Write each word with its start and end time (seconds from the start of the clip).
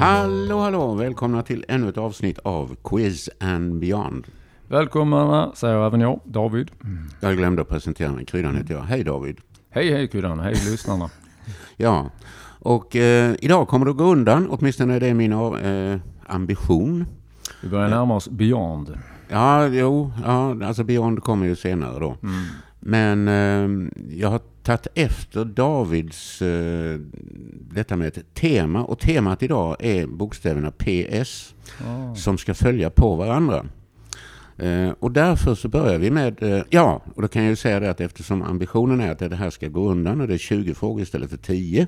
Hallå, 0.00 0.58
hallå! 0.58 0.94
Välkomna 0.94 1.42
till 1.42 1.64
ännu 1.68 1.88
ett 1.88 1.98
avsnitt 1.98 2.38
av 2.38 2.76
Quiz 2.84 3.30
and 3.40 3.78
Beyond. 3.78 4.26
Välkomna 4.68 5.52
säger 5.54 5.86
även 5.86 6.00
jag, 6.00 6.20
David. 6.24 6.70
Jag 7.20 7.36
glömde 7.36 7.62
att 7.62 7.68
presentera 7.68 8.12
mig. 8.12 8.24
Kryddan 8.24 8.56
heter 8.56 8.74
jag. 8.74 8.80
Hej 8.80 9.04
David! 9.04 9.38
Hej 9.70 9.92
hej 9.92 10.08
Kryddan, 10.08 10.40
hej 10.40 10.52
lyssnarna. 10.52 11.10
Ja, 11.76 12.10
och 12.58 12.96
eh, 12.96 13.34
idag 13.40 13.68
kommer 13.68 13.86
det 13.86 13.90
att 13.90 13.96
gå 13.96 14.04
undan. 14.04 14.46
Åtminstone 14.50 14.94
är 14.94 15.00
det 15.00 15.14
min 15.14 15.32
eh, 15.32 16.00
ambition. 16.26 17.04
Vi 17.62 17.68
börjar 17.68 17.88
närma 17.88 18.14
oss 18.16 18.28
Beyond. 18.28 18.98
Ja, 19.28 19.66
jo, 19.66 20.12
ja, 20.24 20.66
alltså 20.66 20.84
Beyond 20.84 21.22
kommer 21.22 21.46
ju 21.46 21.56
senare 21.56 22.00
då. 22.00 22.16
Mm. 22.22 22.44
Men 22.80 23.28
eh, 23.28 23.90
jag 24.10 24.28
har 24.28 24.40
tagit 24.62 24.86
efter 24.94 25.44
Davids 25.44 26.42
eh, 26.42 27.00
detta 27.74 27.96
med 27.96 28.08
ett 28.08 28.34
tema. 28.34 28.84
Och 28.84 28.98
temat 28.98 29.42
idag 29.42 29.76
är 29.78 30.06
bokstäverna 30.06 30.70
PS 30.70 31.54
Ah. 31.86 32.14
som 32.14 32.38
ska 32.38 32.54
följa 32.54 32.90
på 32.90 33.14
varandra. 33.14 33.66
Eh, 34.56 34.90
och 34.98 35.12
därför 35.12 35.54
så 35.54 35.68
börjar 35.68 35.98
vi 35.98 36.10
med, 36.10 36.42
eh, 36.42 36.62
ja, 36.70 37.02
och 37.14 37.22
då 37.22 37.28
kan 37.28 37.42
jag 37.42 37.50
ju 37.50 37.56
säga 37.56 37.80
det 37.80 37.90
att 37.90 38.00
eftersom 38.00 38.42
ambitionen 38.42 39.00
är 39.00 39.12
att 39.12 39.18
det 39.18 39.36
här 39.36 39.50
ska 39.50 39.68
gå 39.68 39.90
undan 39.90 40.20
och 40.20 40.28
det 40.28 40.34
är 40.34 40.38
20 40.38 40.74
frågor 40.74 41.02
istället 41.02 41.30
för 41.30 41.36
10. 41.36 41.86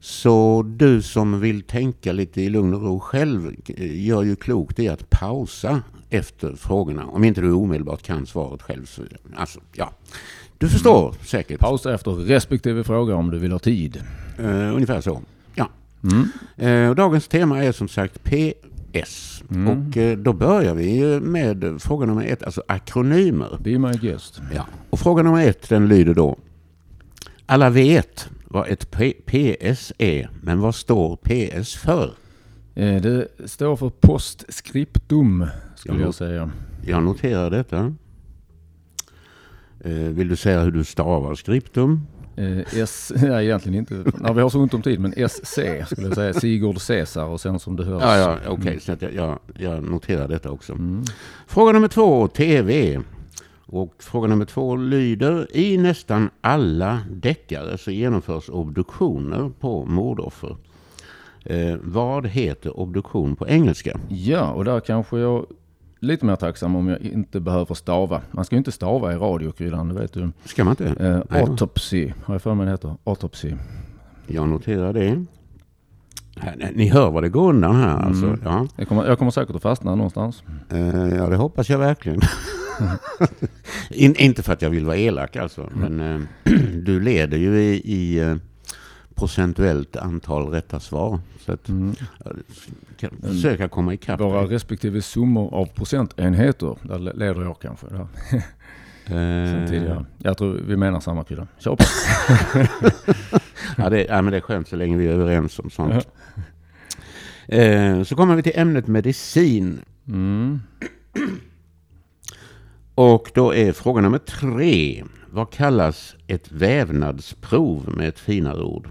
Så 0.00 0.62
du 0.62 1.02
som 1.02 1.40
vill 1.40 1.62
tänka 1.62 2.12
lite 2.12 2.42
i 2.42 2.48
lugn 2.48 2.74
och 2.74 2.82
ro 2.82 3.00
själv 3.00 3.56
eh, 3.66 4.04
gör 4.06 4.22
ju 4.22 4.36
klokt 4.36 4.78
i 4.78 4.88
att 4.88 5.10
pausa 5.10 5.82
efter 6.10 6.54
frågorna. 6.56 7.06
Om 7.06 7.24
inte 7.24 7.40
du 7.40 7.52
omedelbart 7.52 8.02
kan 8.02 8.26
svaret 8.26 8.62
själv. 8.62 8.86
Så, 8.86 9.02
alltså, 9.36 9.60
ja. 9.72 9.92
Du 10.58 10.68
förstår 10.68 11.14
säkert. 11.24 11.60
Pausa 11.60 11.94
efter 11.94 12.10
respektive 12.10 12.84
fråga 12.84 13.14
om 13.14 13.30
du 13.30 13.38
vill 13.38 13.52
ha 13.52 13.58
tid. 13.58 14.02
Eh, 14.38 14.74
ungefär 14.74 15.00
så. 15.00 15.20
Ja. 15.54 15.68
Mm. 16.58 16.88
Och 16.90 16.96
dagens 16.96 17.28
tema 17.28 17.64
är 17.64 17.72
som 17.72 17.88
sagt 17.88 18.24
PS. 18.24 19.42
Mm. 19.50 19.68
Och 19.68 19.96
eh, 19.96 20.18
då 20.18 20.32
börjar 20.32 20.74
vi 20.74 21.20
med 21.20 21.76
fråga 21.82 22.06
nummer 22.06 22.24
ett, 22.26 22.42
alltså 22.42 22.62
akronymer. 22.68 23.58
Be 23.60 23.78
my 23.78 23.92
guest. 23.92 24.40
Ja. 24.54 24.66
Och 24.90 24.98
fråga 24.98 25.22
nummer 25.22 25.48
ett 25.48 25.68
den 25.68 25.88
lyder 25.88 26.14
då. 26.14 26.38
Alla 27.46 27.70
vet 27.70 28.28
vad 28.48 28.68
ett 28.68 28.90
P- 28.90 29.14
PS 29.26 29.92
är, 29.98 30.30
men 30.42 30.60
vad 30.60 30.74
står 30.74 31.16
PS 31.16 31.74
för? 31.74 32.10
Det 32.74 33.28
står 33.44 33.76
för 33.76 33.90
postscriptum 34.00 35.46
skulle 35.76 35.98
Ja. 36.00 36.04
jag 36.04 36.14
säga. 36.14 36.50
Jag 36.86 37.02
noterar 37.02 37.50
detta. 37.50 37.94
Eh, 39.84 39.92
vill 39.92 40.28
du 40.28 40.36
säga 40.36 40.60
hur 40.60 40.70
du 40.70 40.84
stavar 40.84 41.34
skriptum? 41.34 42.06
Eh, 42.36 42.58
S, 42.58 43.12
nej 43.16 43.46
egentligen 43.46 43.78
inte. 43.78 43.94
När 44.18 44.32
vi 44.32 44.40
har 44.42 44.48
så 44.48 44.60
ont 44.60 44.74
om 44.74 44.82
tid, 44.82 45.00
men 45.00 45.28
SC 45.28 45.58
skulle 45.86 46.06
jag 46.06 46.14
säga. 46.14 46.32
Sigurd 46.32 46.78
Caesar 46.86 47.24
och 47.24 47.40
sen 47.40 47.58
som 47.58 47.76
det 47.76 47.84
hörs. 47.84 48.02
Ja, 48.02 48.18
ja 48.18 48.38
okej, 48.48 48.80
så 48.80 48.92
att 48.92 49.02
jag, 49.02 49.14
jag, 49.14 49.38
jag 49.58 49.82
noterar 49.82 50.28
detta 50.28 50.50
också. 50.50 50.72
Mm. 50.72 51.02
Fråga 51.46 51.72
nummer 51.72 51.88
två, 51.88 52.28
TV. 52.28 53.00
Och 53.66 53.94
fråga 53.98 54.28
nummer 54.28 54.44
två 54.44 54.76
lyder, 54.76 55.56
i 55.56 55.76
nästan 55.78 56.30
alla 56.40 57.00
deckare 57.10 57.78
så 57.78 57.90
genomförs 57.90 58.48
obduktioner 58.48 59.50
på 59.60 59.84
mordoffer. 59.84 60.56
Eh, 61.44 61.76
vad 61.82 62.26
heter 62.26 62.80
obduktion 62.80 63.36
på 63.36 63.48
engelska? 63.48 63.98
Ja, 64.08 64.50
och 64.50 64.64
där 64.64 64.80
kanske 64.80 65.18
jag 65.18 65.46
lite 66.04 66.26
mer 66.26 66.36
tacksam 66.36 66.76
om 66.76 66.88
jag 66.88 67.00
inte 67.00 67.40
behöver 67.40 67.74
stava. 67.74 68.20
Man 68.30 68.44
ska 68.44 68.54
ju 68.54 68.58
inte 68.58 68.72
stava 68.72 69.12
i 69.12 69.16
radiokryddan, 69.16 69.88
det 69.88 69.94
vet 69.94 70.12
du. 70.12 70.30
Ska 70.44 70.64
man 70.64 70.72
inte? 70.72 70.86
Eh, 70.86 71.20
Nej. 71.30 71.42
autopsy, 71.42 72.12
har 72.24 72.34
jag 72.34 72.42
för 72.42 72.54
mig 72.54 72.66
det 72.66 72.72
heter. 72.72 72.94
Autopsy. 73.04 73.52
Jag 74.26 74.48
noterar 74.48 74.92
det. 74.92 75.24
Ni 76.74 76.88
hör 76.88 77.10
vad 77.10 77.22
det 77.22 77.28
går 77.28 77.48
undan 77.48 77.76
här 77.76 77.96
alltså. 77.96 78.26
Mm. 78.26 78.40
Ja. 78.44 78.66
Jag 78.76 78.88
kommer, 78.88 79.06
jag 79.06 79.18
kommer 79.18 79.30
säkert 79.30 79.56
att 79.56 79.62
fastna 79.62 79.94
någonstans. 79.94 80.42
Eh, 80.70 81.08
ja, 81.16 81.26
det 81.26 81.36
hoppas 81.36 81.70
jag 81.70 81.78
verkligen. 81.78 82.20
In, 83.90 84.14
inte 84.16 84.42
för 84.42 84.52
att 84.52 84.62
jag 84.62 84.70
vill 84.70 84.84
vara 84.86 84.96
elak 84.96 85.36
alltså, 85.36 85.70
men 85.74 86.00
eh, 86.00 86.20
du 86.84 87.00
leder 87.00 87.38
ju 87.38 87.60
i, 87.60 87.74
i 87.84 88.18
eh, 88.20 88.36
procentuellt 89.14 89.96
antal 89.96 90.48
rätta 90.48 90.80
svar. 90.80 91.20
Så 91.40 91.52
att, 91.52 91.68
Mm. 91.68 91.94
kan 92.96 93.10
försöka 93.22 93.68
komma 93.68 93.94
ikapp. 93.94 94.20
Våra 94.20 94.42
respektive 94.44 95.02
summor 95.02 95.54
av 95.54 95.66
procentenheter, 95.66 96.76
där 96.82 96.98
le- 96.98 97.12
leder 97.12 97.42
jag 97.42 97.58
kanske. 97.60 97.86
Där. 97.86 98.06
Sen 99.06 99.62
Eh, 99.62 99.68
tidigare. 99.68 100.04
Jag 100.18 100.38
tror 100.38 100.60
vi 100.66 100.76
menar 100.76 101.00
samma 101.00 101.24
krydda. 101.24 101.46
Kör 101.58 101.76
på. 101.76 101.84
ja, 103.82 103.90
det, 103.90 104.04
ja, 104.04 104.22
men 104.22 104.30
det 104.30 104.36
är 104.36 104.40
skönt 104.40 104.68
så 104.68 104.76
länge 104.76 104.96
vi 104.96 105.06
är 105.06 105.12
överens 105.12 105.58
om 105.58 105.70
sånt. 105.70 106.08
Eh, 107.48 108.02
så 108.02 108.16
kommer 108.16 108.36
vi 108.36 108.42
till 108.42 108.52
ämnet 108.54 108.86
medicin. 108.86 109.80
Mm. 110.08 110.60
Och 112.94 113.30
då 113.34 113.54
är 113.54 113.72
fråga 113.72 114.00
nummer 114.02 114.18
tre. 114.18 115.04
Vad 115.30 115.50
kallas 115.52 116.14
ett 116.26 116.52
vävnadsprov 116.52 117.94
med 117.96 118.08
ett 118.08 118.18
finare 118.18 118.62
ord? 118.62 118.88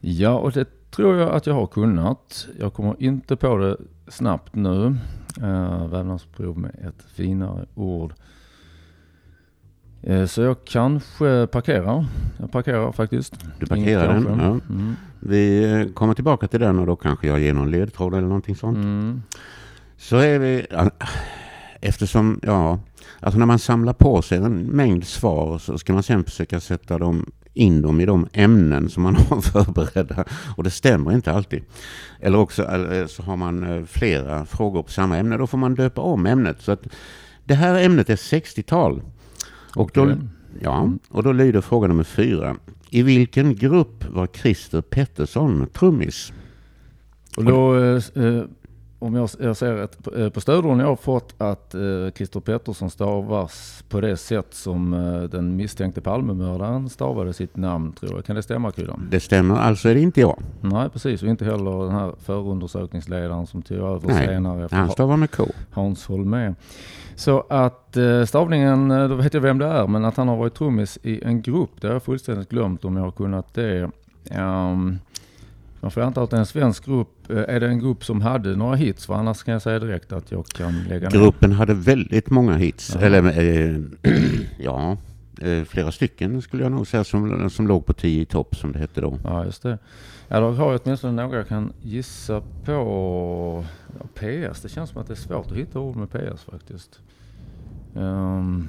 Ja, 0.00 0.38
och 0.38 0.52
det 0.52 0.90
tror 0.90 1.16
jag 1.16 1.30
att 1.30 1.46
jag 1.46 1.54
har 1.54 1.66
kunnat. 1.66 2.48
Jag 2.58 2.74
kommer 2.74 2.96
inte 2.98 3.36
på 3.36 3.56
det 3.56 3.76
snabbt 4.08 4.54
nu. 4.54 4.96
Uh, 5.42 5.86
vävnadsprov 5.86 6.58
med 6.58 6.70
ett 6.70 7.04
finare 7.14 7.66
ord. 7.74 8.14
Eh, 10.02 10.26
så 10.26 10.42
jag 10.42 10.56
kanske 10.64 11.46
parkerar. 11.46 12.06
Jag 12.38 12.52
parkerar 12.52 12.92
faktiskt. 12.92 13.34
Du 13.58 13.66
parkerar 13.66 14.14
den. 14.14 14.24
Ja. 14.24 14.74
Mm. 14.74 14.94
Vi 15.20 15.72
eh, 15.72 15.92
kommer 15.92 16.14
tillbaka 16.14 16.48
till 16.48 16.60
den 16.60 16.78
och 16.78 16.86
då 16.86 16.96
kanske 16.96 17.26
jag 17.26 17.40
ger 17.40 17.54
någon 17.54 17.70
ledtråd 17.70 18.14
eller 18.14 18.28
någonting 18.28 18.56
sånt. 18.56 18.76
Mm. 18.76 19.22
Så 19.96 20.16
är 20.16 20.38
vi, 20.38 20.66
eftersom, 21.80 22.40
ja, 22.42 22.78
alltså 23.20 23.38
när 23.38 23.46
man 23.46 23.58
samlar 23.58 23.92
på 23.92 24.22
sig 24.22 24.38
en 24.38 24.62
mängd 24.62 25.06
svar 25.06 25.58
så 25.58 25.78
ska 25.78 25.92
man 25.92 26.02
sen 26.02 26.24
försöka 26.24 26.60
sätta 26.60 26.98
dem, 26.98 27.30
in 27.54 27.82
dem 27.82 28.00
i 28.00 28.06
de 28.06 28.28
ämnen 28.32 28.88
som 28.88 29.02
man 29.02 29.16
har 29.30 29.40
förberedda. 29.40 30.24
Och 30.56 30.64
det 30.64 30.70
stämmer 30.70 31.12
inte 31.12 31.32
alltid. 31.32 31.62
Eller 32.20 32.38
också 32.38 32.62
eller 32.62 33.06
så 33.06 33.22
har 33.22 33.36
man 33.36 33.62
eh, 33.64 33.84
flera 33.84 34.44
frågor 34.44 34.82
på 34.82 34.90
samma 34.90 35.18
ämne. 35.18 35.36
Då 35.36 35.46
får 35.46 35.58
man 35.58 35.74
döpa 35.74 36.00
om 36.00 36.26
ämnet. 36.26 36.56
Så 36.60 36.72
att 36.72 36.86
det 37.44 37.54
här 37.54 37.84
ämnet 37.84 38.10
är 38.10 38.16
60-tal. 38.16 39.02
Och 39.74 39.90
då, 39.94 40.16
ja, 40.60 40.92
och 41.08 41.22
då 41.22 41.32
lyder 41.32 41.60
fråga 41.60 41.88
nummer 41.88 42.04
fyra. 42.04 42.56
I 42.90 43.02
vilken 43.02 43.54
grupp 43.54 44.04
var 44.10 44.26
Christer 44.26 44.80
Pettersson 44.80 45.66
trummis? 45.72 46.32
Och 47.36 47.44
då, 47.44 47.78
eh, 47.78 48.02
eh, 48.14 48.44
om 49.02 49.14
jag, 49.14 49.30
jag 49.40 49.56
ser 49.56 49.74
rätt, 49.74 50.04
på- 50.04 50.14
eh, 50.16 50.28
på 50.30 50.40
stödorden 50.40 50.78
jag 50.78 50.86
har 50.86 50.96
fått 50.96 51.34
att 51.38 51.74
eh, 51.74 51.80
Christer 52.16 52.40
Pettersson 52.40 52.90
stavas 52.90 53.84
på 53.88 54.00
det 54.00 54.16
sätt 54.16 54.46
som 54.50 54.94
eh, 54.94 55.22
den 55.22 55.56
misstänkte 55.56 56.00
Palmemördaren 56.00 56.88
stavade 56.88 57.32
sitt 57.32 57.56
namn 57.56 57.92
tror 57.92 58.12
jag. 58.14 58.24
Kan 58.24 58.36
det 58.36 58.42
stämma 58.42 58.70
Kryddan? 58.70 59.08
Det 59.10 59.20
stämmer, 59.20 59.56
alltså 59.56 59.88
är 59.88 59.94
det 59.94 60.00
inte 60.00 60.20
jag. 60.20 60.38
Nej 60.60 60.88
precis, 60.90 61.22
och 61.22 61.28
inte 61.28 61.44
heller 61.44 61.82
den 61.84 61.92
här 61.94 62.12
förundersökningsledaren 62.24 63.46
som 63.46 63.62
tog 63.62 63.76
över 63.78 64.08
Nej, 64.08 64.26
senare 64.26 64.64
efter 64.64 64.76
Han 64.76 64.86
Ha- 64.86 64.92
stavar 64.92 65.16
med 65.16 65.30
K. 65.30 65.44
Hans 65.72 66.06
Holmér. 66.06 66.54
Så 67.14 67.44
att 67.48 67.96
eh, 67.96 68.24
stavningen, 68.24 68.90
eh, 68.90 69.08
då 69.08 69.14
vet 69.14 69.34
jag 69.34 69.40
vem 69.40 69.58
det 69.58 69.66
är, 69.66 69.86
men 69.86 70.04
att 70.04 70.16
han 70.16 70.28
har 70.28 70.36
varit 70.36 70.54
trummis 70.54 70.98
i 71.02 71.24
en 71.24 71.42
grupp, 71.42 71.70
det 71.80 71.86
har 71.86 71.94
jag 71.94 72.02
fullständigt 72.02 72.48
glömt 72.48 72.84
om 72.84 72.96
jag 72.96 73.04
har 73.04 73.10
kunnat 73.10 73.54
det. 73.54 73.90
Um, 74.38 74.98
man 75.80 75.90
får 75.90 76.00
anta 76.00 76.22
att 76.22 76.30
det 76.30 76.36
är 76.36 76.40
en 76.40 76.46
svensk 76.46 76.84
grupp. 76.86 77.30
Eh, 77.30 77.36
Är 77.38 77.60
det 77.60 77.68
en 77.68 77.78
grupp 77.78 78.04
som 78.04 78.20
hade 78.20 78.56
några 78.56 78.76
hits? 78.76 79.06
För 79.06 79.14
annars 79.14 79.42
kan 79.42 79.52
jag 79.52 79.62
säga 79.62 79.78
direkt 79.78 80.12
att 80.12 80.30
jag 80.32 80.46
kan 80.46 80.82
lägga 80.88 81.08
ner. 81.08 81.18
Gruppen 81.18 81.52
hade 81.52 81.74
väldigt 81.74 82.30
många 82.30 82.56
hits. 82.56 82.90
Jaha. 82.94 83.04
Eller 83.06 83.38
eh, 83.72 83.80
ja, 84.58 84.96
eh, 85.40 85.64
flera 85.64 85.92
stycken 85.92 86.42
skulle 86.42 86.62
jag 86.62 86.72
nog 86.72 86.86
säga 86.86 87.04
som, 87.04 87.50
som 87.50 87.68
låg 87.68 87.86
på 87.86 87.92
10 87.92 88.22
i 88.22 88.24
topp 88.24 88.56
som 88.56 88.72
det 88.72 88.78
hette 88.78 89.00
då. 89.00 89.18
Ja, 89.24 89.44
just 89.44 89.62
det. 89.62 89.78
Ja, 90.28 90.40
då 90.40 90.50
har 90.50 90.72
jag 90.72 90.80
åtminstone 90.84 91.22
några 91.22 91.36
jag 91.36 91.48
kan 91.48 91.72
gissa 91.82 92.42
på. 92.64 93.64
Ja, 94.00 94.06
PS, 94.14 94.60
det 94.62 94.68
känns 94.68 94.90
som 94.90 95.00
att 95.00 95.06
det 95.06 95.12
är 95.14 95.16
svårt 95.16 95.50
att 95.50 95.56
hitta 95.56 95.78
ord 95.80 95.96
med 95.96 96.10
PS 96.10 96.44
faktiskt. 96.44 97.00
Um, 97.94 98.68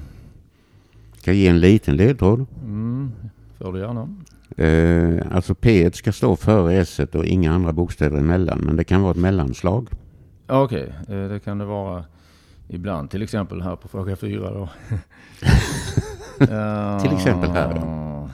Ska 1.16 1.30
jag 1.30 1.36
ge 1.38 1.48
en 1.48 1.60
liten 1.60 1.96
ledtråd? 1.96 2.46
mm, 2.64 3.12
får 3.58 3.72
du 3.72 3.78
gärna. 3.78 4.08
Eh, 4.56 5.26
alltså 5.30 5.54
P 5.54 5.90
ska 5.92 6.12
stå 6.12 6.36
före 6.36 6.74
S 6.74 7.00
och 7.12 7.24
inga 7.24 7.52
andra 7.52 7.72
bokstäver 7.72 8.18
emellan. 8.18 8.58
Men 8.58 8.76
det 8.76 8.84
kan 8.84 9.02
vara 9.02 9.10
ett 9.10 9.16
mellanslag. 9.16 9.88
Ja, 10.46 10.62
Okej, 10.62 10.94
eh, 11.08 11.28
det 11.28 11.40
kan 11.44 11.58
det 11.58 11.64
vara 11.64 12.04
ibland. 12.68 13.10
Till 13.10 13.22
exempel 13.22 13.62
här 13.62 13.76
på 13.76 13.88
fråga 13.88 14.16
fyra 14.16 14.50
då. 14.50 14.68
Till 17.02 17.12
exempel 17.12 17.50
här, 17.50 17.74
ja. 17.74 18.30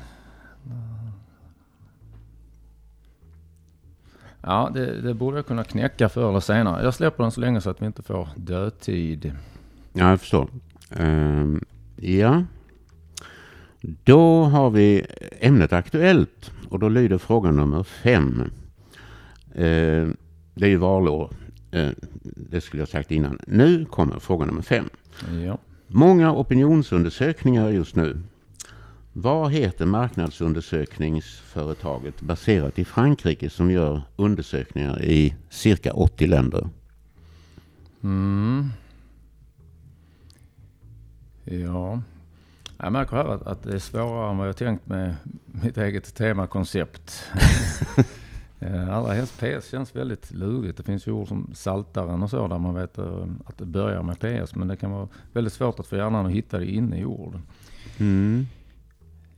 Ja, 4.40 4.70
det, 4.74 5.00
det 5.00 5.14
borde 5.14 5.36
jag 5.36 5.46
kunna 5.46 5.64
knäcka 5.64 6.08
förr 6.08 6.28
eller 6.28 6.40
senare. 6.40 6.84
Jag 6.84 6.94
släpper 6.94 7.22
den 7.22 7.30
så 7.30 7.40
länge 7.40 7.60
så 7.60 7.70
att 7.70 7.82
vi 7.82 7.86
inte 7.86 8.02
får 8.02 8.28
dödtid. 8.36 9.32
Ja, 9.92 10.10
jag 10.10 10.20
förstår. 10.20 10.48
Ehm, 10.90 11.64
ja. 11.96 12.42
Då 14.04 14.42
har 14.42 14.70
vi 14.70 15.06
ämnet 15.40 15.72
aktuellt 15.72 16.50
och 16.68 16.78
då 16.78 16.88
lyder 16.88 17.18
fråga 17.18 17.50
nummer 17.50 17.82
fem. 17.82 18.42
Ehm, 19.54 20.16
det 20.54 20.64
är 20.64 20.70
ju 20.70 20.76
valår. 20.76 21.30
Eh, 21.70 21.90
det 22.22 22.60
skulle 22.60 22.80
jag 22.80 22.88
sagt 22.88 23.10
innan. 23.10 23.38
Nu 23.46 23.84
kommer 23.84 24.18
fråga 24.18 24.46
nummer 24.46 24.62
fem. 24.62 24.88
Ja. 25.46 25.58
Många 25.86 26.32
opinionsundersökningar 26.32 27.68
just 27.68 27.96
nu. 27.96 28.20
Vad 29.12 29.52
heter 29.52 29.86
marknadsundersökningsföretaget 29.86 32.20
baserat 32.20 32.78
i 32.78 32.84
Frankrike 32.84 33.50
som 33.50 33.70
gör 33.70 34.02
undersökningar 34.16 35.02
i 35.02 35.34
cirka 35.50 35.92
80 35.92 36.26
länder? 36.26 36.68
Mm. 38.02 38.68
Ja. 41.44 42.02
Jag 42.80 42.92
märker 42.92 43.16
här 43.16 43.24
att, 43.24 43.46
att 43.46 43.62
det 43.62 43.74
är 43.74 43.78
svårare 43.78 44.30
än 44.30 44.38
vad 44.38 44.48
jag 44.48 44.56
tänkt 44.56 44.86
med 44.86 45.16
mitt 45.46 45.78
eget 45.78 46.14
temakoncept. 46.14 47.24
Eh, 48.60 48.96
Allra 48.96 49.12
helst 49.12 49.40
PS 49.40 49.70
känns 49.70 49.96
väldigt 49.96 50.30
lurigt. 50.32 50.76
Det 50.76 50.82
finns 50.82 51.06
ju 51.06 51.12
ord 51.12 51.28
som 51.28 51.50
saltaren 51.54 52.22
och 52.22 52.30
så 52.30 52.48
där 52.48 52.58
man 52.58 52.74
vet 52.74 52.98
eh, 52.98 53.24
att 53.44 53.58
det 53.58 53.64
börjar 53.64 54.02
med 54.02 54.18
PS. 54.18 54.54
Men 54.54 54.68
det 54.68 54.76
kan 54.76 54.90
vara 54.90 55.08
väldigt 55.32 55.52
svårt 55.52 55.80
att 55.80 55.86
få 55.86 55.96
hjärnan 55.96 56.26
att 56.26 56.32
hitta 56.32 56.58
det 56.58 56.66
inne 56.66 57.00
i 57.00 57.04
ord. 57.04 57.38
Mm. 57.98 58.46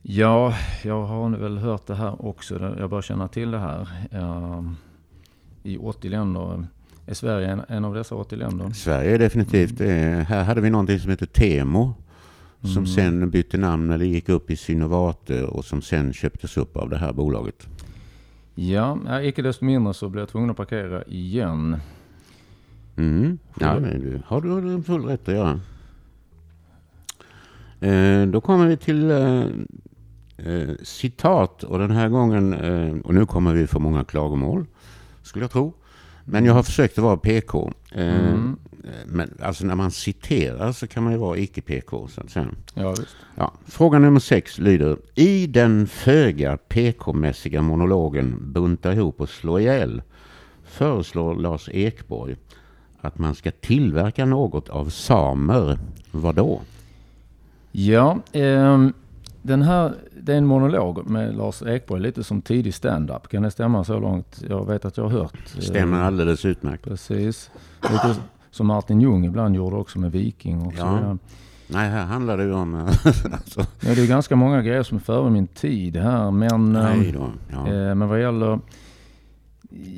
Ja, 0.01 0.53
jag 0.83 1.03
har 1.05 1.29
väl 1.29 1.57
hört 1.57 1.87
det 1.87 1.95
här 1.95 2.25
också. 2.25 2.75
Jag 2.79 2.89
bör 2.89 3.01
känna 3.01 3.27
till 3.27 3.51
det 3.51 3.59
här. 3.59 3.87
Ehm, 4.11 4.75
I 5.63 5.77
80 5.77 6.09
länder. 6.09 6.65
Är 7.05 7.13
Sverige 7.13 7.47
en, 7.47 7.61
en 7.67 7.85
av 7.85 7.93
dessa 7.93 8.15
80 8.15 8.35
länder? 8.35 8.69
Sverige 8.69 9.15
är 9.15 9.19
definitivt 9.19 9.77
det. 9.77 10.25
Här 10.29 10.43
hade 10.43 10.61
vi 10.61 10.69
någonting 10.69 10.99
som 10.99 11.09
heter 11.09 11.25
Temo. 11.25 11.93
Som 12.61 12.71
Mm. 12.71 12.87
sen 12.87 13.29
bytte 13.29 13.57
namn 13.57 13.91
eller 13.91 14.05
gick 14.05 14.29
upp 14.29 14.51
i 14.51 14.55
Synovate 14.55 15.43
och 15.43 15.65
som 15.65 15.81
sen 15.81 16.13
köptes 16.13 16.57
upp 16.57 16.77
av 16.77 16.89
det 16.89 16.97
här 16.97 17.13
bolaget. 17.13 17.67
Ja, 18.55 19.21
icke 19.21 19.41
desto 19.41 19.65
mindre 19.65 19.93
så 19.93 20.09
blir 20.09 20.21
jag 20.21 20.29
tvungen 20.29 20.49
att 20.49 20.57
parkera 20.57 21.03
igen. 21.03 21.77
Mm. 22.97 23.37
Ja, 23.59 23.79
du 23.79 24.21
har 24.25 24.41
du 24.41 24.83
full 24.83 25.05
rätt 25.05 25.27
att 25.29 25.33
göra. 25.35 25.59
Eh, 27.79 28.25
då 28.27 28.41
kommer 28.41 28.67
vi 28.67 28.77
till 28.77 29.11
eh, 29.11 29.43
eh, 30.37 30.69
citat 30.83 31.63
och 31.63 31.79
den 31.79 31.91
här 31.91 32.09
gången, 32.09 32.53
eh, 32.53 32.95
och 33.03 33.13
nu 33.13 33.25
kommer 33.25 33.53
vi 33.53 33.67
få 33.67 33.79
många 33.79 34.03
klagomål, 34.03 34.65
skulle 35.23 35.43
jag 35.43 35.51
tro. 35.51 35.73
Men 36.25 36.45
jag 36.45 36.53
har 36.53 36.63
försökt 36.63 36.97
att 36.97 37.03
vara 37.03 37.17
PK. 37.17 37.71
Eh, 37.91 38.05
Mm. 38.29 38.57
Men 39.05 39.33
alltså 39.41 39.65
när 39.65 39.75
man 39.75 39.91
citerar 39.91 40.71
så 40.71 40.87
kan 40.87 41.03
man 41.03 41.13
ju 41.13 41.19
vara 41.19 41.37
icke-PK 41.37 42.07
så 42.07 42.21
att 42.21 42.29
säga. 42.29 42.47
Ja, 42.73 42.89
visst. 42.89 43.15
Ja, 43.35 43.53
fråga 43.65 43.99
nummer 43.99 44.19
sex 44.19 44.57
lyder. 44.59 44.97
I 45.15 45.47
den 45.47 45.87
föga 45.87 46.57
PK-mässiga 46.57 47.61
monologen 47.61 48.35
Bunta 48.53 48.93
ihop 48.93 49.21
och 49.21 49.29
slå 49.29 49.59
ihjäl 49.59 50.01
föreslår 50.63 51.35
Lars 51.35 51.69
Ekborg 51.71 52.35
att 53.01 53.19
man 53.19 53.35
ska 53.35 53.51
tillverka 53.51 54.25
något 54.25 54.69
av 54.69 54.89
samer. 54.89 55.79
Vadå? 56.11 56.61
Ja, 57.71 58.19
ehm, 58.31 58.93
den 59.41 59.61
här, 59.61 59.93
det 60.21 60.33
är 60.33 60.37
en 60.37 60.45
monolog 60.45 61.09
med 61.09 61.35
Lars 61.37 61.61
Ekborg, 61.61 62.01
lite 62.01 62.23
som 62.23 62.41
tidig 62.41 62.73
stand-up. 62.73 63.27
Kan 63.27 63.43
det 63.43 63.51
stämma 63.51 63.83
så 63.83 63.99
långt? 63.99 64.43
Jag 64.49 64.67
vet 64.67 64.85
att 64.85 64.97
jag 64.97 65.03
har 65.03 65.11
hört. 65.19 65.33
eh, 65.55 65.61
Stämmer 65.61 66.01
alldeles 66.01 66.45
utmärkt. 66.45 66.83
Precis. 66.83 67.51
Lite 67.81 68.15
som 68.51 68.67
Martin 68.67 69.01
Ljung 69.01 69.25
ibland 69.25 69.55
gjorde 69.55 69.75
också 69.75 69.99
med 69.99 70.11
Viking 70.11 70.61
och 70.61 70.73
så 70.73 70.79
Ja. 70.79 70.95
vidare. 70.95 71.17
Nej, 71.67 71.89
här 71.89 72.05
handlar 72.05 72.37
det 72.37 72.43
ju 72.43 72.53
om... 72.53 72.75
alltså, 73.31 73.59
Ja, 73.59 73.95
det 73.95 74.01
är 74.03 74.07
ganska 74.07 74.35
många 74.35 74.61
grejer 74.61 74.83
som 74.83 74.97
är 74.97 75.01
före 75.01 75.29
min 75.29 75.47
tid 75.47 75.97
här. 75.97 76.31
Men, 76.31 76.75
ehm, 76.75 77.11
då. 77.13 77.29
Ja. 77.51 77.67
Eh, 77.67 77.95
Men 77.95 78.07
vad 78.07 78.21
gäller... 78.21 78.59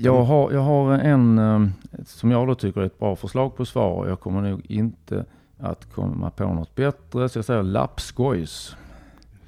Jag 0.01 0.23
har, 0.23 0.51
jag 0.51 0.61
har 0.61 0.93
en 0.93 1.37
eh, 1.39 1.67
som 2.05 2.31
jag 2.31 2.47
då 2.47 2.55
tycker 2.55 2.81
är 2.81 2.85
ett 2.85 2.99
bra 2.99 3.15
förslag 3.15 3.55
på 3.57 3.65
svar. 3.65 4.07
Jag 4.07 4.19
kommer 4.19 4.41
nog 4.41 4.61
inte 4.71 5.25
att 5.59 5.93
komma 5.93 6.29
på 6.29 6.43
något 6.53 6.75
bättre. 6.75 7.29
Så 7.29 7.37
jag 7.37 7.45
säger 7.45 7.63
lappskojs. 7.63 8.75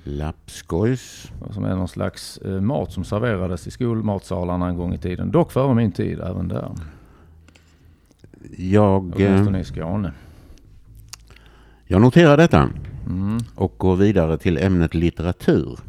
Lappskojs. 0.04 1.32
Som 1.52 1.66
är 1.66 1.76
någon 1.76 1.88
slags 1.88 2.38
eh, 2.38 2.62
mat 2.62 2.92
som 2.92 3.04
serverades 3.04 3.68
i 3.68 3.72
skolmatsalarna 3.72 4.68
en 4.68 4.78
gång 4.78 4.94
i 4.94 4.98
tiden. 4.98 5.32
Dock 5.32 5.52
före 5.52 5.74
min 5.74 5.92
tid 5.92 6.20
även 6.20 6.48
där. 6.48 6.72
Jag, 8.58 9.22
eh, 9.22 9.28
Åtminstone 9.28 9.60
i 9.60 9.64
Skåne. 9.64 10.14
jag 11.86 12.02
noterar 12.02 12.38
detta. 12.38 12.70
Mm. 13.08 13.40
och 13.56 13.74
går 13.78 13.96
vidare 13.96 14.38
till 14.38 14.58
ämnet 14.58 14.94
litteratur. 14.94 15.80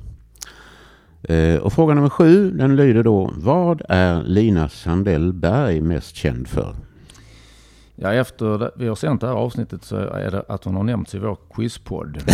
Eh, 1.22 1.56
och 1.56 1.72
fråga 1.72 1.94
nummer 1.94 2.08
sju, 2.08 2.50
den 2.50 2.76
lyder 2.76 3.02
då, 3.02 3.30
vad 3.36 3.82
är 3.88 4.22
Lina 4.22 4.68
Sandell 4.68 5.32
Berg 5.32 5.80
mest 5.80 6.16
känd 6.16 6.48
för? 6.48 6.74
Ja, 7.94 8.12
efter 8.12 8.70
vi 8.76 8.88
har 8.88 8.94
sänt 8.94 9.20
det 9.20 9.26
här 9.26 9.34
avsnittet 9.34 9.84
så 9.84 9.96
är 9.96 10.30
det 10.30 10.44
att 10.48 10.64
hon 10.64 10.74
har 10.76 10.82
nämnts 10.82 11.14
i 11.14 11.18
vår 11.18 11.38
quizpodd. 11.54 12.18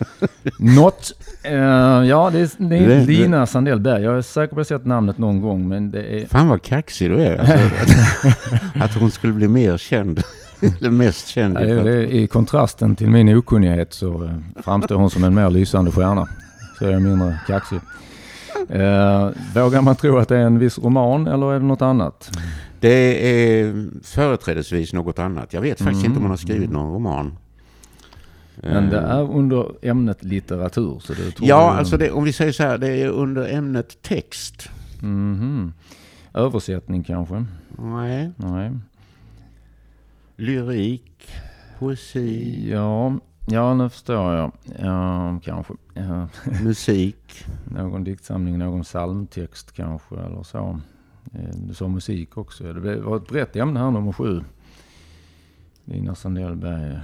Något. 0.58 1.12
Eh, 1.42 1.54
ja, 1.54 2.30
det 2.32 2.40
är, 2.40 2.50
det 2.68 2.76
är 2.76 2.88
Det- 2.88 2.94
det- 2.94 3.06
Lina 3.06 3.46
Sandell 3.46 3.80
Berg. 3.80 4.02
Jag 4.02 4.18
är 4.18 4.22
säker 4.22 4.54
på 4.54 4.60
att 4.60 4.70
jag 4.70 4.80
sett 4.80 4.86
namnet 4.86 5.18
någon 5.18 5.40
gång, 5.40 5.68
men 5.68 5.90
det 5.90 6.02
är... 6.22 6.26
Fan 6.26 6.48
vad 6.48 6.62
kaxig 6.62 7.10
du 7.10 7.16
är. 7.22 7.38
Alltså, 7.38 7.54
att, 7.54 8.82
att 8.82 8.94
hon 9.00 9.10
skulle 9.10 9.32
bli 9.32 9.48
mer 9.48 9.76
känd. 9.78 10.22
Eller 10.80 10.90
mest 10.90 11.28
känd. 11.28 11.56
Ja, 11.56 11.60
det 11.60 11.70
är, 11.70 11.84
det 11.84 11.92
är, 11.92 12.00
I 12.02 12.26
kontrasten 12.26 12.96
till 12.96 13.10
min 13.10 13.36
okunnighet 13.36 13.92
så 13.92 14.24
eh, 14.24 14.30
framstår 14.62 14.96
hon 14.96 15.10
som 15.10 15.24
en 15.24 15.34
mer 15.34 15.50
lysande 15.50 15.90
stjärna. 15.90 16.28
Så 16.78 16.84
är 16.86 16.90
jag 16.90 17.02
mindre 17.02 17.38
kaxig. 17.46 17.80
Eh, 18.68 19.28
vågar 19.54 19.82
man 19.82 19.96
tro 19.96 20.18
att 20.18 20.28
det 20.28 20.36
är 20.36 20.40
en 20.40 20.58
viss 20.58 20.78
roman 20.78 21.26
eller 21.26 21.52
är 21.52 21.60
det 21.60 21.66
något 21.66 21.82
annat? 21.82 22.30
Det 22.80 23.30
är 23.30 23.86
företrädesvis 24.04 24.92
något 24.92 25.18
annat. 25.18 25.52
Jag 25.52 25.60
vet 25.60 25.78
faktiskt 25.78 26.00
Mm. 26.00 26.06
inte 26.06 26.16
om 26.16 26.22
hon 26.22 26.30
har 26.30 26.36
skrivit 26.36 26.70
någon 26.70 26.92
roman. 26.94 27.36
Men 28.56 28.90
det 28.90 28.98
Eh, 28.98 29.10
är 29.10 29.30
under 29.30 29.72
ämnet 29.82 30.24
litteratur. 30.24 30.98
Så 30.98 31.12
det 31.12 31.30
tror 31.30 31.48
Ja, 31.48 31.68
jag- 31.70 31.78
alltså 31.78 31.96
det, 31.96 32.10
om 32.10 32.24
vi 32.24 32.32
säger 32.32 32.52
så 32.52 32.62
här, 32.62 32.78
det 32.78 32.88
är 32.88 33.08
under 33.08 33.54
ämnet 33.54 34.02
text. 34.02 34.68
Mhm. 35.00 35.72
Översättning 36.34 37.02
kanske? 37.02 37.44
Nej. 37.78 38.30
Nej. 38.36 38.70
Lyrik, 40.36 41.30
poesi, 41.78 42.70
Ja, 42.70 43.14
ja 43.46 43.74
nu 43.74 43.88
förstår 43.88 44.34
jag. 44.34 44.52
Ja, 44.78 45.38
kanske. 45.44 45.74
Ja, 45.94 46.28
musik. 46.64 47.44
någon 47.64 48.04
diktsamling, 48.04 48.58
någon 48.58 48.82
psalmtext 48.82 49.72
kanske 49.72 50.14
eller 50.16 50.42
så. 50.42 50.80
Eh, 51.34 51.56
Du 51.68 51.74
sa 51.74 51.88
musik 51.88 52.36
också. 52.36 52.72
Det 52.72 52.96
var 53.00 53.16
ett 53.16 53.28
brett 53.28 53.56
ämne 53.56 53.80
här, 53.80 53.90
nummer 53.90 54.12
sju. 54.12 54.40
Lina 55.84 56.14
Sandellberg. 56.14 56.98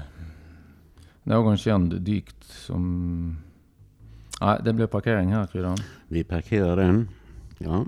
Någon 1.28 1.56
känd 1.56 2.00
dikt 2.00 2.44
som... 2.44 3.36
Nej, 4.40 4.60
det 4.64 4.72
blir 4.72 4.86
parkering 4.86 5.32
här 5.32 5.46
Kryddan. 5.46 5.76
Vi 6.08 6.24
parkerar 6.24 6.76
den. 6.76 7.08
Ja. 7.58 7.84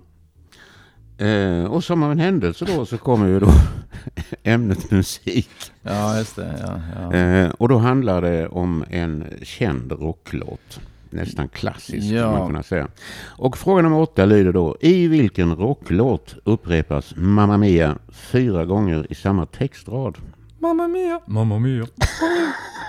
Eh, 1.27 1.65
och 1.65 1.85
som 1.85 2.03
av 2.03 2.13
en 2.13 2.19
händelse 2.19 2.65
då 2.65 2.87
så 2.87 2.99
kommer 2.99 3.27
ju 3.27 3.41
då 3.41 3.51
ämnet 4.43 4.91
musik. 4.91 5.51
Ja, 5.83 6.19
just 6.19 6.37
det. 6.37 6.57
Ja, 6.67 6.81
ja. 7.11 7.17
Eh, 7.17 7.51
och 7.51 7.69
då 7.69 7.79
handlar 7.79 8.23
det 8.23 8.49
om 8.49 8.85
en 8.91 9.25
känd 9.43 9.93
rocklåt. 9.93 10.81
Nästan 11.11 11.49
klassisk 11.49 12.07
Ja. 12.07 12.23
kan 12.23 12.39
man 12.39 12.47
kunna 12.47 12.63
säga. 12.63 12.89
Och 13.23 13.59
fråga 13.59 13.83
nummer 13.83 13.99
åtta 13.99 14.25
lyder 14.25 14.53
då. 14.53 14.77
I 14.81 15.09
vilken 15.09 15.57
rocklåt 15.57 16.37
upprepas 16.45 17.15
Mamma 17.17 17.57
Mia 17.57 17.99
fyra 18.11 18.65
gånger 18.65 19.07
i 19.11 19.15
samma 19.15 19.47
textrad? 19.47 20.19
Mamma 20.63 20.89
mia, 20.89 21.21
mamma 21.27 21.59
mia, 21.59 21.87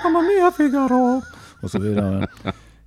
mamma 0.04 0.22
mia 0.22 0.52
Figaro. 0.52 1.22
Och 1.62 1.72
så 1.72 1.80
vidare. 1.80 2.28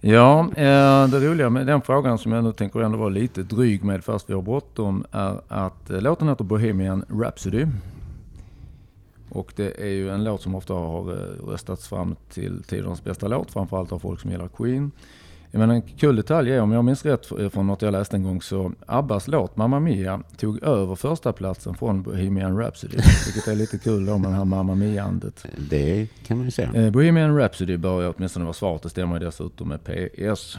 Ja, 0.01 0.41
eh, 0.41 1.09
det 1.09 1.21
roliga 1.21 1.51
med 1.51 1.67
den 1.67 1.83
frågan 1.83 2.19
som 2.19 2.33
jag 2.33 2.45
nu 2.45 2.53
tänker 2.53 2.81
ändå 2.81 2.99
vara 2.99 3.09
lite 3.09 3.43
dryg 3.43 3.85
med 3.85 4.05
fast 4.05 4.31
vi 4.31 4.35
har 4.35 4.43
bråttom 4.43 5.05
är 5.11 5.41
att 5.49 5.91
eh, 5.91 6.01
låten 6.01 6.29
heter 6.29 6.45
Bohemian 6.45 7.05
Rhapsody. 7.09 7.67
Och 9.31 9.53
det 9.57 9.83
är 9.83 9.93
ju 9.93 10.11
en 10.11 10.25
låt 10.25 10.43
som 10.43 10.55
ofta 10.55 10.75
har 10.75 11.13
eh, 11.13 11.47
röstats 11.47 11.89
fram 11.89 12.17
till 12.33 12.63
tidernas 12.63 13.05
bästa 13.05 13.29
låt, 13.29 13.51
framförallt 13.51 13.93
av 13.93 13.99
folk 13.99 14.21
som 14.21 14.31
gillar 14.31 14.49
Queen. 14.49 14.91
Men 15.57 15.71
en 15.71 15.83
kul 15.83 16.17
detalj 16.17 16.53
är, 16.53 16.61
om 16.61 16.73
jag 16.73 16.85
minns 16.85 17.05
rätt 17.05 17.27
från 17.27 17.67
något 17.67 17.83
jag 17.83 17.93
läste 17.93 18.17
en 18.17 18.23
gång, 18.23 18.43
så 18.43 18.73
Abbas 18.87 19.29
låt 19.29 19.57
Mamma 19.57 19.81
Mia 19.81 20.21
tog 20.37 20.63
över 20.63 20.95
första 20.95 21.33
platsen 21.33 21.75
från 21.75 22.03
Bohemian 22.03 22.59
Rhapsody. 22.59 22.97
Vilket 23.25 23.49
är 23.49 23.55
lite 23.55 23.79
kul 23.79 24.07
då 24.07 24.19
med 24.19 24.31
det 24.31 24.37
här 24.37 24.45
Mamma 24.45 24.75
Mia-andet. 24.75 25.47
Det 25.71 26.09
kan 26.27 26.37
man 26.37 26.47
ju 26.47 26.51
säga. 26.51 26.73
Eh, 26.75 26.91
Bohemian 26.91 27.37
Rhapsody 27.37 27.77
bör 27.77 28.03
jag 28.03 28.15
åtminstone 28.17 28.45
vara 28.45 28.53
svaret. 28.53 28.83
Det 28.83 28.89
stämmer 28.89 29.21
dessutom 29.21 29.69
med 29.69 29.81
PS. 29.85 30.57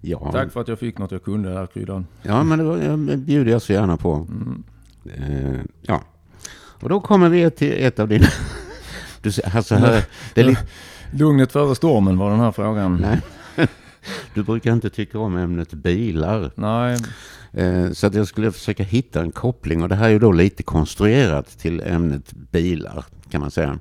Ja, 0.00 0.30
Tack 0.32 0.52
för 0.52 0.60
att 0.60 0.68
jag 0.68 0.78
fick 0.78 0.98
något 0.98 1.12
jag 1.12 1.24
kunde 1.24 1.54
där 1.54 1.66
Kryddan. 1.66 2.06
ja 2.22 2.42
men 2.44 3.06
det 3.06 3.16
bjuder 3.16 3.52
jag 3.52 3.62
så 3.62 3.72
gärna 3.72 3.96
på. 3.96 4.14
Mm. 4.14 4.64
Eh, 5.04 5.60
ja. 5.82 6.02
Och 6.82 6.88
då 6.88 7.00
kommer 7.00 7.28
vi 7.28 7.50
till 7.50 7.84
ett 7.84 7.98
av 7.98 8.08
dina... 8.08 8.26
Du, 9.22 9.30
alltså, 9.54 9.74
här, 9.74 10.04
det 10.34 10.40
är 10.40 10.44
lite, 10.44 10.66
Lugnet 11.10 11.52
före 11.52 11.74
stormen 11.74 12.18
var 12.18 12.30
den 12.30 12.40
här 12.40 12.52
frågan. 12.52 12.98
Nej. 13.00 13.20
Du 14.34 14.42
brukar 14.42 14.72
inte 14.72 14.90
tycka 14.90 15.18
om 15.18 15.36
ämnet 15.36 15.72
bilar. 15.74 16.50
Nej, 16.54 16.98
Eh, 17.54 17.90
Så 17.90 18.06
att 18.06 18.14
jag 18.14 18.26
skulle 18.26 18.52
försöka 18.52 18.82
hitta 18.82 19.20
en 19.20 19.32
koppling 19.32 19.82
och 19.82 19.88
det 19.88 19.94
här 19.94 20.04
är 20.06 20.10
ju 20.10 20.18
då 20.18 20.32
lite 20.32 20.62
konstruerat 20.62 21.58
till 21.58 21.80
ämnet 21.80 22.32
bilar 22.32 23.04
kan 23.30 23.40
man 23.40 23.50
säga. 23.50 23.78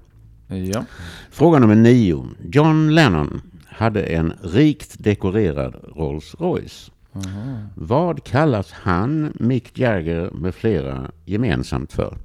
Ja. 0.47 0.85
Fråga 1.31 1.59
nummer 1.59 1.75
nio. 1.75 2.27
John 2.51 2.95
Lennon 2.95 3.41
hade 3.67 4.03
en 4.03 4.33
rikt 4.43 4.95
dekorerad 5.03 5.75
Rolls 5.95 6.35
Royce. 6.39 6.91
Aha. 7.15 7.57
Vad 7.75 8.23
kallas 8.23 8.71
han, 8.71 9.33
Mick 9.39 9.79
Jagger 9.79 10.29
med 10.31 10.55
flera 10.55 11.11
gemensamt 11.25 11.93
för? 11.93 12.17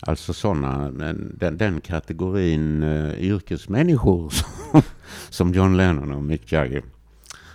Alltså 0.00 0.32
sådana, 0.32 0.90
den, 0.90 1.56
den 1.58 1.80
kategorin 1.80 2.82
uh, 2.82 3.20
yrkesmänniskor 3.24 4.30
som, 4.70 4.82
som 5.30 5.52
John 5.54 5.76
Lennon 5.76 6.12
och 6.12 6.22
Mick 6.22 6.52
Jagger 6.52 6.82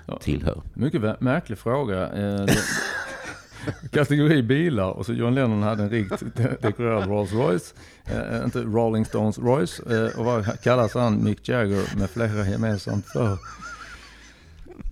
Ja. 0.06 0.20
tillhör. 0.22 0.62
Mycket 0.74 1.22
märklig 1.22 1.58
fråga. 1.58 2.10
Eh, 2.10 2.46
Kategori 3.92 4.44
bilar 4.44 4.90
och 4.90 5.06
så 5.06 5.14
John 5.14 5.36
Lennon 5.36 5.64
hade 5.64 5.84
en 5.84 5.90
rikt 5.90 6.24
de- 6.36 6.58
dekorerad 6.62 7.08
Rolls 7.08 7.32
Royce. 7.34 7.74
Eh, 8.06 8.44
inte 8.44 8.60
Rolling 8.62 9.06
Stones 9.06 9.40
Royce. 9.40 9.80
Eh, 9.90 10.20
och 10.20 10.26
vad 10.26 10.62
kallas 10.64 10.94
han 10.94 11.24
Mick 11.24 11.50
Jagger 11.50 11.98
med 11.98 12.10
flera 12.10 12.46
gemensamt 12.48 13.06
för? 13.06 13.38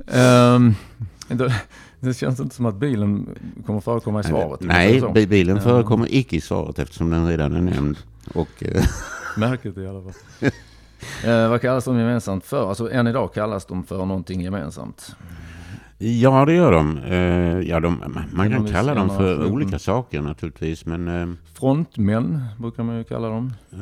Ehm, 0.07 0.73
det, 1.27 1.53
det 2.07 2.13
känns 2.13 2.39
inte 2.39 2.55
som 2.55 2.65
att 2.65 2.75
bilen 2.75 3.29
kommer 3.65 3.79
förekomma 3.79 4.19
i 4.19 4.23
svaret. 4.23 4.59
Nej, 4.61 5.01
bi- 5.13 5.27
bilen 5.27 5.55
Ja. 5.55 5.61
förekommer 5.61 6.07
icke 6.09 6.35
i 6.35 6.41
svaret 6.41 6.79
eftersom 6.79 7.09
den 7.09 7.27
redan 7.27 7.55
är 7.55 7.61
nämnd. 7.61 7.97
Och, 8.35 8.49
eh, 8.63 8.83
Märkligt 9.37 9.77
i 9.77 9.87
alla 9.87 10.01
fall. 10.01 10.13
Eh, 11.25 11.49
vad 11.49 11.61
kallas 11.61 11.85
de 11.85 11.97
gemensamt 11.99 12.45
för? 12.45 12.69
Alltså 12.69 12.91
än 12.91 13.07
idag 13.07 13.33
kallas 13.33 13.65
de 13.65 13.83
för 13.83 14.05
någonting 14.05 14.41
gemensamt. 14.41 15.15
ja, 15.97 16.45
det 16.45 16.53
gör 16.53 16.71
de. 16.71 16.97
Eh, 16.97 17.69
ja, 17.69 17.79
de 17.79 18.03
man 18.33 18.47
de 18.49 18.51
kan 18.53 18.63
vill 18.63 18.73
kalla 18.73 18.93
dem 18.95 19.09
för 19.09 19.35
mm. 19.35 19.51
olika 19.53 19.79
saker 19.79 20.21
naturligtvis. 20.21 20.85
Men 20.85 21.07
eh, 21.07 21.27
Frontmän 21.53 22.43
brukar 22.57 22.83
man 22.83 22.97
ju 22.97 23.03
kalla 23.03 23.27
dem. 23.29 23.53
eh, 23.71 23.79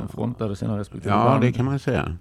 De 0.00 0.08
frontade 0.14 0.56
sina 0.56 0.78
respektive 0.78 1.14
ja, 1.14 1.24
band. 1.24 1.40
det 1.42 1.52
kan 1.52 1.64
man 1.64 1.78
säga. 1.78 2.16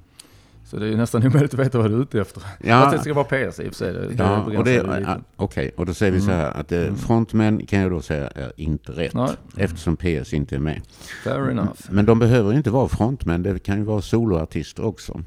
Så 0.73 0.79
det 0.79 0.87
är 0.87 0.97
nästan 0.97 1.27
omöjligt 1.27 1.53
att 1.53 1.59
veta 1.59 1.77
vad 1.77 1.91
du 1.91 1.95
är 1.97 2.01
ute 2.01 2.21
efter. 2.21 2.43
Ja. 2.63 2.81
Fast 2.81 2.97
det 2.97 3.03
ska 3.03 3.13
vara 3.13 3.25
PS 3.25 3.59
i 3.59 3.69
och 3.69 3.73
för 3.73 3.73
sig. 3.73 3.93
Det, 3.93 4.15
Ja, 4.17 4.43
och 4.57 4.63
det, 4.63 4.73
ja, 4.73 5.17
Okej, 5.35 5.71
och 5.77 5.85
då 5.85 5.93
säger 5.93 6.11
vi 6.11 6.21
så 6.21 6.31
här 6.31 6.51
att 6.51 6.71
eh, 6.71 6.93
frontmän 6.95 7.65
kan 7.65 7.79
jag 7.79 7.91
då 7.91 8.01
säga 8.01 8.27
är 8.27 8.51
inte 8.57 8.91
rätt. 8.91 9.13
Nej. 9.13 9.29
Eftersom 9.57 9.97
PS 9.97 10.33
inte 10.33 10.55
är 10.55 10.59
med. 10.59 10.81
Fair 11.23 11.49
enough. 11.49 11.71
Men 11.89 12.05
de 12.05 12.19
behöver 12.19 12.53
inte 12.53 12.69
vara 12.69 12.87
frontmän, 12.87 13.43
det 13.43 13.59
kan 13.59 13.77
ju 13.77 13.83
vara 13.83 14.01
soloartister 14.01 14.85
också. 14.85 15.21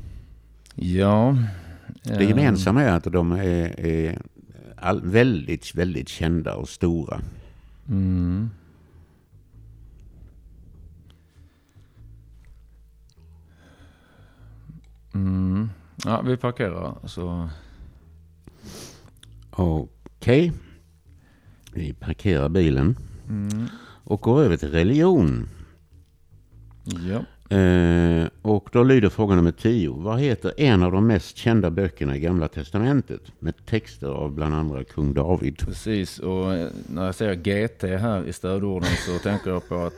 Ja. 0.74 1.36
Det 2.02 2.14
ehm, 2.14 2.28
gemensamma 2.28 2.82
är 2.82 2.96
att 2.96 3.04
de 3.04 3.32
är, 3.32 3.80
är 3.80 4.18
all, 4.76 5.00
väldigt, 5.04 5.74
väldigt 5.74 6.08
kända 6.08 6.54
och 6.54 6.68
stora. 6.68 7.20
Mm. 7.88 8.50
Mm. 15.16 15.70
Ja, 16.04 16.20
vi 16.20 16.37
parkerar 16.37 16.94
så. 17.04 17.49
Okej. 19.50 20.52
Vi 21.73 21.92
parkerar 21.92 22.49
bilen 22.49 22.96
Mm. 23.28 23.66
och 24.04 24.20
går 24.20 24.42
över 24.42 24.56
till 24.56 24.70
religion. 24.70 25.49
Ja. 26.85 27.20
Eh, 27.56 28.28
och 28.42 28.68
då 28.73 28.82
lyder 28.82 29.08
fråga 29.08 29.35
nummer 29.37 29.52
10. 29.52 29.90
Vad 29.90 30.20
heter 30.20 30.52
en 30.56 30.82
av 30.82 30.92
de 30.92 31.06
mest 31.06 31.37
kända 31.37 31.70
böckerna 31.70 32.16
i 32.16 32.20
Gamla 32.20 32.49
Testamentet? 32.49 33.20
Med 33.38 33.66
texter 33.66 34.06
av 34.08 34.32
bland 34.32 34.54
andra 34.54 34.85
kung 34.85 35.14
David. 35.14 35.58
Precis, 35.58 36.18
och 36.18 36.46
när 36.88 37.04
jag 37.04 37.14
säger 37.14 37.35
GT 37.35 37.82
här 37.82 38.25
i 38.25 38.32
stödorden 38.32 38.90
så 39.06 39.18
tänker 39.18 39.50
jag 39.50 39.68
på 39.68 39.75
att 39.76 39.94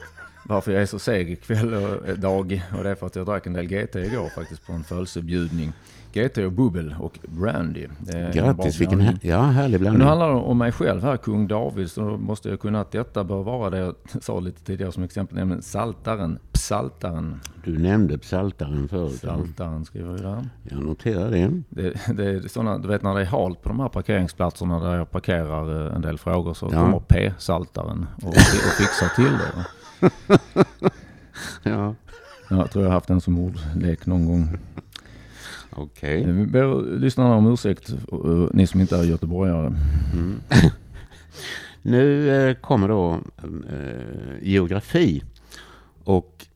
varför 0.49 0.73
jag 0.73 0.83
är 0.83 0.87
så 0.87 0.99
seg 0.99 1.31
ikväll 1.31 1.75
och 1.75 2.19
dag. 2.19 2.62
Och 2.78 2.85
det 2.85 2.90
är 2.90 2.95
för 2.95 3.07
att 3.07 3.17
jag 3.17 3.26
drack 3.26 3.47
en 3.47 3.52
del 3.52 3.67
GT 3.67 3.97
igår 3.97 4.28
faktiskt 4.35 4.67
på 4.67 4.73
en 4.73 4.85
födelsebjudning. 4.85 5.73
GT 6.12 6.38
och 6.38 6.52
bubbel 6.52 6.95
och 7.00 7.19
brandy. 7.28 7.87
Grattis, 8.33 8.81
vilken 8.81 9.00
här, 9.00 9.19
ja, 9.23 9.40
härlig 9.43 9.73
Men 9.73 9.81
blandning. 9.81 9.99
nu 10.02 10.09
handlar 10.09 10.28
det 10.28 10.35
om 10.35 10.59
mig 10.59 10.73
själv 10.73 11.02
här, 11.02 11.17
kung 11.17 11.49
David, 11.49 11.90
så 11.90 12.02
måste 12.02 12.49
jag 12.49 12.61
kunna 12.61 12.81
att 12.81 12.93
detta 12.93 13.25
bör 13.25 13.43
vara 13.43 13.71
det 13.71 13.78
jag 13.78 13.95
sa 14.23 14.40
lite 14.40 14.64
tidigare 14.64 14.93
som 14.93 15.02
exempel, 15.02 15.37
nämligen 15.37 15.62
saltaren, 15.62 16.38
psaltaren. 16.52 17.40
Du 17.64 17.78
nämnde 17.78 18.19
psaltaren 18.19 18.88
förut. 18.88 19.21
ja. 19.23 19.37
Saltaren 19.37 19.85
skriver 19.85 20.11
jag 20.11 20.21
där. 20.21 20.49
Jag 20.62 20.83
noterar 20.83 21.31
det. 21.31 21.62
Det, 21.69 21.95
det 22.14 22.25
är 22.25 22.49
sådana, 22.49 22.78
du 22.78 22.88
vet 22.88 23.02
när 23.02 23.14
det 23.14 23.21
är 23.21 23.25
halt 23.26 23.62
på 23.62 23.69
de 23.69 23.81
här 23.81 23.88
parkeringsplatserna 23.88 24.81
där 24.81 24.97
jag 24.97 25.11
parkerar 25.11 25.87
eh, 25.88 25.95
en 25.95 26.00
del 26.02 26.19
frågor 26.19 26.55
så 26.55 26.69
Ja. 26.73 26.81
kommer 26.85 27.00
P-saltaren 27.00 28.07
och, 28.23 28.28
och 28.28 28.35
fixar 28.78 29.09
till 29.17 29.33
det. 29.33 29.64
Ja, 30.00 30.09
Ja, 31.62 31.95
Jag 32.57 32.71
tror 32.71 32.85
jag 32.85 32.90
har 32.90 32.95
haft 32.95 33.09
den 33.09 33.21
som 33.21 33.38
ordlek 33.38 34.07
någon 34.07 34.26
gång. 34.26 34.59
okej. 35.71 36.33
Vi 36.33 36.47
ber 36.47 36.99
lyssnarna 36.99 37.35
om 37.35 37.52
ursäkt, 37.52 37.90
eh, 38.12 38.49
ni 38.52 38.67
som 38.67 38.81
inte 38.81 38.97
är 38.97 39.02
göteborgare. 39.05 39.67
Mm. 40.12 40.40
Nu 41.83 42.31
eh, 42.49 42.55
kommer 42.55 42.88
då 42.88 43.21
eh, 43.71 44.43
geografi. 44.49 45.23
Och 46.05 46.47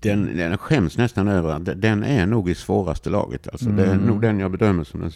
den, 0.00 0.36
den 0.36 0.58
skäms 0.58 0.96
nästan 0.98 1.28
över 1.28 1.58
den 1.74 2.04
är 2.04 2.26
nog 2.26 2.50
i 2.50 2.54
svåraste 2.54 3.10
laget. 3.10 3.48
Alltså 3.48 3.68
Det 3.68 3.82
är 3.86 3.92
Mm. 3.94 4.06
nog 4.06 4.20
den 4.22 4.38
jag 4.40 4.50
bedömer 4.50 4.84
som 4.84 5.00
den, 5.00 5.10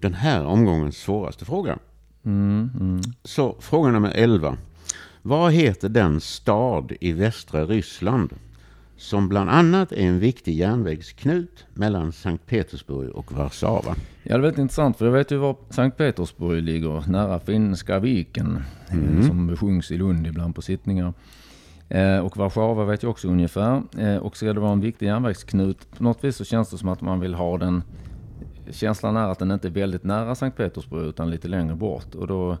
den 0.00 0.14
här 0.14 0.44
omgångens 0.44 0.96
svåraste 0.96 1.44
fråga. 1.44 1.78
Mm, 2.24 2.70
mm. 2.80 3.00
Så 3.24 3.56
fråga 3.60 3.90
nummer 3.90 4.10
11. 4.14 4.56
Vad 5.28 5.52
heter 5.52 5.88
den 5.88 6.20
stad 6.20 6.92
i 7.00 7.12
västra 7.12 7.64
Ryssland 7.64 8.34
som 8.96 9.28
bland 9.28 9.50
annat 9.50 9.92
är 9.92 10.06
en 10.06 10.18
viktig 10.18 10.54
järnvägsknut 10.54 11.64
mellan 11.74 12.12
Sankt 12.12 12.46
Petersburg 12.46 13.10
och 13.10 13.32
Warszawa? 13.32 13.82
Ja, 13.86 13.94
det 14.22 14.32
är 14.34 14.38
väldigt 14.38 14.58
intressant 14.58 14.96
för 14.96 15.04
jag 15.04 15.12
vet 15.12 15.30
ju 15.30 15.36
var 15.36 15.56
Sankt 15.70 15.96
Petersburg 15.96 16.62
ligger, 16.62 17.10
nära 17.10 17.40
Finska 17.40 17.98
viken, 17.98 18.62
Mm. 18.90 19.22
som 19.22 19.46
besjungs 19.46 19.90
i 19.90 19.96
Lund 19.96 20.26
ibland 20.26 20.54
på 20.54 20.62
sittningar. 20.62 21.12
Eh, 21.88 22.18
och 22.18 22.36
Warszawa 22.36 22.84
vet 22.84 23.02
jag 23.02 23.10
också 23.10 23.28
ungefär. 23.28 23.82
Eh, 23.98 24.16
och 24.16 24.36
ska 24.36 24.52
det 24.52 24.60
vara 24.60 24.72
en 24.72 24.80
viktig 24.80 25.06
järnvägsknut, 25.06 25.96
på 25.96 26.02
något 26.04 26.24
vis 26.24 26.36
så 26.36 26.44
känns 26.44 26.70
det 26.70 26.78
som 26.78 26.88
att 26.88 27.00
man 27.00 27.20
vill 27.20 27.34
ha 27.34 27.58
den, 27.58 27.82
känslan 28.70 29.16
är 29.16 29.28
att 29.28 29.38
den 29.38 29.50
inte 29.50 29.68
är 29.68 29.72
väldigt 29.72 30.04
nära 30.04 30.34
Sankt 30.34 30.56
Petersburg 30.56 31.06
utan 31.06 31.30
lite 31.30 31.48
längre 31.48 31.74
bort. 31.74 32.14
Och, 32.14 32.26
då 32.26 32.56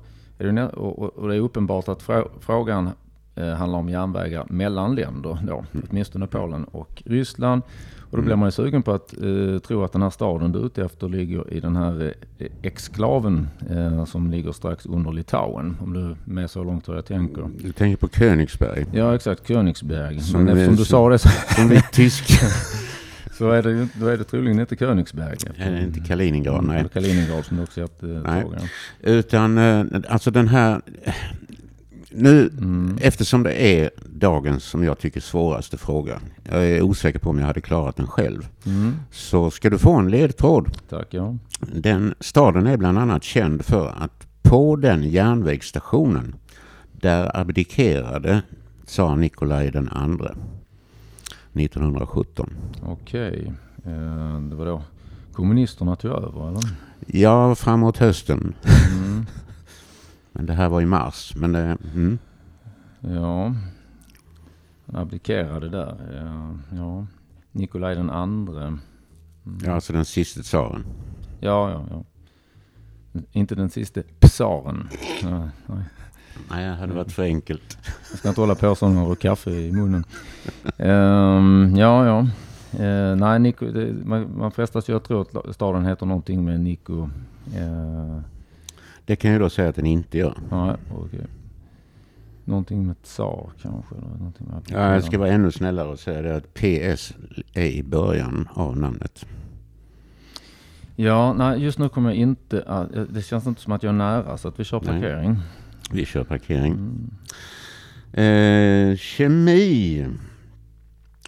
och, 0.72 1.28
det 1.28 1.34
är 1.34 1.40
uppenbart 1.40 1.88
att 1.88 2.02
frå, 2.02 2.28
frågan 2.40 2.90
eh, 3.34 3.48
handlar 3.48 3.78
om 3.78 3.88
järnvägar 3.88 4.46
mellan 4.48 4.94
länder 4.94 5.38
då, 5.46 5.64
åtminstone 5.90 6.26
Polen 6.26 6.64
och 6.64 7.02
Ryssland. 7.06 7.62
Och 8.10 8.16
då 8.16 8.22
blir 8.22 8.36
man 8.36 8.48
ju 8.48 8.52
sugen 8.52 8.82
på 8.82 8.92
att 8.92 9.12
eh, 9.12 9.58
tro 9.58 9.84
att 9.84 9.92
den 9.92 10.02
här 10.02 10.10
staden 10.10 10.52
du 10.52 10.58
är 10.58 10.66
ute 10.66 10.84
efter 10.84 11.08
ligger 11.08 11.52
i 11.52 11.60
den 11.60 11.76
här 11.76 12.14
eh, 12.38 12.46
exklaven 12.62 13.48
eh, 13.70 14.04
som 14.04 14.30
ligger 14.30 14.52
strax 14.52 14.86
under 14.86 15.12
Litauen. 15.12 15.76
Om 15.80 15.92
du 15.92 16.00
är 16.00 16.16
med 16.24 16.50
så 16.50 16.64
långt 16.64 16.88
hur 16.88 16.94
jag 16.94 17.06
tänker. 17.06 17.48
Du 17.62 17.72
tänker 17.72 17.96
på 17.96 18.08
Königsberg. 18.08 18.86
Ja 18.92 19.14
exakt, 19.14 19.48
Königsberg. 19.48 20.20
Som 20.20 20.44
Men 20.44 20.56
eftersom 20.56 20.76
du 20.76 20.84
sa 20.84 21.08
det 21.08 21.18
så, 21.18 21.28
Som 21.28 21.72
är 21.72 21.80
tysk. 21.92 22.24
så 23.38 23.50
är 23.50 23.62
det, 23.62 23.70
ju- 23.70 23.88
då 24.00 24.06
är 24.06 24.16
det 24.16 24.24
troligen 24.24 24.60
inte 24.60 24.76
Königsberg. 24.76 25.36
Är 25.56 25.70
det 25.72 25.82
inte 25.82 26.00
Kaliningrad? 26.00 26.64
Nej. 26.64 26.78
Eller 26.78 26.88
Kaliningrad 26.88 27.44
som 27.44 27.56
du 27.56 27.62
också 27.62 27.80
haft 27.80 28.02
eh, 28.02 28.08
Nej. 28.08 28.42
frågan. 28.42 28.60
Utan 29.02 29.58
eh, 29.58 29.84
alltså 30.08 30.30
den 30.30 30.48
här... 30.48 30.80
Nu, 32.10 32.50
Mm. 32.58 32.98
eftersom 33.02 33.42
det 33.42 33.52
är 33.52 33.90
dagens, 34.06 34.64
som 34.64 34.84
jag 34.84 34.98
tycker, 34.98 35.20
svåraste 35.20 35.76
fråga. 35.76 36.20
Jag 36.50 36.64
är 36.66 36.82
osäker 36.82 37.18
på 37.18 37.30
om 37.30 37.38
jag 37.38 37.46
hade 37.46 37.60
klarat 37.60 37.96
den 37.96 38.06
själv. 38.06 38.48
Mm. 38.66 38.94
Så 39.10 39.50
ska 39.50 39.70
du 39.70 39.78
få 39.78 39.92
en 39.96 40.10
ledtråd. 40.10 40.68
Tack 40.88 41.06
ja. 41.10 41.36
Den 41.74 42.14
staden 42.20 42.66
är 42.66 42.76
bland 42.76 42.98
annat 42.98 43.24
känd 43.24 43.64
för 43.64 43.88
att 43.98 44.26
på 44.42 44.76
den 44.76 45.02
järnvägsstationen 45.02 46.34
där 46.92 47.36
abdikerade 47.40 48.42
tsar 48.86 49.16
Nikolaj 49.16 49.70
den 49.70 49.88
andre 49.88 50.34
1917. 51.60 52.50
Okej. 52.82 53.52
Eh, 53.84 54.40
det 54.40 54.56
var 54.56 54.66
då 54.66 54.82
kommunisterna 55.32 55.96
tog 55.96 56.10
över 56.10 56.48
eller? 56.48 56.62
Ja, 57.06 57.54
framåt 57.54 57.96
hösten. 57.98 58.54
Mm. 58.92 59.26
Men 60.32 60.46
det 60.46 60.52
här 60.52 60.68
var 60.68 60.80
i 60.80 60.86
mars. 60.86 61.32
Men 61.36 61.52
det, 61.52 61.78
mm. 61.94 62.18
Ja. 63.00 63.54
Han 64.86 64.96
abdikerade 64.96 65.68
där. 65.68 65.96
Ja. 66.24 66.58
ja. 66.76 67.06
Nikolaj 67.52 67.94
den 67.94 68.10
andre. 68.10 68.66
Mm. 68.66 68.80
ja, 69.64 69.72
alltså 69.72 69.92
den 69.92 70.04
sista 70.04 70.42
tsaren. 70.42 70.84
Ja, 71.40 71.70
ja, 71.70 71.86
ja. 71.90 72.04
Inte 73.32 73.54
den 73.54 73.70
sista 73.70 74.02
psaren. 74.20 74.88
Nej, 75.22 75.48
nej. 75.66 75.84
Nej, 76.50 76.64
det 76.68 76.74
hade 76.74 76.94
varit 76.94 77.12
för 77.12 77.22
enkelt. 77.22 77.78
Jag 78.10 78.18
ska 78.18 78.28
inte 78.28 78.40
hålla 78.40 78.54
på 78.54 78.74
så 78.74 78.88
när 78.88 79.00
har 79.04 79.14
kaffe 79.14 79.50
i 79.50 79.72
munnen. 79.72 80.04
Ehm, 80.78 81.74
ja, 81.76 82.06
ja. 82.06 82.18
Eh, 82.84 83.16
nej, 83.16 83.38
Nico, 83.38 83.66
det, 83.66 83.92
man, 84.04 84.38
man 84.38 84.50
frestas 84.50 84.88
ju 84.88 84.96
att 84.96 85.04
tro 85.04 85.20
att 85.20 85.54
staden 85.54 85.86
heter 85.86 86.06
någonting 86.06 86.44
med 86.44 86.60
Nico. 86.60 87.08
Eh, 87.56 88.20
Det 89.04 89.16
kan 89.16 89.30
jag 89.30 89.40
då 89.40 89.50
säga 89.50 89.68
att 89.68 89.76
den 89.76 89.86
inte 89.86 90.18
gör. 90.18 90.34
Nej, 90.50 90.74
okej. 90.94 91.26
Någonting 92.44 92.86
med 92.86 93.02
tsar 93.02 93.50
kanske? 93.62 93.94
Någonting 94.18 94.46
med 94.46 94.62
Ja, 94.68 94.92
jag 94.92 95.04
ska 95.04 95.18
vara 95.18 95.30
ännu 95.30 95.50
snällare 95.50 95.88
och 95.88 95.98
säga 95.98 96.22
det 96.22 96.36
att 96.36 96.54
PS 96.54 97.14
är 97.54 97.66
i 97.66 97.82
början 97.82 98.48
av 98.54 98.76
namnet. 98.76 99.26
Ja, 100.96 101.32
nej, 101.32 101.62
just 101.62 101.78
nu 101.78 101.88
kommer 101.88 102.10
jag 102.10 102.16
inte 102.16 102.62
att, 102.66 102.88
Det 103.14 103.22
känns 103.22 103.46
inte 103.46 103.60
som 103.60 103.72
att 103.72 103.82
jag 103.82 103.90
är 103.90 103.96
nära 103.98 104.38
så 104.38 104.48
att 104.48 104.60
vi 104.60 104.64
kör 104.64 104.80
Nej. 104.84 105.36
Vi 105.90 106.04
kör 106.04 106.24
parkering. 106.24 106.72
Mm. 106.72 107.10
Eh, 108.12 108.96
kemi 108.96 110.06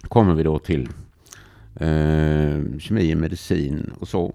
kommer 0.01 0.33
vi 0.33 0.43
då 0.43 0.59
till. 0.59 0.89
Eh, 1.75 2.77
kemi, 2.79 3.15
medicin 3.15 3.93
och 3.99 4.07
så. 4.07 4.33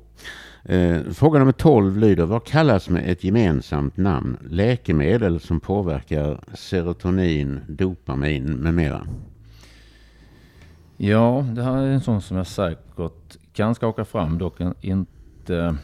Eh, 0.64 1.02
fråga 1.12 1.38
nummer 1.38 1.52
12 1.52 1.98
lyder, 1.98 2.24
vad 2.24 2.44
kallas 2.44 2.88
med 2.88 3.10
ett 3.10 3.24
gemensamt 3.24 3.96
namn 3.96 4.36
läkemedel 4.50 5.40
som 5.40 5.60
påverkar 5.60 6.40
serotonin, 6.54 7.60
dopamin 7.68 8.44
med 8.44 8.74
mera? 8.74 9.06
Ja, 10.96 11.46
det 11.54 11.62
här 11.62 11.76
är 11.76 11.86
en 11.86 12.00
sån 12.00 12.22
som 12.22 12.36
jag 12.36 12.46
säkert 12.46 13.36
kan 13.52 13.74
skaka 13.74 14.04
fram, 14.04 14.38
dock 14.38 14.60
inte 14.80 15.76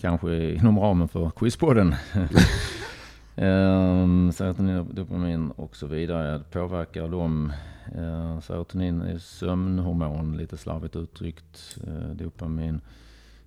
kanske 0.00 0.52
inom 0.52 0.78
ramen 0.78 1.08
för 1.08 1.30
Quizpodden. 1.30 1.94
um, 3.36 4.32
serotonin, 4.32 4.94
dopamin 4.94 5.50
och 5.50 5.76
så 5.76 5.86
vidare. 5.86 6.42
Påverkar 6.50 7.08
dem. 7.08 7.52
Uh, 7.96 8.40
serotonin 8.40 9.02
är 9.02 9.18
sömnhormon, 9.18 10.36
lite 10.36 10.56
slarvigt 10.56 10.96
uttryckt. 10.96 11.78
Uh, 11.86 12.10
dopamin 12.16 12.80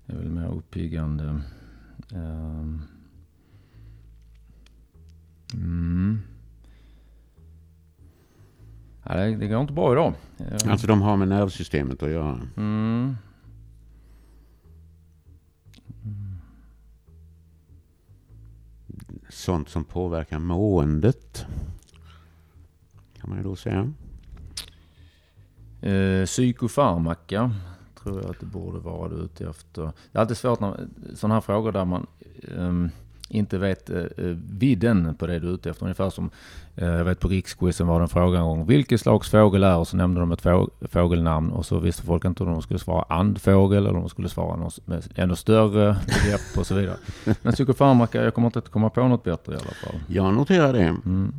är 0.06 0.16
väl 0.16 0.28
mer 0.28 0.48
uppiggande. 0.48 1.40
Um, 2.14 2.82
mm. 5.54 6.20
Ja, 9.02 9.14
det, 9.14 9.36
det 9.36 9.48
går 9.48 9.60
inte 9.60 9.72
bra 9.72 9.92
idag. 9.92 10.14
Alltså 10.66 10.86
de 10.86 11.02
har 11.02 11.16
med 11.16 11.28
nervsystemet 11.28 12.02
att 12.02 12.10
göra. 12.10 12.40
Mm. 12.56 13.16
Sånt 19.30 19.68
som 19.68 19.84
påverkar 19.84 20.38
måendet. 20.38 21.46
Kan 23.14 23.30
man 23.30 23.38
ju 23.38 23.44
då 23.44 23.56
säga. 23.56 23.92
Eh, 25.80 26.24
psykofarmaka 26.26 27.54
tror 28.02 28.22
jag 28.22 28.30
att 28.30 28.40
det 28.40 28.46
borde 28.46 28.78
vara 28.78 29.08
du 29.08 29.16
ute 29.16 29.48
efter. 29.48 29.82
Det 29.82 30.18
är 30.18 30.20
alltid 30.20 30.36
svårt 30.36 30.60
när 30.60 30.88
sådana 31.14 31.34
här 31.34 31.40
frågor 31.40 31.72
där 31.72 31.84
man 31.84 32.06
ehm, 32.56 32.90
inte 33.28 33.58
vet 33.58 33.90
eh, 33.90 33.96
eh, 33.96 34.36
vidden 34.50 35.14
på 35.14 35.26
det 35.26 35.38
du 35.38 35.48
är 35.48 35.54
ute 35.54 35.70
efter. 35.70 35.84
Ungefär 35.84 36.10
som 36.10 36.30
eh, 36.76 36.88
jag 36.88 37.04
vet 37.04 37.20
på 37.20 37.28
Riksquizen 37.28 37.86
var 37.86 37.98
det 37.98 38.04
en 38.04 38.08
fråga 38.08 38.38
en 38.38 38.44
gång. 38.44 38.66
Vilket 38.66 39.00
slags 39.00 39.30
fågel 39.30 39.62
är? 39.62 39.76
Och 39.76 39.88
så 39.88 39.96
nämnde 39.96 40.20
de 40.20 40.32
ett 40.32 40.40
få, 40.40 40.70
fågelnamn 40.80 41.50
och 41.50 41.66
så 41.66 41.78
visste 41.78 42.02
folk 42.02 42.24
inte 42.24 42.42
om 42.42 42.52
de 42.52 42.62
skulle 42.62 42.80
svara 42.80 43.04
andfågel 43.08 43.78
eller 43.78 43.94
om 43.94 44.00
de 44.00 44.08
skulle 44.08 44.28
svara 44.28 44.56
något 44.56 44.86
med 44.86 45.04
ännu 45.14 45.36
större 45.36 45.96
begrepp 46.06 46.58
och 46.58 46.66
så 46.66 46.74
vidare. 46.74 46.96
Men 47.42 47.52
psykofarmaka, 47.52 48.24
jag 48.24 48.34
kommer 48.34 48.48
inte 48.48 48.58
att 48.58 48.68
komma 48.68 48.90
på 48.90 49.08
något 49.08 49.24
bättre 49.24 49.52
i 49.52 49.56
alla 49.56 49.64
fall. 49.64 50.00
Jag 50.06 50.34
noterar 50.34 50.72
det. 50.72 50.84
Mm. 50.84 51.34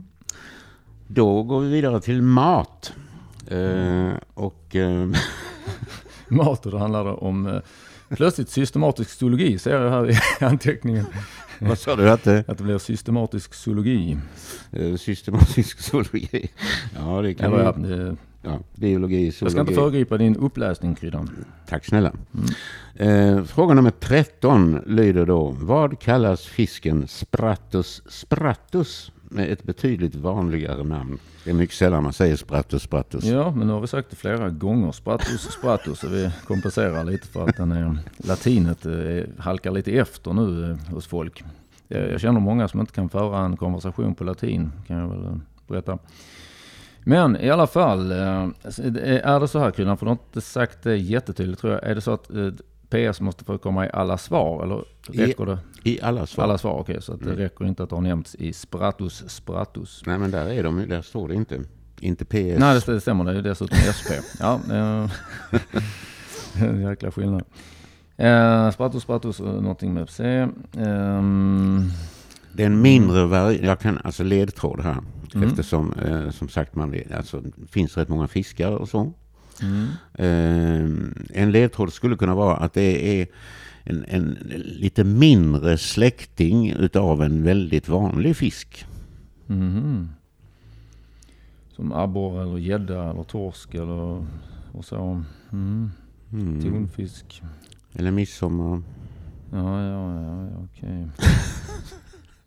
Då 1.08 1.44
går 1.44 1.62
vi 1.62 1.70
vidare 1.70 2.02
till 2.02 2.22
mat. 2.22 2.94
Eh, 3.48 4.12
och 4.34 4.76
eh, 4.76 5.08
Mat 6.28 6.66
och 6.66 6.72
då 6.72 6.78
handlar 6.78 7.06
det 7.06 7.12
om 7.12 7.48
eh, 7.48 7.62
plötsligt 8.16 8.50
systematisk 8.50 9.10
zoologi 9.10 9.60
ser 9.60 9.82
jag 9.82 9.92
här 9.92 10.12
i 10.12 10.20
anteckningen. 10.46 11.06
vad 11.68 11.78
sa 11.80 11.96
du 11.96 12.10
att 12.10 12.24
det 12.24 12.44
Att 12.48 12.58
det 12.58 12.64
blir 12.64 12.78
systematisk 12.78 13.54
zoologi. 13.54 14.18
eh, 14.72 14.96
systematisk 14.96 15.80
zoologi? 15.92 16.50
Ja, 16.96 17.22
det 17.22 17.34
kan 17.34 17.52
ja, 17.54 17.72
det, 17.72 18.16
Ja, 18.42 18.60
biologi, 18.76 19.26
jag 19.26 19.34
ska 19.34 19.46
inte 19.46 19.56
zoologi. 19.56 19.76
föregripa 19.76 20.18
din 20.18 20.36
uppläsning 20.36 20.96
Kryddan. 20.96 21.46
Tack 21.68 21.86
snälla. 21.86 22.12
Eh, 22.96 23.44
fråga 23.44 23.74
nummer 23.74 23.92
13 23.92 24.82
lyder 24.86 25.26
då. 25.26 25.56
Vad 25.60 26.00
kallas 26.00 26.46
fisken 26.46 27.08
Sprattus 27.08 28.02
sprattus 28.10 29.12
med 29.30 29.52
ett 29.52 29.64
betydligt 29.64 30.16
vanligare 30.16 30.84
namn? 30.84 31.20
Det 31.44 31.50
är 31.50 31.54
mycket 31.54 31.76
sällan 31.76 32.04
man 32.04 32.14
säger 32.14 32.36
Sprattus 32.36 32.84
sprattus. 32.84 33.24
Ja, 33.24 33.52
men 33.52 33.68
nu 33.68 33.74
har 33.74 33.82
vi 33.82 33.88
sagt 33.88 34.10
det 34.10 34.16
flera 34.16 34.50
gånger. 34.50 34.92
Sprattus 34.92 35.42
sprattus. 35.42 36.00
Så 36.00 36.08
vi 36.08 36.32
kompenserar 36.48 37.04
lite 37.04 37.28
för 37.28 37.48
att 37.48 37.58
den 37.58 37.72
är, 37.72 37.98
latinet 38.18 38.86
eh, 38.86 39.24
halkar 39.38 39.72
lite 39.72 39.92
efter 39.92 40.34
nu 40.34 40.72
eh, 40.72 40.94
hos 40.94 41.08
folk. 41.08 41.44
Jag, 41.88 42.12
jag 42.12 42.22
känner 42.22 42.40
många 42.40 42.68
som 42.68 42.80
inte 42.80 42.94
kan 42.94 43.10
föra 43.10 43.40
en 43.46 43.58
konversation 43.58 44.16
på 44.16 44.24
latin, 44.24 44.72
kan 44.88 44.98
jag 44.98 45.10
väl 45.10 45.26
eh, 45.26 45.36
berätta. 45.68 45.98
Men 47.04 47.36
i 47.36 47.50
alla 47.50 47.68
fall, 47.68 48.12
eh, 48.12 48.44
eh 48.44 49.28
är 49.28 49.40
det 49.40 49.48
så 49.48 49.60
här 49.60 49.72
Kulan, 49.72 49.98
för 49.98 50.06
du 50.06 50.10
har 50.10 50.18
inte 50.26 50.42
sagt 50.42 50.84
det 50.84 50.98
jättetydligt 50.98 51.62
tror 51.62 51.74
jag. 51.74 51.84
Är 51.84 51.96
det 51.96 52.02
så 52.02 52.12
att 52.12 52.30
eh, 52.30 52.48
PS 52.90 53.22
måste 53.22 53.44
få 53.46 53.58
komma 53.58 53.86
i 53.86 53.90
alla 53.94 54.18
svar 54.18 54.64
eller 54.64 54.84
räcker 55.26 55.46
det? 55.46 55.58
I 55.84 56.02
alla 56.02 56.26
svar. 56.28 56.44
Alla 56.44 56.58
svar, 56.58 56.80
okej. 56.80 57.02
så 57.02 57.14
att 57.14 57.20
det 57.24 57.36
räcker 57.36 57.66
inte 57.66 57.84
att 57.84 57.90
det 57.90 57.96
har 57.96 58.02
nämnts 58.02 58.36
i 58.36 58.54
Spratus 58.54 59.24
Spratus. 59.28 60.04
Nej 60.06 60.18
men 60.18 60.32
där 60.32 60.50
är 60.50 60.64
de 60.64 60.86
där 60.90 61.02
står 61.02 61.28
det 61.28 61.36
inte. 61.36 61.60
Inte 62.00 62.26
PS. 62.26 62.34
Nej, 62.34 62.60
det 62.60 62.78
st- 62.78 62.92
det 62.92 63.02
stämmer. 63.02 63.24
Det 63.24 63.38
är 63.38 63.42
dessutom 63.42 63.78
SP. 63.98 64.10
Ja, 64.40 64.60
eh, 64.72 65.10
jäkla 66.90 67.12
skillnad. 67.12 67.44
Eh, 68.18 68.72
Spratus 68.72 69.04
Spratus, 69.04 69.40
och 69.40 69.62
någonting 69.64 69.94
med 69.94 70.10
C. 70.10 70.48
Ehm, 70.78 71.90
Det 72.54 72.64
är 72.64 72.68
en 72.68 72.82
mindre 72.82 73.26
vari- 73.28 73.66
jag 73.66 73.80
kan 73.80 74.00
alltså 74.04 74.24
ledtråd 74.24 74.80
här. 74.82 74.98
Mm. 75.36 75.50
Eftersom 75.50 75.94
eh, 75.94 76.30
som 76.30 76.50
sagt 76.50 76.76
man 76.76 76.96
alltså, 77.18 77.44
finns 77.72 77.98
rätt 77.98 78.10
många 78.10 78.28
fiskar 78.28 78.72
och 78.72 78.90
så. 78.90 79.14
Mm. 79.62 79.88
Eh, 80.14 81.42
en 81.42 81.52
ledtråd 81.52 81.94
skulle 81.94 82.16
kunna 82.16 82.36
vara 82.36 82.56
att 82.56 82.74
det 82.74 83.22
är 83.22 83.28
en, 83.84 84.06
en 84.08 84.38
lite 84.66 85.04
mindre 85.04 85.78
släkting 85.78 86.72
utav 86.72 87.24
en 87.24 87.44
väldigt 87.44 87.90
vanlig 87.90 88.36
fisk. 88.38 88.86
Mhm. 89.48 90.10
Som 91.76 91.94
abborre 91.94 92.44
eller 92.44 92.58
gädda 92.58 93.10
eller 93.10 93.24
torsk 93.24 93.74
eller 93.76 94.26
och 94.72 94.86
så. 94.86 95.24
Mm. 95.52 95.92
Mm. 96.34 96.62
Tonfisk. 96.62 97.42
Eller 97.94 98.12
midsommar. 98.12 98.82
Ja, 99.52 99.84
ja, 99.84 100.14
ja, 100.14 100.48
ja 100.52 100.68
okej. 100.74 101.08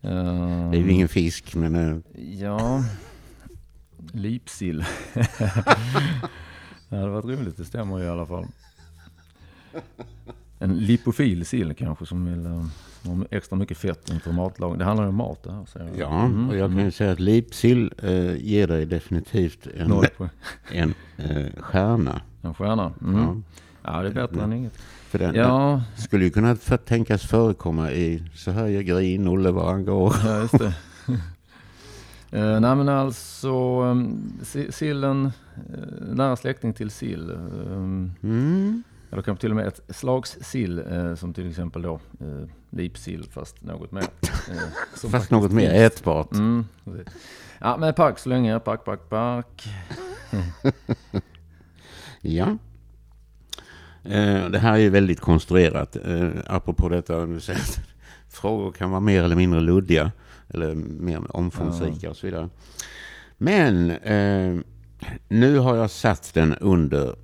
Det 0.01 0.77
är 0.77 0.81
ju 0.81 0.91
ingen 0.91 1.07
fisk 1.07 1.55
men 1.55 1.75
eh, 1.75 1.97
Ja, 2.41 2.83
lipsill. 4.11 4.85
det 6.93 6.99
hade 6.99 7.11
varit 7.11 7.25
roligt, 7.39 7.57
det 7.57 7.65
stämmer 7.65 8.03
i 8.03 8.07
alla 8.09 8.25
fall. 8.25 8.45
En 10.59 10.77
lipofil 10.77 11.45
sill 11.45 11.73
kanske 11.75 12.05
som 12.05 12.25
vill 12.25 12.45
eh, 12.45 12.65
ha 13.11 13.25
extra 13.31 13.55
mycket 13.55 13.77
fett 13.77 14.09
inför 14.09 14.31
matlagning. 14.31 14.77
Det 14.79 14.85
handlar 14.85 15.03
ju 15.03 15.09
om 15.09 15.15
mat 15.15 15.43
det 15.43 15.51
här. 15.51 15.65
Så 15.65 15.79
ja, 15.97 16.25
Mm, 16.25 16.49
och 16.49 16.55
jag 16.55 16.61
kan 16.67 16.71
mm. 16.73 16.85
ju 16.85 16.91
säga 16.91 17.11
att 17.11 17.19
lipsill 17.19 17.93
eh, 18.03 18.35
ger 18.35 18.67
dig 18.67 18.85
definitivt 18.85 19.67
en, 19.77 19.91
en 20.71 20.93
eh, 21.17 21.45
stjärna. 21.61 22.21
En 22.41 22.53
stjärna. 22.53 22.93
Mm. 23.01 23.21
Ja. 23.21 23.35
Ja. 23.93 24.01
det 24.01 24.07
är 24.09 24.13
bättre 24.13 24.43
än 24.43 24.53
inget. 24.53 24.77
För 25.09 25.19
den, 25.19 25.35
Ja, 25.35 25.81
Skulle 25.97 26.23
ju 26.25 26.29
kunna 26.31 26.55
för, 26.55 26.77
tänkas 26.77 27.21
förekomma 27.23 27.91
i 27.91 28.23
Så 28.35 28.51
höjer 28.51 28.81
Grin, 28.81 29.27
Olle 29.27 29.51
var 29.51 29.71
han 29.71 29.85
går. 29.85 30.15
ja 30.25 30.39
just 30.39 30.59
det. 30.59 30.73
Eh, 32.33 32.59
nej 32.59 32.75
men 32.75 32.89
alltså, 32.89 33.81
si- 34.43 34.71
sillen, 34.71 35.25
uh, 35.25 36.13
nära 36.15 36.35
släkting 36.35 36.73
till 36.73 36.91
sill. 36.91 37.31
Um, 37.31 38.11
Mm. 38.21 38.83
Eller 39.11 39.21
kanske 39.21 39.41
till 39.41 39.49
och 39.49 39.55
med 39.55 39.67
ett 39.67 39.81
slags 39.95 40.37
sill 40.41 40.79
eh, 40.91 41.15
som 41.15 41.33
till 41.33 41.49
exempel 41.49 41.81
då 41.81 41.93
eh, 42.19 42.47
lipsill 42.69 43.27
fast 43.31 43.63
något 43.63 43.91
mer. 43.91 44.01
Eh, 44.01 45.07
Fast 45.09 45.31
något 45.31 45.51
mer 45.51 45.73
ätbart. 45.73 46.31
Mm. 46.33 46.65
Ja 47.59 47.77
men 47.77 47.93
park 47.93 48.19
så 48.19 48.29
länge, 48.29 48.59
park, 48.59 48.85
park, 48.85 49.09
park. 49.09 49.67
Ja. 52.21 52.57
Eh, 54.03 54.49
det 54.49 54.59
här 54.59 54.73
är 54.73 54.77
ju 54.77 54.89
väldigt 54.89 55.19
konstruerat. 55.19 55.95
Eh, 56.05 56.29
apropå 56.47 56.89
detta, 56.89 57.25
du 57.25 57.39
säger 57.39 57.59
att 57.59 57.79
frågor 58.29 58.71
kan 58.71 58.89
vara 58.89 58.99
mer 59.01 59.23
eller 59.23 59.35
mindre 59.35 59.59
luddiga. 59.61 60.11
Eller 60.49 60.75
mer 60.75 61.35
omfångsrika 61.35 62.09
och 62.09 62.17
så 62.17 62.25
vidare. 62.27 62.49
Men 63.37 63.91
eh, 63.91 64.59
nu 65.27 65.57
har 65.57 65.75
jag 65.75 65.91
satt 65.91 66.33
den 66.33 66.53
under 66.53 67.15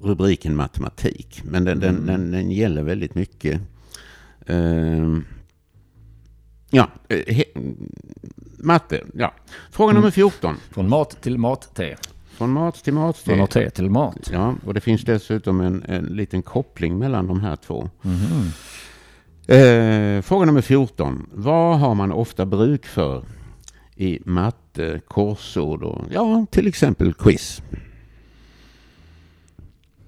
rubriken 0.00 0.56
matematik. 0.56 1.42
Men 1.44 1.64
den, 1.64 1.80
den, 1.80 2.06
den, 2.06 2.30
den 2.30 2.50
gäller 2.50 2.82
väldigt 2.82 3.14
mycket. 3.14 3.60
Eh, 4.46 5.18
ja, 6.70 6.88
he, 7.08 7.44
matte. 8.58 9.04
Ja. 9.14 9.34
Fråga 9.70 9.92
nummer 9.92 10.10
14. 10.10 10.56
Från 10.70 10.88
mat 10.88 11.22
till 11.22 11.38
mat-te. 11.38 11.96
Från 12.30 12.50
mat 12.50 12.84
till 12.84 12.94
mat. 12.94 13.18
Från 13.18 13.46
te 13.46 13.70
till 13.70 13.90
mat. 13.90 14.30
Ja, 14.32 14.54
och 14.64 14.74
det 14.74 14.80
finns 14.80 15.02
dessutom 15.02 15.60
en, 15.60 15.82
en 15.88 16.04
liten 16.04 16.42
koppling 16.42 16.98
mellan 16.98 17.26
de 17.26 17.40
här 17.40 17.56
två. 17.56 17.90
Mhm. 18.02 18.50
Eh, 19.46 20.22
fråga 20.22 20.46
nummer 20.46 20.60
14. 20.60 21.26
Vad 21.32 21.78
har 21.78 21.94
man 21.94 22.12
ofta 22.12 22.46
bruk 22.46 22.86
för 22.86 23.24
i 23.96 24.18
matte, 24.24 25.00
korsord 25.08 25.82
och 25.82 26.04
ja, 26.10 26.46
till 26.50 26.66
exempel 26.66 27.14
quiz? 27.14 27.62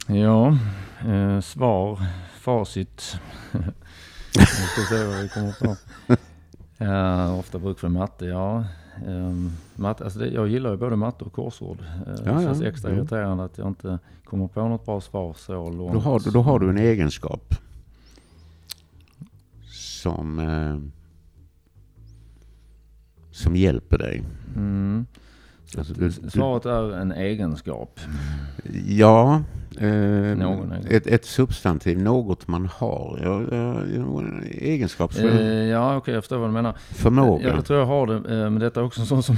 Ja, 0.06 0.58
eh, 1.08 1.40
svar, 1.40 1.98
facit. 2.40 3.16
Vi 4.38 4.46
ska 4.46 4.82
se 4.96 5.04
vad 5.04 5.22
vi 5.22 5.28
kommer 5.28 5.52
på. 5.64 5.76
Ja, 6.78 7.32
ofta 7.34 7.58
bruk 7.58 7.78
för 7.78 7.88
matte, 7.88 8.24
ja. 8.26 8.64
Um, 9.06 9.52
matte, 9.74 10.04
alltså 10.04 10.18
det, 10.18 10.28
jag 10.28 10.48
gillar 10.48 10.70
ju 10.70 10.76
både 10.76 10.96
matte 10.96 11.24
och 11.24 11.32
korsord. 11.32 11.78
Uh, 11.80 12.14
Ja, 12.24 12.32
det 12.32 12.42
känns 12.42 12.60
ja, 12.60 12.68
extra 12.68 12.90
ja. 12.90 12.96
irriterande 12.96 13.44
att 13.44 13.58
jag 13.58 13.66
inte 13.68 13.98
kommer 14.24 14.48
på 14.48 14.68
något 14.68 14.84
bra 14.86 15.00
svar 15.00 15.34
så 15.38 15.70
långt. 15.70 15.92
Då 15.92 15.98
har, 15.98 16.20
du- 16.20 16.30
då 16.30 16.42
har 16.42 16.58
du 16.58 16.70
en 16.70 16.78
egenskap 16.78 17.54
som, 20.06 20.38
eh, 20.38 20.76
som 23.30 23.56
hjälper 23.56 23.98
dig. 23.98 24.22
Mm. 24.56 25.06
Så 25.64 25.78
Alltså, 25.78 25.94
du- 25.94 26.12
Svaret 26.12 26.66
är 26.66 26.92
en 26.96 27.12
egenskap. 27.12 28.00
Ja, 28.86 29.42
eh, 29.78 30.32
ett, 30.90 31.06
ett 31.06 31.24
substantiv, 31.24 31.98
något 31.98 32.48
man 32.48 32.66
har. 32.66 33.20
Ja, 33.22 33.42
ja, 33.56 33.74
ja, 33.94 34.20
en 34.20 34.42
egenskap, 34.50 35.12
för, 35.12 35.28
Eh, 35.40 35.46
ja, 35.66 35.96
okej, 35.96 36.14
jag 36.14 36.22
förstår 36.22 36.38
vad 36.38 36.48
du 36.48 36.52
menar. 36.52 36.72
förmåga. 36.78 37.48
Jag 37.48 37.64
tror 37.64 37.78
jag 37.78 37.86
har 37.86 38.06
det, 38.06 38.14
eh, 38.14 38.50
men 38.50 38.58
detta 38.58 38.80
är 38.80 38.84
också 38.84 39.00
en 39.00 39.06
sån 39.06 39.22
som 39.22 39.36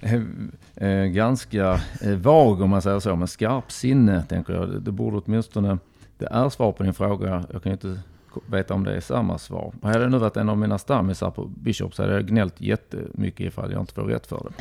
är 0.00 0.26
eh, 1.02 1.04
ganska 1.06 1.80
eh, 2.02 2.16
vag 2.16 2.60
om 2.60 2.70
man 2.70 2.82
säger 2.82 3.00
så. 3.00 3.16
Men 3.16 3.28
skarpsinne 3.28 4.22
tänker 4.22 4.52
jag, 4.52 4.82
det- 4.82 4.92
borde 4.92 5.16
åtminstone, 5.26 5.78
det 6.18 6.26
är 6.30 6.48
svar 6.48 6.72
på 6.72 6.82
din 6.82 6.94
fråga. 6.94 7.44
Jag 7.52 7.62
kan 7.62 7.72
inte 7.72 7.98
veta 8.46 8.74
om 8.74 8.84
det 8.84 8.96
är 8.96 9.00
samma 9.00 9.38
svar. 9.38 9.72
Hade 9.82 9.98
det 9.98 10.08
nu 10.08 10.18
varit 10.18 10.36
en 10.36 10.48
av 10.48 10.58
mina 10.58 10.78
stammisar 10.78 11.30
på 11.30 11.44
Bishop 11.44 11.94
så 11.94 12.02
hade 12.02 12.14
jag 12.14 12.26
gnällt 12.26 12.60
jättemycket 12.60 13.40
ifall 13.46 13.72
jag 13.72 13.80
inte 13.80 13.94
får 13.94 14.02
rätt 14.02 14.26
för 14.26 14.48
det. 14.48 14.54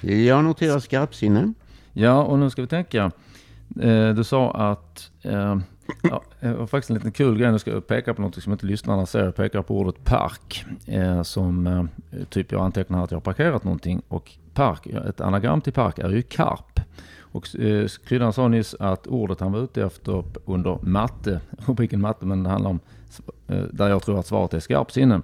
Jag 0.24 0.44
noterar 0.44 0.78
skarpsinne. 0.78 1.52
Ja, 1.92 2.22
och 2.22 2.38
nu 2.38 2.50
ska 2.50 2.62
vi 2.62 2.68
tänka. 2.68 3.10
Eh, 3.80 4.08
du 4.08 4.24
sa 4.24 4.50
att, 4.50 5.10
eh, 5.22 5.58
ja, 6.02 6.22
det 6.40 6.54
var 6.54 6.66
faktiskt 6.66 6.90
en 6.90 6.96
liten 6.96 7.12
kul 7.12 7.38
grej. 7.38 7.52
Nu 7.52 7.58
ska 7.58 7.70
jag 7.70 7.86
peka 7.86 8.14
på 8.14 8.22
något 8.22 8.42
som 8.42 8.52
inte 8.52 8.66
lyssnarna 8.66 9.06
ser. 9.06 9.24
Jag 9.24 9.34
pekar 9.34 9.62
på 9.62 9.78
ordet 9.78 10.04
park. 10.04 10.64
Eh, 10.86 11.22
som 11.22 11.88
typ 12.30 12.52
jag 12.52 12.60
antecknar 12.60 13.04
att 13.04 13.10
jag 13.10 13.16
har 13.16 13.22
parkerat 13.22 13.64
någonting. 13.64 14.02
Och 14.08 14.32
park, 14.54 14.86
ett 14.86 15.20
anagram 15.20 15.60
till 15.60 15.72
park 15.72 15.98
är 15.98 16.10
ju 16.10 16.22
karp. 16.22 16.80
Och 17.36 17.60
eh, 17.60 17.88
Kryddan 18.04 18.32
sa 18.32 18.48
nyss 18.48 18.74
att 18.80 19.06
ordet 19.06 19.40
han 19.40 19.52
var 19.52 19.60
ute 19.60 19.82
efter 19.82 20.24
under 20.44 20.78
matte, 20.82 21.40
rubriken 21.66 22.00
matte, 22.00 22.26
men 22.26 22.42
det 22.42 22.50
handlar 22.50 22.70
om 22.70 22.80
eh, 23.46 23.62
där 23.72 23.88
jag 23.88 24.02
tror 24.02 24.18
att 24.18 24.26
svaret 24.26 24.54
är 24.54 24.60
skarpsinne. 24.60 25.22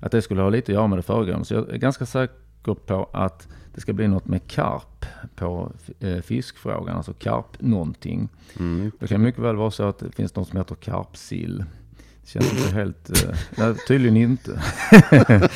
Att 0.00 0.12
det 0.12 0.22
skulle 0.22 0.42
ha 0.42 0.50
lite 0.50 0.72
att 0.72 0.74
göra 0.74 0.86
med 0.86 0.98
det 0.98 1.02
föregående. 1.02 1.44
Så 1.44 1.54
jag 1.54 1.70
är 1.70 1.76
ganska 1.76 2.06
säker 2.06 2.74
på 2.74 3.08
att 3.12 3.48
det 3.74 3.80
ska 3.80 3.92
bli 3.92 4.08
något 4.08 4.26
med 4.26 4.46
karp 4.46 5.06
på 5.36 5.72
eh, 6.00 6.20
fiskfrågan, 6.20 6.96
alltså 6.96 7.12
karp 7.12 7.60
någonting. 7.60 8.28
Mm. 8.58 8.92
Det 8.98 9.06
kan 9.06 9.22
mycket 9.22 9.40
väl 9.40 9.56
vara 9.56 9.70
så 9.70 9.82
att 9.82 9.98
det 9.98 10.12
finns 10.12 10.36
något 10.36 10.48
som 10.48 10.58
heter 10.58 10.74
karpsill. 10.74 11.64
Känns 12.32 12.52
inte 12.52 12.74
helt... 12.74 13.10
Eh, 13.24 13.34
nej, 13.58 13.74
tydligen 13.88 14.16
inte. 14.16 14.62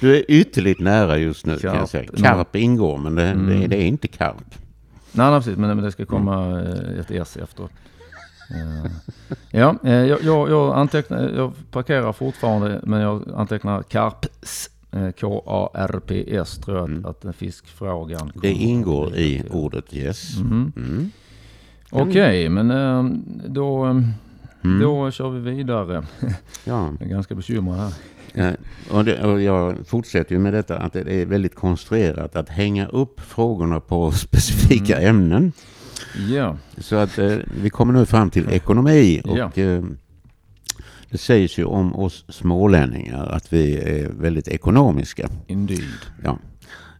Du 0.00 0.16
är 0.16 0.24
ytterligt 0.28 0.80
nära 0.80 1.18
just 1.18 1.46
nu 1.46 1.56
kan 1.56 1.70
jag 1.70 1.78
Karp. 1.78 1.88
säga. 1.90 2.10
Karp 2.16 2.56
ingår 2.56 2.98
men 2.98 3.14
det, 3.14 3.22
Mm. 3.26 3.60
det, 3.60 3.66
det 3.66 3.76
är 3.76 3.86
inte 3.86 4.08
karp. 4.08 4.36
Nej, 5.12 5.30
nej 5.30 5.40
precis, 5.40 5.56
men, 5.56 5.76
men 5.76 5.84
det 5.84 5.92
ska 5.92 6.06
komma 6.06 6.60
eh, 6.60 7.00
ett 7.00 7.10
S 7.10 7.36
efter. 7.42 7.62
Eh, 7.64 8.90
ja, 9.50 9.76
jag, 9.82 10.08
jag, 10.22 10.50
jag, 10.50 10.74
antecknar, 10.78 11.28
jag 11.36 11.52
parkerar 11.70 12.12
fortfarande, 12.12 12.80
men 12.82 13.00
jag 13.00 13.22
antecknar 13.36 13.82
karps. 13.82 14.68
K-A-R-P-S 15.20 16.58
tror 16.58 16.76
jag 16.76 16.88
Mm. 16.88 17.04
att, 17.06 17.24
att 17.24 17.36
fiskfrågan 17.36 18.32
Det 18.42 18.52
ingår 18.52 19.16
i 19.16 19.42
ordet 19.50 19.94
yes. 19.94 20.36
Mhm. 20.38 20.72
Mm. 20.76 21.10
Okej, 21.90 22.48
men 22.48 22.70
eh, 22.70 23.04
då, 23.48 24.02
Mm. 24.64 24.80
då 24.80 25.10
kör 25.10 25.30
vi 25.30 25.50
vidare. 25.50 26.04
Ja. 26.64 26.92
Jag 27.00 27.02
är 27.08 27.10
ganska 27.10 27.34
bekymrad 27.34 27.78
här. 27.78 27.92
Ja, 28.34 28.52
och, 28.96 29.04
det, 29.04 29.22
och 29.24 29.42
jag 29.42 29.76
fortsätter 29.86 30.32
ju 30.34 30.38
med 30.38 30.52
detta 30.52 30.78
att 30.78 30.92
det 30.92 31.00
är 31.22 31.26
väldigt 31.26 31.54
konstruerat 31.54 32.36
att 32.36 32.48
hänga 32.48 32.86
upp 32.86 33.20
frågorna 33.20 33.80
på 33.80 34.10
specifika 34.12 34.96
Mm. 34.98 35.08
ämnen. 35.16 35.52
Ja, 36.30 36.56
Så 36.78 36.96
att 36.96 37.18
eh, 37.18 37.36
vi 37.62 37.70
kommer 37.70 37.92
nu 37.94 38.06
fram 38.06 38.30
till 38.30 38.48
ekonomi 38.50 39.20
och 39.24 39.38
Ja. 39.38 39.50
eh, 39.62 39.82
det 41.10 41.18
sägs 41.18 41.58
ju 41.58 41.64
om 41.64 41.94
oss 41.96 42.24
smålänningar 42.28 43.26
att 43.26 43.52
vi 43.52 43.76
är 43.78 44.08
väldigt 44.08 44.48
ekonomiska. 44.48 45.28
indeed. 45.46 45.82
Ja. 46.24 46.38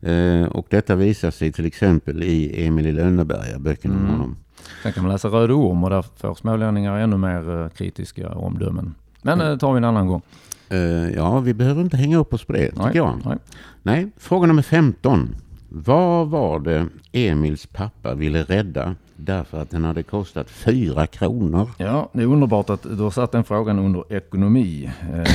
Eh, 0.03 0.47
och 0.47 0.67
detta 0.71 0.95
visar 0.95 1.31
sig 1.31 1.53
till 1.53 1.67
exempel 1.67 2.23
i 2.23 2.67
Emil 2.67 2.87
i 2.87 2.93
Lönneberga, 2.93 3.59
böckerna 3.59 3.95
om 3.95 4.01
Mm. 4.01 4.13
honom. 4.13 4.37
Sen 4.83 4.93
kan 4.93 5.03
man 5.03 5.13
läsa 5.13 5.29
Röde 5.29 5.53
Orm 5.55 5.85
och 5.85 5.91
där 5.91 6.05
får 6.17 6.35
smålänningar 6.35 6.97
ännu 6.99 7.17
mer 7.17 7.61
eh, 7.63 7.69
kritiska 7.69 8.29
omdömen. 8.31 8.95
Men 9.23 9.39
det 9.39 9.59
tar 9.59 9.73
vi 9.73 9.77
en 9.77 9.85
annan 9.85 10.07
gång. 10.07 10.23
Eh, 10.69 10.79
ja, 11.15 11.41
vi 11.41 11.55
behöver 11.55 11.83
inte 11.83 11.97
hänga 11.97 12.17
upp 12.19 12.35
oss 12.35 12.45
på 12.45 12.53
det, 12.53 12.67
tycker 12.71 12.83
Nej, 12.83 12.97
jag. 12.97 13.21
nej. 13.25 13.37
Nej, 13.83 14.11
fråga 14.17 14.47
nummer 14.47 14.63
15. 14.63 15.35
Vad 15.75 16.29
var 16.29 16.61
det 16.61 16.87
Emils 17.13 17.67
pappa 17.67 18.15
ville 18.15 18.43
rädda 18.43 18.95
därför 19.17 19.59
att 19.63 19.71
den 19.71 19.85
hade 19.85 20.03
kostat 20.03 20.51
fyra 20.51 21.07
kronor? 21.07 21.71
Ja, 21.79 22.09
det 22.13 22.23
är 22.23 22.27
underbart 22.27 22.71
att 22.71 22.83
du 22.83 23.03
har 23.03 23.11
satt 23.11 23.33
den 23.33 23.45
frågan 23.45 23.79
under 23.79 24.13
ekonomi. 24.13 24.91
Eh, 25.13 25.33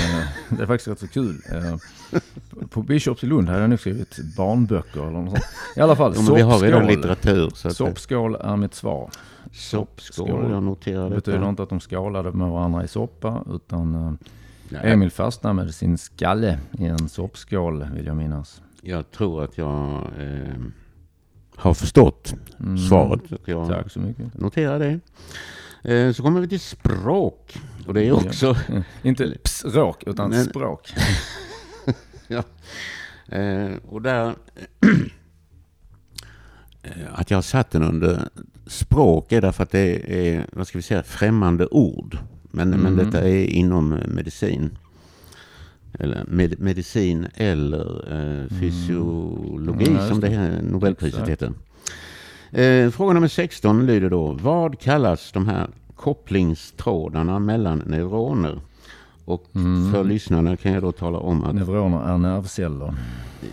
det 0.50 0.62
är 0.64 0.66
faktiskt 0.66 0.88
rätt 0.88 1.00
så 1.00 1.08
kul. 1.08 1.42
Eh, 1.52 1.76
på 2.70 2.82
Bishops 2.82 3.24
i 3.24 3.28
Lund 3.28 3.50
hade 3.50 3.62
jag 3.62 3.70
nog 3.70 3.80
skrivit 3.80 4.18
barnböcker 4.38 5.02
eller 5.02 5.12
något 5.20 5.30
sånt. 5.30 5.44
I 5.76 5.80
alla 5.80 5.96
fall, 5.96 6.14
Jo, 6.16 6.22
men 6.22 6.36
vi 6.36 6.42
har 6.42 6.60
redan 6.60 6.82
soppskål. 6.82 6.96
litteratur. 6.96 7.50
Så 7.56 7.70
Soppskål 7.70 8.36
är 8.36 8.56
mitt 8.56 8.74
svar. 8.74 9.10
soppskål, 9.52 10.52
jag 10.52 10.64
noterar 10.64 11.10
Det 11.10 11.16
betyder 11.16 11.38
detta. 11.38 11.50
inte 11.50 11.64
att 11.64 11.70
de 11.70 11.80
skålade 11.80 12.32
med 12.32 12.50
varandra 12.50 12.84
i 12.84 12.88
soppa, 12.88 13.44
utan 13.56 13.96
eh, 13.96 14.14
Nej, 14.70 14.92
Emil 14.92 15.12
fastnade 15.12 15.54
med 15.56 15.74
sin 15.76 15.98
skalle 15.98 16.60
i 16.80 16.86
en 16.86 17.10
soppskål, 17.10 17.86
vill 17.96 18.06
jag 18.06 18.16
minnas. 18.18 18.62
Jag 18.88 19.12
tror 19.12 19.44
att 19.44 19.58
jag 19.58 20.08
eh, 20.20 20.56
har 21.56 21.74
förstått 21.74 22.34
Mm. 22.60 22.78
svaret. 22.78 23.22
Jag 23.46 23.68
Tack 23.68 23.92
så 23.92 24.00
mycket. 24.00 24.34
noterar 24.38 24.80
det. 24.80 25.00
Eh, 25.94 26.12
så 26.14 26.24
kommer 26.24 26.42
vi 26.42 26.48
till 26.48 26.60
språk. 26.60 27.58
Och 27.88 27.94
det 27.94 28.02
är 28.04 28.08
Ja. 28.08 28.14
också 28.14 28.56
Inte 29.04 29.38
språk, 29.46 30.04
utan 30.06 30.30
Men- 30.30 30.46
språk. 30.46 30.94
Eh, 33.30 33.72
och 33.88 34.02
där... 34.02 34.36
eh, 36.84 36.92
att 37.14 37.32
jag 37.32 37.38
har 37.38 37.42
satt 37.42 37.72
den 37.72 37.84
under 37.84 38.30
språk 38.68 39.32
är 39.32 39.42
därför 39.42 39.64
att 39.64 39.72
det 39.72 40.14
är, 40.30 40.46
vad 40.52 40.68
ska 40.68 40.78
vi 40.78 40.82
säga, 40.82 41.04
främmande 41.04 41.68
ord. 41.68 42.18
Men, 42.44 42.70
men 42.70 42.80
Mm. 42.80 42.98
detta 43.06 43.28
är 43.30 43.46
inom 43.46 43.90
medicin. 44.08 44.78
Eller 46.00 46.26
med, 46.28 46.60
medicin 46.60 47.28
eller 47.36 48.14
eh, 48.44 48.60
fysiologi 48.60 49.88
Mm, 49.88 50.08
som 50.10 50.20
det. 50.20 50.30
här 50.30 50.62
Nobelpriset 50.62 51.20
Exakt. 51.20 51.30
heter. 51.30 51.54
Eh, 52.52 52.90
fråga 52.92 53.14
nummer 53.14 53.28
16 53.28 53.86
lyder 53.86 54.10
då, 54.10 54.32
vad 54.42 54.80
kallas 54.80 55.32
de 55.32 55.48
här 55.48 55.68
kopplingstrådarna 55.96 57.40
mellan 57.40 57.78
neuroner? 57.86 58.60
Och 59.26 59.44
Mm. 59.56 59.92
för 59.94 60.04
lyssnarna 60.04 60.58
kan 60.58 60.72
jag 60.74 60.82
då 60.84 60.92
tala 60.92 61.18
om 61.20 61.44
att 61.44 61.56
Neuroner 61.56 62.14
är 62.14 62.18
nervceller. 62.18 62.94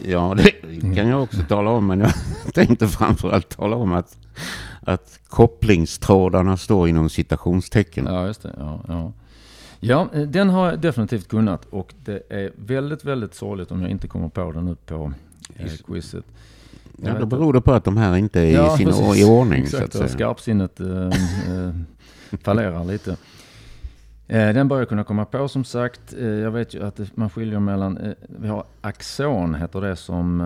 Ja, 0.06 0.34
det 0.36 0.50
kan 0.94 1.08
jag 1.08 1.22
också 1.22 1.38
tala 1.48 1.70
om, 1.70 1.86
men 1.86 2.00
jag 2.00 2.12
tänkte 2.54 2.88
framförallt 2.88 3.48
tala 3.56 3.76
om 3.76 3.92
att, 3.92 4.16
att 4.80 5.20
kopplingstrådarna 5.28 6.56
står 6.56 6.88
inom 6.88 7.08
citationstecken. 7.10 8.06
Ja, 8.06 8.26
just 8.26 8.42
det. 8.42 8.54
Ja, 8.58 8.80
ja. 8.88 9.12
Ja, 9.86 10.08
eh, 10.12 10.22
den 10.22 10.50
har 10.50 10.70
jag 10.70 10.80
definitivt 10.80 11.28
kunnat 11.28 11.64
och 11.70 11.94
det 12.04 12.22
är 12.28 12.52
väldigt, 12.56 13.04
väldigt 13.04 13.34
sorgligt 13.34 13.70
om 13.70 13.82
jag 13.82 13.90
inte 13.90 14.08
kommer 14.08 14.28
på 14.28 14.52
den 14.52 14.64
nu 14.64 14.74
på 14.74 15.12
eh, 15.56 15.72
quizet. 15.86 16.24
Jag 16.96 17.14
Ja, 17.14 17.18
då 17.18 17.26
beror 17.26 17.52
det 17.52 17.60
på 17.60 17.72
att 17.72 17.84
de 17.84 17.96
här 17.96 18.16
inte 18.16 18.40
är 18.40 18.52
Ja, 18.54 18.74
i, 18.74 18.78
sin, 18.78 18.86
precis. 18.86 19.16
i 19.16 19.24
ordning. 19.24 19.66
Så 19.66 19.76
att 19.76 19.82
Exakt, 19.82 19.92
säga. 19.96 20.08
skarpsinnet 20.08 20.80
äh, 20.80 21.06
äh, 21.06 21.74
fallerar 22.42 22.84
lite. 22.84 23.16
Eh, 24.28 24.54
den 24.54 24.68
bör 24.68 24.78
jag 24.78 24.88
kunna 24.88 25.04
komma 25.04 25.24
på 25.24 25.48
som 25.48 25.64
sagt. 25.64 26.14
Eh, 26.18 26.26
jag 26.26 26.50
vet 26.50 26.74
ju 26.74 26.84
att 26.84 27.16
man 27.16 27.30
skiljer 27.30 27.60
mellan, 27.60 27.96
eh, 27.98 28.12
vi 28.26 28.48
har 28.48 28.64
axon 28.80 29.54
heter 29.54 29.80
det 29.80 29.96
som 29.96 30.40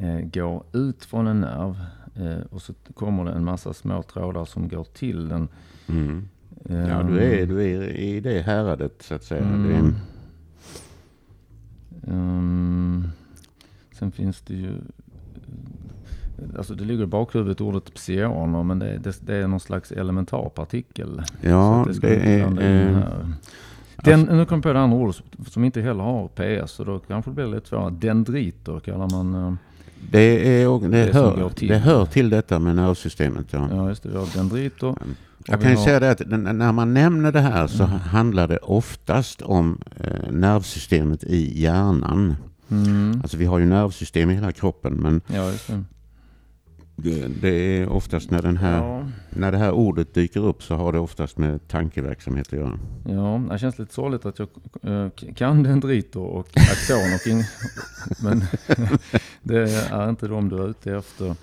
eh, 0.00 0.08
eh, 0.08 0.20
går 0.20 0.62
ut 0.72 1.04
från 1.04 1.26
en 1.26 1.40
nerv. 1.40 1.76
Eh, 2.16 2.46
och 2.50 2.62
så 2.62 2.72
kommer 2.94 3.24
det 3.24 3.30
en 3.30 3.44
massa 3.44 3.72
små 3.72 4.02
trådar 4.02 4.44
som 4.44 4.68
går 4.68 4.84
till 4.84 5.28
den. 5.28 5.48
Mm. 5.88 6.28
Ja, 6.68 7.02
du 7.02 7.22
är, 7.22 7.46
du 7.46 7.62
är 7.62 7.82
i 7.96 8.20
det 8.20 8.40
häradet 8.40 9.02
så 9.02 9.14
att 9.14 9.24
säga. 9.24 9.44
Det 9.44 9.74
Mm. 9.74 9.94
Ehm, 12.08 13.08
sen 13.98 14.12
finns 14.12 14.40
det 14.40 14.54
ju... 14.54 14.72
alltså 16.56 16.74
det 16.74 16.84
ligger 16.84 17.02
i 17.02 17.06
bakhuvudet 17.06 17.60
ordet 17.60 17.94
psioner, 17.94 18.62
men 18.62 18.78
det, 18.78 18.98
det, 18.98 19.26
det 19.26 19.36
är 19.36 19.46
någon 19.46 19.60
slags 19.60 19.92
elementarpartikel. 19.92 21.22
Ja, 21.40 21.84
Så 21.84 21.90
att 21.90 21.96
ska 21.96 22.06
det 22.06 22.40
inte 22.48 22.62
är... 22.62 22.90
Eh. 22.90 23.28
Den, 24.04 24.20
nu 24.20 24.44
kom 24.44 24.56
jag 24.56 24.62
på 24.62 24.72
det 24.72 24.80
andra 24.80 24.98
ordet 24.98 25.22
som 25.46 25.64
inte 25.64 25.80
heller 25.80 26.04
har 26.04 26.28
PS, 26.28 26.72
så 26.72 26.84
då 26.84 26.98
kanske 26.98 27.30
det 27.30 27.34
blir 27.34 27.46
lite 27.46 27.68
svårare. 27.68 27.90
Dendriter 27.90 28.80
kallar 28.80 29.10
man, 29.10 29.34
eh, 29.34 29.54
det, 30.10 30.18
är, 30.62 30.88
det, 30.88 30.88
Det 31.06 31.12
hör, 31.12 31.48
till. 31.50 31.68
det 31.68 31.78
hör 31.78 32.06
till 32.06 32.30
detta 32.30 32.58
med 32.58 32.76
nervsystemet. 32.76 33.46
Ja. 33.50 33.68
ja 33.70 33.88
just 33.88 34.02
det, 34.02 34.08
vi 34.08 34.16
har 34.16 34.26
dendriter. 34.36 34.94
Jag 35.46 35.56
vi 35.58 35.62
kan 35.62 35.70
ju 35.72 35.76
har- 35.78 35.84
säga 35.84 36.00
det 36.00 36.10
att 36.10 36.20
när 36.28 36.72
man 36.72 36.94
nämner 36.94 37.32
det 37.32 37.40
här 37.40 37.66
så 37.66 37.82
Mm. 37.84 37.98
handlar 37.98 38.48
det 38.48 38.58
oftast 38.58 39.42
om 39.42 39.80
eh, 40.00 40.30
nervsystemet 40.32 41.24
i 41.24 41.60
hjärnan. 41.62 42.36
Mm, 42.70 43.20
Alltså 43.22 43.36
vi 43.36 43.44
har 43.44 43.58
ju 43.58 43.66
nervsystem 43.66 44.30
i 44.30 44.34
hela 44.34 44.52
kroppen 44.52 44.92
men 44.94 45.20
ja, 45.26 45.52
det. 47.40 47.48
är 47.48 47.88
oftast 47.88 48.30
när, 48.30 48.42
den 48.42 48.56
här, 48.56 48.76
Ja, 48.84 49.08
när 49.30 49.52
det 49.52 49.58
här 49.58 49.72
ordet 49.72 50.14
dyker 50.14 50.40
upp 50.40 50.62
så 50.62 50.74
har 50.74 50.92
det 50.92 50.98
oftast 50.98 51.38
med 51.38 51.68
tankeverksamhet 51.68 52.46
att 52.46 52.52
göra. 52.52 52.78
ja, 53.08 53.42
det 53.50 53.58
känns 53.58 53.78
lite 53.78 53.94
sorgligt 53.94 54.26
att 54.26 54.38
jag 54.38 54.48
eh, 54.82 55.08
kan 55.34 55.62
dendriter 55.62 56.20
och 56.20 56.48
axon 56.56 57.14
och 57.14 57.26
ing, 57.26 57.42
men 58.22 58.42
det 59.42 59.90
är 59.90 60.08
inte 60.08 60.28
de 60.28 60.48
du 60.48 60.56
är 60.56 60.68
ute 60.70 60.92
efter. 60.96 61.34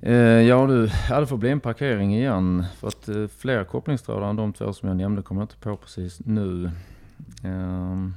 Eh, 0.00 0.14
ja 0.16 0.66
du, 0.66 0.90
det 1.08 1.26
får 1.26 1.36
bli 1.36 1.50
en 1.50 1.60
parkering 1.60 2.14
igen. 2.16 2.64
För 2.76 2.88
att 2.88 3.08
eh, 3.08 3.26
fler 3.38 3.64
kopplingstrådar 3.64 4.30
än 4.30 4.36
de 4.36 4.52
två 4.52 4.72
som 4.72 4.88
jag 4.88 4.96
nämnde 4.96 5.22
kommer 5.22 5.40
jag 5.40 5.44
inte 5.44 5.56
på 5.56 5.76
precis 5.76 6.20
nu. 6.24 6.70
Ehm, 7.44 8.14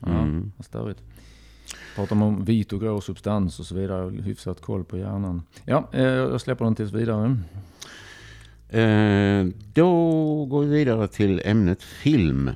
ja, 0.00 0.08
Mm. 0.08 0.52
vad 0.56 0.64
störigt. 0.66 1.00
Pratar 1.96 2.22
om 2.22 2.44
vit 2.44 2.72
och 2.72 2.80
grå 2.80 3.00
substans 3.00 3.60
och 3.60 3.66
så 3.66 3.74
vidare. 3.74 4.10
Hyfsat 4.10 4.60
koll 4.60 4.84
på 4.84 4.98
hjärnan. 4.98 5.42
Ja, 5.64 5.88
eh, 5.92 6.02
jag 6.02 6.40
släpper 6.40 6.64
den 6.64 6.74
tills 6.74 6.92
vidare. 6.92 7.36
Eh, 8.68 9.46
då 9.72 10.44
går 10.44 10.60
vi 10.60 10.66
vidare 10.66 11.08
till 11.08 11.42
ämnet 11.44 11.82
film. 11.82 12.50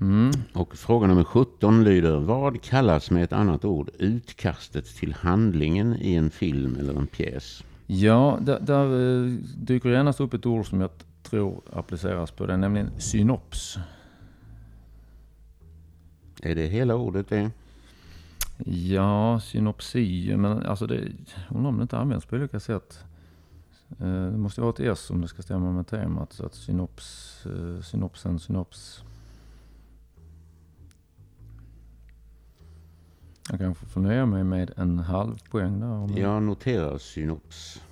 Mm. 0.00 0.30
Och 0.52 0.76
fråga 0.76 1.06
nummer 1.06 1.24
17 1.24 1.84
lyder, 1.84 2.16
vad 2.16 2.62
kallas 2.62 3.10
med 3.10 3.24
ett 3.24 3.32
annat 3.32 3.64
ord 3.64 3.90
utkastet 3.98 4.96
till 4.96 5.12
handlingen 5.12 5.96
i 6.00 6.14
en 6.14 6.30
film 6.30 6.76
eller 6.80 6.94
en 6.94 7.06
pjäs? 7.06 7.64
Ja, 7.86 8.38
där, 8.40 8.60
där 8.60 8.84
eh, 8.84 9.32
dyker 9.56 9.88
genast 9.88 10.20
upp 10.20 10.34
ett 10.34 10.46
ord 10.46 10.66
som 10.66 10.80
jag 10.80 10.90
tror 11.22 11.60
appliceras 11.72 12.30
på 12.30 12.46
det, 12.46 12.56
nämligen 12.56 12.90
synops. 12.98 13.78
Är 16.42 16.54
det 16.54 16.66
hela 16.66 16.94
ordet 16.94 17.28
det? 17.28 17.50
Ja, 18.64 19.40
synopsi, 19.40 20.36
men 20.36 20.66
alltså 20.66 20.86
det, 20.86 21.12
undrar 21.50 21.68
om 21.68 21.76
det 21.76 21.82
inte 21.82 21.98
används 21.98 22.26
på 22.26 22.36
olika 22.36 22.60
sätt. 22.60 23.04
Eh, 23.98 24.06
Det 24.06 24.38
måste 24.38 24.60
vara 24.60 24.70
ett 24.70 24.80
S 24.80 25.10
om 25.10 25.20
det 25.20 25.28
ska 25.28 25.42
stämma 25.42 25.72
med 25.72 25.86
temat. 25.86 26.32
Så 26.32 26.46
att 26.46 26.54
synops, 26.54 27.46
eh, 27.46 27.82
synopsen, 27.82 28.38
synops. 28.38 29.02
Jag 33.50 33.58
kanske 33.60 33.86
får 33.86 34.00
nöja 34.00 34.26
mig 34.26 34.44
med 34.44 34.70
en 34.76 34.98
halv 34.98 35.38
poäng 35.50 35.80
där. 35.80 35.90
Om 35.92 36.16
jag 36.16 36.42
noterar 36.42 36.98
synops. 36.98 37.82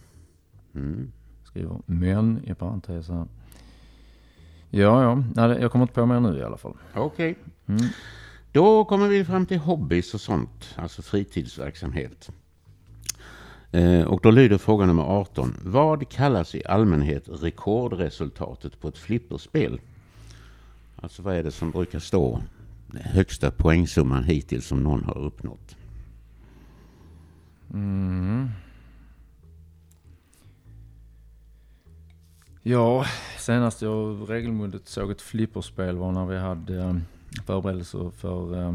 Mm. 0.75 1.13
skriver 1.45 1.81
men 1.87 2.45
i 2.45 2.55
parentes 2.55 3.09
här. 3.09 3.27
Ja, 4.71 5.03
ja. 5.03 5.23
Nej, 5.35 5.61
jag 5.61 5.73
kommer 5.73 5.83
inte 5.85 5.95
på 5.95 6.07
mer 6.07 6.21
nu 6.21 6.39
i 6.39 6.43
alla 6.43 6.57
fall. 6.57 6.75
Okej. 6.95 7.39
Mm. 7.67 7.81
Då 8.57 8.85
kommer 8.85 9.09
vi 9.09 9.25
fram 9.25 9.47
till 9.47 9.59
hobbys 9.59 10.15
och 10.15 10.21
sånt, 10.21 10.75
alltså 10.77 11.03
fritidsverksamhet. 11.03 12.31
Eh, 13.71 14.03
och 14.03 14.21
då 14.23 14.31
lyder 14.31 14.59
fråga 14.59 14.87
nummer 14.87 15.03
18. 15.03 15.55
Vad 15.65 16.09
kallas 16.09 16.55
i 16.55 16.65
allmänhet 16.67 17.25
rekordresultatet 17.29 18.81
på 18.81 18.89
ett 18.89 18.99
flipperspel? 18.99 19.81
Alltså 20.97 21.23
vad 21.23 21.37
är 21.37 21.43
det 21.43 21.51
som 21.51 21.71
brukar 21.71 21.99
stå 21.99 22.43
den 22.87 23.03
högsta 23.03 23.51
poängsumman 23.51 24.25
hittills 24.25 24.67
som 24.67 24.83
någon 24.83 25.05
har 25.05 25.19
uppnått? 25.19 25.77
Mm. 27.73 28.49
Ja, 32.63 33.05
senast 33.39 33.83
jag 33.83 34.31
regelbundet 34.31 34.89
såg 34.89 35.11
ett 35.11 35.23
flipperspel 35.23 35.97
var 35.97 36.13
när 36.13 36.27
vi 36.27 36.39
hade 36.39 36.83
eh, 36.83 36.97
förberedelser 37.47 38.11
för 38.17 38.55
eh, 38.61 38.75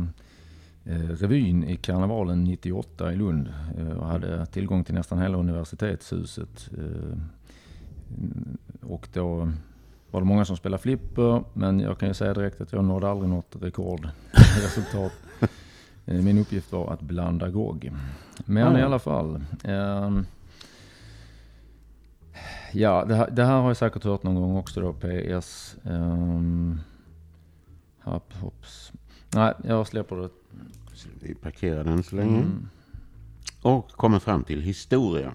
eh, 0.85 1.09
revyn 1.09 1.63
i 1.63 1.77
karnevalen 1.77 2.43
98 2.43 3.13
i 3.13 3.15
Lund 3.15 3.53
eh, 3.77 3.87
och 3.97 4.07
hade 4.07 4.45
tillgång 4.45 4.83
till 4.83 4.95
nästan 4.95 5.19
hela 5.19 5.37
universitetshuset. 5.37 6.69
eh, 6.77 7.17
Och 8.89 9.07
då 9.13 9.51
var 10.11 10.21
det 10.21 10.27
många 10.27 10.45
som 10.45 10.57
spelade 10.57 10.81
flipper, 10.83 11.43
men 11.53 11.79
jag 11.79 11.97
kan 11.97 12.07
ju 12.07 12.13
säga 12.13 12.33
direkt 12.33 12.61
att 12.61 12.73
jag 12.73 12.85
nådde 12.85 13.09
aldrig 13.09 13.29
något 13.29 13.55
rekordresultat. 13.61 15.11
Eh, 16.05 16.21
Min 16.21 16.37
uppgift 16.37 16.71
var 16.71 16.93
att 16.93 17.01
blanda 17.01 17.49
grogg. 17.49 17.91
Men 18.45 18.75
Ah. 18.75 18.79
i 18.79 18.81
alla 18.81 18.99
fall. 18.99 19.43
ehm, 19.63 20.25
ja, 22.73 23.05
det 23.05 23.15
här, 23.15 23.29
det 23.31 23.43
här 23.45 23.59
har 23.61 23.67
jag 23.67 23.77
säkert 23.77 24.03
hört 24.03 24.23
någon 24.23 24.35
gång 24.35 24.57
också 24.57 24.81
då, 24.81 24.93
PS. 24.93 25.75
Um, 25.83 26.79
hopp, 28.03 28.33
hopps. 28.33 28.91
Nej, 29.29 29.53
jag 29.63 29.87
släpper 29.87 30.15
det. 30.15 30.29
Så 30.93 31.09
vi 31.19 31.35
parkerar 31.35 31.83
den 31.83 32.03
så 32.03 32.15
länge. 32.15 32.37
Mm. 32.37 32.69
Och 33.61 33.91
kommer 33.91 34.19
fram 34.19 34.43
till 34.43 34.61
historia. 34.61 35.33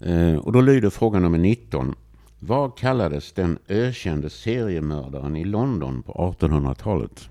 Eh, 0.00 0.36
och 0.36 0.52
då 0.52 0.60
lyder 0.60 0.90
fråga 0.90 1.18
nummer 1.18 1.38
19. 1.38 1.94
Vad 2.38 2.78
kallades 2.78 3.32
den 3.32 3.58
ökände 3.68 4.30
seriemördaren 4.30 5.36
i 5.36 5.44
London 5.44 6.02
på 6.02 6.12
1800-talet? 6.12 7.28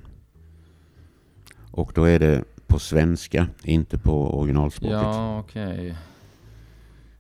Och 1.72 1.92
då 1.96 2.04
är 2.04 2.20
det 2.20 2.44
på 2.68 2.80
svenska, 2.80 3.48
inte 3.64 3.98
på 3.98 4.40
originalspråket. 4.40 5.02
Ja, 5.02 5.40
okej. 5.40 5.96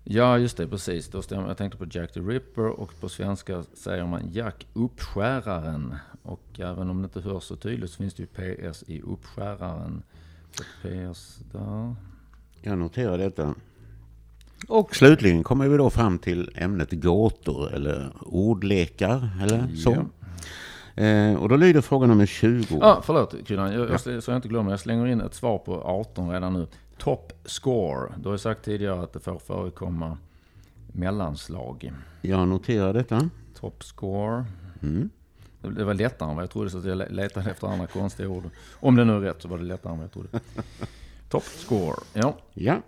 Ja, 0.03 0.37
just 0.37 0.57
det, 0.57 0.67
precis. 0.67 1.07
Då 1.09 1.21
stämmer. 1.21 1.47
Jag 1.47 1.57
tänkte 1.57 1.77
på 1.77 1.85
Jack 1.91 2.13
the 2.13 2.19
Ripper 2.19 2.67
och 2.67 2.99
på 2.99 3.09
svenska 3.09 3.63
säger 3.73 4.05
man 4.05 4.29
Jack 4.31 4.67
Uppskäraren. 4.73 5.95
Och 6.23 6.59
även 6.59 6.89
om 6.89 7.01
det 7.01 7.05
inte 7.05 7.21
hörs 7.21 7.43
så 7.43 7.55
tydligt 7.55 7.89
så 7.91 7.97
finns 7.97 8.13
det 8.13 8.23
ju 8.23 8.27
PS 8.67 8.83
i 8.87 9.01
Uppskäraren. 9.01 10.03
Så 10.51 10.63
PS 10.63 11.39
där. 11.51 11.95
Jag 12.61 12.77
noterar 12.77 13.17
detta. 13.17 13.55
Och 14.67 14.95
slutligen 14.95 15.43
kommer 15.43 15.67
vi 15.67 15.77
då 15.77 15.89
fram 15.89 16.19
till 16.19 16.49
ämnet 16.55 16.91
gåtor 16.91 17.73
eller 17.73 18.11
ordlekar 18.21 19.29
eller 19.41 19.75
så. 19.75 20.05
Eh, 20.95 21.35
och 21.35 21.49
då 21.49 21.55
lyder 21.55 21.81
fråga 21.81 22.07
nummer 22.07 22.25
20. 22.25 22.77
Ja, 22.81 23.01
förlåt 23.03 23.35
Kryddan. 23.45 23.73
Jag, 23.73 23.89
jag, 23.89 24.23
så 24.23 24.31
jag 24.31 24.35
inte 24.37 24.47
glömmer. 24.47 24.71
Jag 24.71 24.79
slänger 24.79 25.07
in 25.07 25.21
ett 25.21 25.33
svar 25.33 25.57
på 25.57 25.81
18 25.81 26.31
redan 26.31 26.53
nu. 26.53 26.67
Top 26.97 27.33
score. 27.45 28.13
Du 28.23 28.29
har 28.29 28.37
sagt 28.37 28.65
tidigare 28.65 29.03
att 29.03 29.13
det 29.13 29.19
får 29.19 29.39
förekomma 29.39 30.17
mellanslag. 30.87 31.93
Jag 32.21 32.47
noterar 32.47 32.93
detta. 32.93 33.29
Top 33.59 33.83
score. 33.83 34.45
Mm. 34.81 35.09
Det 35.61 35.83
var 35.83 35.93
lättare 35.93 36.29
än 36.29 36.35
vad 36.35 36.43
jag 36.43 36.51
trodde 36.51 36.69
så 36.69 36.81
jag 36.85 36.97
le- 36.97 37.09
letade 37.09 37.51
efter 37.51 37.67
andra 37.67 37.87
konstiga 37.87 38.29
ord. 38.29 38.43
Om 38.79 38.95
det 38.95 39.05
nu 39.05 39.13
är 39.15 39.19
rätt 39.19 39.41
så 39.41 39.47
var 39.47 39.57
det 39.57 39.63
lättare 39.63 39.91
än 39.91 39.97
vad 39.97 40.03
jag 40.05 40.11
trodde. 40.13 40.29
Top 41.29 41.43
score. 41.43 41.95
Ja, 42.13 42.37
Ja. 42.53 42.81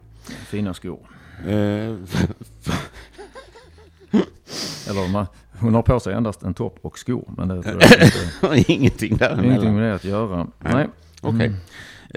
fina 0.47 0.73
skor. 0.73 0.99
Eh, 1.47 1.95
Eller 4.89 5.11
man, 5.11 5.25
hon 5.59 5.73
har 5.75 5.81
på 5.81 5.99
sig 5.99 6.13
endast 6.13 6.43
en 6.43 6.53
topp 6.53 6.79
och 6.81 6.99
skor. 6.99 7.33
Men 7.37 7.47
det 7.47 7.63
tror 7.63 7.81
jag 7.81 7.91
inte 8.03 8.47
har 8.47 8.71
ingenting 8.71 9.17
däremellan. 9.17 9.45
ingenting 9.51 9.75
med 9.75 9.83
det 9.83 9.95
att 9.95 10.03
göra. 10.03 10.47
Nej. 10.59 10.87
Okej. 11.21 11.51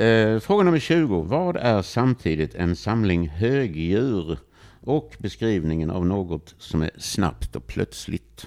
Eh, 0.07 0.41
fråga 0.41 0.65
nummer 0.65 0.79
20. 0.79 1.23
Vad 1.23 1.57
är 1.57 1.83
samtidigt 1.83 2.55
en 2.55 2.77
samling 2.77 3.29
högdjur 3.29 4.39
och 4.81 5.15
beskrivningen 5.19 5.91
av 5.91 6.07
något 6.07 6.55
som 6.59 6.83
är 6.83 6.91
snabbt 6.99 7.57
och 7.57 7.67
plötsligt? 7.67 8.47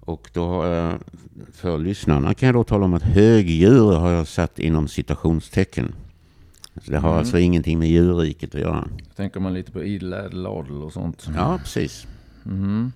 Och 0.00 0.30
då 0.32 0.64
eh, 0.64 0.94
för 1.52 1.78
lyssnarna 1.78 2.34
kan 2.34 2.46
jag 2.46 2.54
då 2.56 2.64
tala 2.64 2.84
om 2.84 2.94
att 2.94 3.02
högdjur 3.02 3.92
har 3.92 4.10
jag 4.10 4.26
satt 4.26 4.58
inom 4.58 4.88
citationstecken. 4.88 5.94
Så 6.84 6.90
det 6.90 6.98
har 6.98 7.08
Mm. 7.08 7.18
alltså 7.18 7.38
ingenting 7.38 7.78
med 7.78 7.88
djurriket 7.88 8.54
att 8.54 8.60
göra. 8.60 8.88
Tänker 9.16 9.40
man 9.40 9.54
lite 9.54 9.72
på 9.72 9.82
idel, 9.82 10.46
adel 10.46 10.82
och 10.82 10.92
sånt. 10.92 11.28
Ja, 11.36 11.58
precis. 11.62 12.06
Mm. 12.46 12.92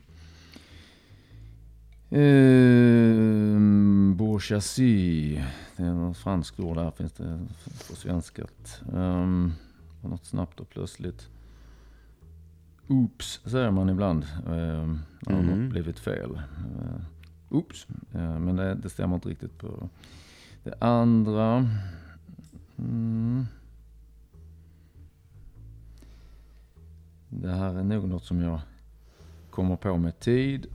Um, 3.25 4.17
bourgeoisie. 4.17 5.45
Det 5.77 5.83
är 5.83 5.93
något 5.93 6.17
franskt 6.19 6.61
ord 6.61 6.77
där 6.77 6.91
finns 6.91 7.13
det 7.13 7.41
på 7.91 7.97
svenskat. 7.97 8.81
Um, 8.93 9.53
något 10.03 10.25
snabbt 10.27 10.61
och 10.61 10.69
plötsligt. 10.71 11.29
Oops 12.89 13.41
säger 13.45 13.71
man 13.71 13.89
ibland. 13.89 14.27
Um, 14.47 15.01
när 15.21 15.43
Mhm. 15.43 15.47
något 15.47 15.71
blivit 15.71 15.99
fel. 15.99 16.31
Uh, 16.31 17.01
oops. 17.51 17.87
Uh, 18.15 18.39
men 18.39 18.57
det, 18.57 18.75
det 18.75 18.91
stämmer 18.91 19.15
inte 19.15 19.29
riktigt 19.29 19.59
på 19.59 19.89
det 20.65 20.75
andra. 20.81 21.69
Mm. 22.79 23.47
något 28.07 28.25
som 28.25 28.41
jag 28.41 28.61
kommer 29.51 29.77
på 29.77 29.97
med 29.97 30.21
tid. 30.21 30.67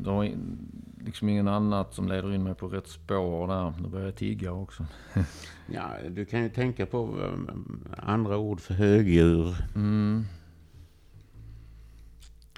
Det 0.00 0.10
har 0.10 0.34
liksom 1.04 1.28
ingen 1.28 1.48
annat 1.48 1.94
som 1.94 2.08
leder 2.08 2.34
in 2.34 2.42
mig 2.42 2.54
på 2.54 2.68
rätt 2.68 2.88
spår 2.88 3.48
där. 3.48 3.74
Då 3.82 3.88
börjar 3.88 4.06
jag 4.06 4.16
tigga 4.16 4.52
också. 4.52 4.86
ja, 5.66 5.90
du 6.10 6.24
kan 6.24 6.42
ju 6.42 6.48
tänka 6.48 6.86
på 6.86 7.06
um, 7.06 7.84
andra 7.98 8.36
ord 8.36 8.60
för 8.60 8.74
högdjur. 8.74 9.56
Mm. 9.74 10.24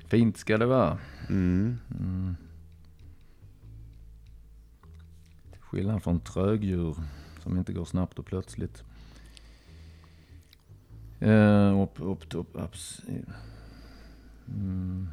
Fint 0.06 0.36
ska 0.36 0.58
det 0.58 0.66
vara. 0.66 0.98
Mm. 1.28 1.78
Mm. 2.00 2.36
Skillnad 5.60 6.02
från 6.02 6.20
trögdjur 6.20 6.96
som 7.42 7.58
inte 7.58 7.72
går 7.72 7.84
snabbt 7.84 8.18
och 8.18 8.26
plötsligt. 8.26 8.84
Uh, 11.22 11.82
upp, 11.82 12.00
upp, 12.00 12.34
upp, 12.34 12.56
ups. 12.56 13.00
Mm. 14.48 15.08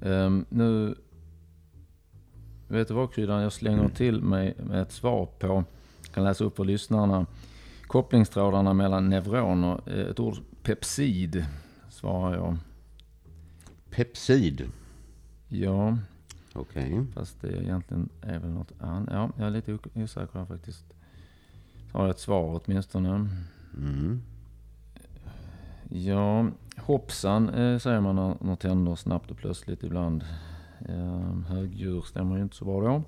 Um, 0.00 0.46
nu 0.48 0.94
vet 2.68 2.88
du 2.88 2.94
vad 2.94 3.12
kryddan, 3.12 3.42
jag 3.42 3.52
slänger 3.52 3.78
mm. 3.78 3.90
till 3.90 4.22
mig 4.22 4.54
med 4.58 4.82
ett 4.82 4.92
svar 4.92 5.26
på, 5.38 5.64
kan 6.14 6.24
läsa 6.24 6.44
upp 6.44 6.56
för 6.56 6.64
lyssnarna. 6.64 7.26
Kopplingstrådarna 7.86 8.72
mellan 8.72 9.08
neuroner, 9.08 9.80
eh, 9.86 10.10
ett 10.10 10.20
ord 10.20 10.36
pepsid 10.62 11.46
svarar 11.88 12.34
jag. 12.34 12.56
Pepsid? 13.90 14.70
Ja. 15.48 15.98
Okej. 16.52 16.92
Okay. 16.92 17.12
Fast 17.14 17.40
det 17.40 17.62
egentligen 17.62 18.08
är 18.22 18.38
väl 18.38 18.50
något 18.50 18.72
annat. 18.80 19.08
Ja, 19.12 19.30
jag 19.38 19.46
är 19.46 19.50
lite 19.50 19.78
osäker 19.94 20.44
faktiskt. 20.44 20.84
Så 21.92 21.98
har 21.98 22.04
jag 22.04 22.10
ett 22.10 22.20
svar 22.20 22.60
åtminstone. 22.64 23.28
Mm. 23.76 24.22
Ja, 25.90 26.46
hoppsan 26.80 27.48
eh, 27.48 27.78
säger 27.78 28.00
man 28.00 28.16
när, 28.16 28.34
när 28.40 28.56
tänder 28.56 28.94
snabbt 28.94 29.30
och 29.30 29.36
plötsligt 29.36 29.82
ibland. 29.82 30.24
Eh, 30.88 31.48
högdjur 31.48 32.00
stämmer 32.00 32.36
ju 32.36 32.42
inte 32.42 32.56
så 32.56 32.64
bra 32.64 32.80
då. 32.80 33.02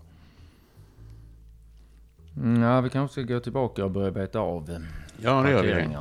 Mm, 2.36 2.62
ja, 2.62 2.80
vi 2.80 2.90
kanske 2.90 3.12
ska 3.12 3.34
gå 3.34 3.40
tillbaka 3.40 3.84
och 3.84 3.90
börja 3.90 4.10
beta 4.10 4.38
av 4.38 4.70
eh, 4.70 4.78
Ja, 5.22 5.42
det 5.42 5.50
gör 5.50 5.62
vi. 5.62 5.96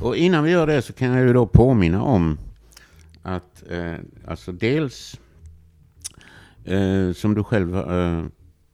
Och 0.00 0.16
innan 0.16 0.44
vi 0.44 0.50
gör 0.50 0.66
det 0.66 0.82
så 0.82 0.92
kan 0.92 1.08
jag 1.08 1.26
ju 1.26 1.32
då 1.32 1.46
påminna 1.46 2.02
om 2.02 2.38
att 3.22 3.64
eh, 3.70 3.94
alltså 4.26 4.52
dels 4.52 5.20
eh, 6.64 7.12
som 7.12 7.34
du 7.34 7.44
själv 7.44 7.76
eh, 7.76 8.24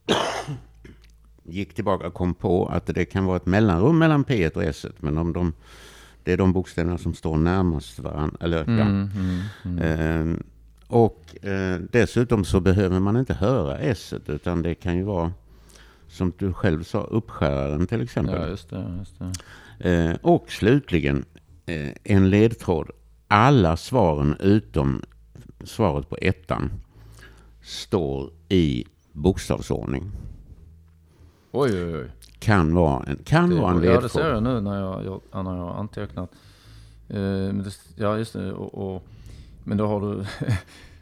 gick 1.43 1.73
tillbaka 1.73 2.07
och 2.07 2.13
kom 2.13 2.33
på 2.33 2.65
att 2.65 2.85
det 2.85 3.05
kan 3.05 3.25
vara 3.25 3.37
ett 3.37 3.45
mellanrum 3.45 3.99
mellan 3.99 4.25
P1 4.25 4.55
och 4.55 4.63
S1. 4.63 4.93
Men 4.99 5.17
om 5.17 5.33
de, 5.33 5.53
det 6.23 6.33
är 6.33 6.37
de 6.37 6.53
bokstäverna 6.53 6.97
som 6.97 7.13
står 7.13 7.37
närmast 7.37 7.99
varandra. 7.99 8.37
Eller, 8.39 8.63
mm, 8.63 8.79
ja. 8.79 9.69
mm. 9.69 10.31
Eh, 10.31 10.37
och 10.87 11.45
eh, 11.45 11.79
dessutom 11.91 12.45
så 12.45 12.59
behöver 12.59 12.99
man 12.99 13.17
inte 13.17 13.33
höra 13.33 13.77
S 13.77 14.13
utan 14.27 14.61
det 14.61 14.75
kan 14.75 14.97
ju 14.97 15.03
vara 15.03 15.33
som 16.07 16.33
du 16.37 16.53
själv 16.53 16.83
sa, 16.83 17.01
uppskäraren 17.01 17.87
till 17.87 18.01
exempel. 18.01 18.41
Ja, 18.41 18.47
just 18.47 18.69
det. 18.69 18.95
Just 18.99 19.19
det. 19.19 19.31
Eh, 19.89 20.15
och 20.21 20.51
slutligen 20.51 21.25
eh, 21.65 21.89
en 22.03 22.29
ledtråd. 22.29 22.89
Alla 23.27 23.77
svaren 23.77 24.35
utom 24.39 25.01
svaret 25.63 26.09
på 26.09 26.17
ettan 26.21 26.71
står 27.61 28.31
i 28.49 28.85
bokstavsordning. 29.11 30.11
Oj, 31.51 31.83
oj, 31.83 31.95
oj. 31.95 32.11
Kan 32.43 32.75
vara 32.75 33.03
en, 33.03 33.17
kan 33.23 33.49
det, 33.49 33.55
vara 33.55 33.71
en 33.71 33.81
ledtråd. 33.81 33.97
Ja, 33.97 34.01
det 34.01 34.09
ser 34.09 34.29
jag 34.29 34.43
nu 34.43 34.61
när 34.61 34.79
jag, 34.79 35.05
jag, 35.05 35.45
när 35.45 35.57
jag 35.57 35.63
har 35.63 35.73
antecknat. 35.73 36.31
Eh, 37.09 37.51
ja, 37.95 38.17
just 38.17 38.33
det. 38.33 38.53
Och, 38.53 38.95
och, 38.95 39.07
men 39.63 39.77
då 39.77 39.87
har 39.87 40.01
du... 40.01 40.25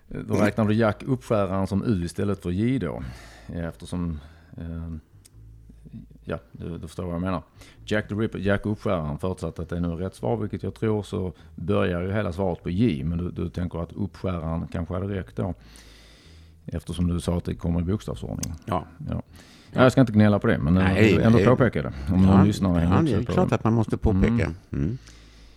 då 0.27 0.33
räknar 0.33 0.65
du 0.65 0.73
Jack 0.73 1.03
uppskäraren 1.03 1.67
som 1.67 1.83
U 1.83 2.05
istället 2.05 2.43
för 2.43 2.51
J 2.51 2.79
då. 2.79 3.03
Eftersom... 3.47 4.19
Eh, 4.57 4.95
ja, 6.23 6.39
du, 6.51 6.77
du 6.77 6.87
förstår 6.87 7.03
vad 7.03 7.13
jag 7.13 7.21
menar. 7.21 7.43
Jack 7.85 8.07
the 8.07 8.15
Ripper, 8.15 8.39
Jack 8.39 8.65
uppskäraren, 8.65 9.17
förutsatt 9.17 9.59
att 9.59 9.69
det 9.69 9.75
är 9.75 9.81
nu 9.81 9.87
rätt 9.87 10.15
svar, 10.15 10.37
vilket 10.37 10.63
jag 10.63 10.75
tror, 10.75 11.03
så 11.03 11.33
börjar 11.55 12.01
ju 12.01 12.11
hela 12.11 12.33
svaret 12.33 12.63
på 12.63 12.69
J. 12.69 13.03
Men 13.03 13.17
du, 13.17 13.31
du 13.31 13.49
tänker 13.49 13.79
att 13.79 13.93
uppskäraren 13.93 14.67
kanske 14.67 14.93
hade 14.93 15.15
räckt 15.15 15.35
då. 15.35 15.53
Eftersom 16.65 17.07
du 17.07 17.19
sa 17.19 17.37
att 17.37 17.45
det 17.45 17.55
kommer 17.55 17.79
i 17.79 17.83
bokstavsordning. 17.83 18.53
Ja. 18.65 18.85
ja. 19.09 19.21
Ja, 19.73 19.83
jag 19.83 19.91
ska 19.91 20.01
inte 20.01 20.13
gnälla 20.13 20.39
på 20.39 20.47
det, 20.47 20.57
men 20.57 20.73
nej, 20.73 21.15
ändå 21.15 21.37
nej. 21.37 21.45
påpeka 21.45 21.81
det. 21.81 21.93
Om 22.13 22.23
ja, 22.23 22.35
någon 22.35 22.47
lyssnar 22.47 22.81
ja, 22.83 23.01
det 23.01 23.13
är 23.13 23.23
klart 23.23 23.51
att 23.51 23.63
man 23.63 23.73
måste 23.73 23.97
påpeka. 23.97 24.27
Mm. 24.27 24.55
Mm. 24.71 24.97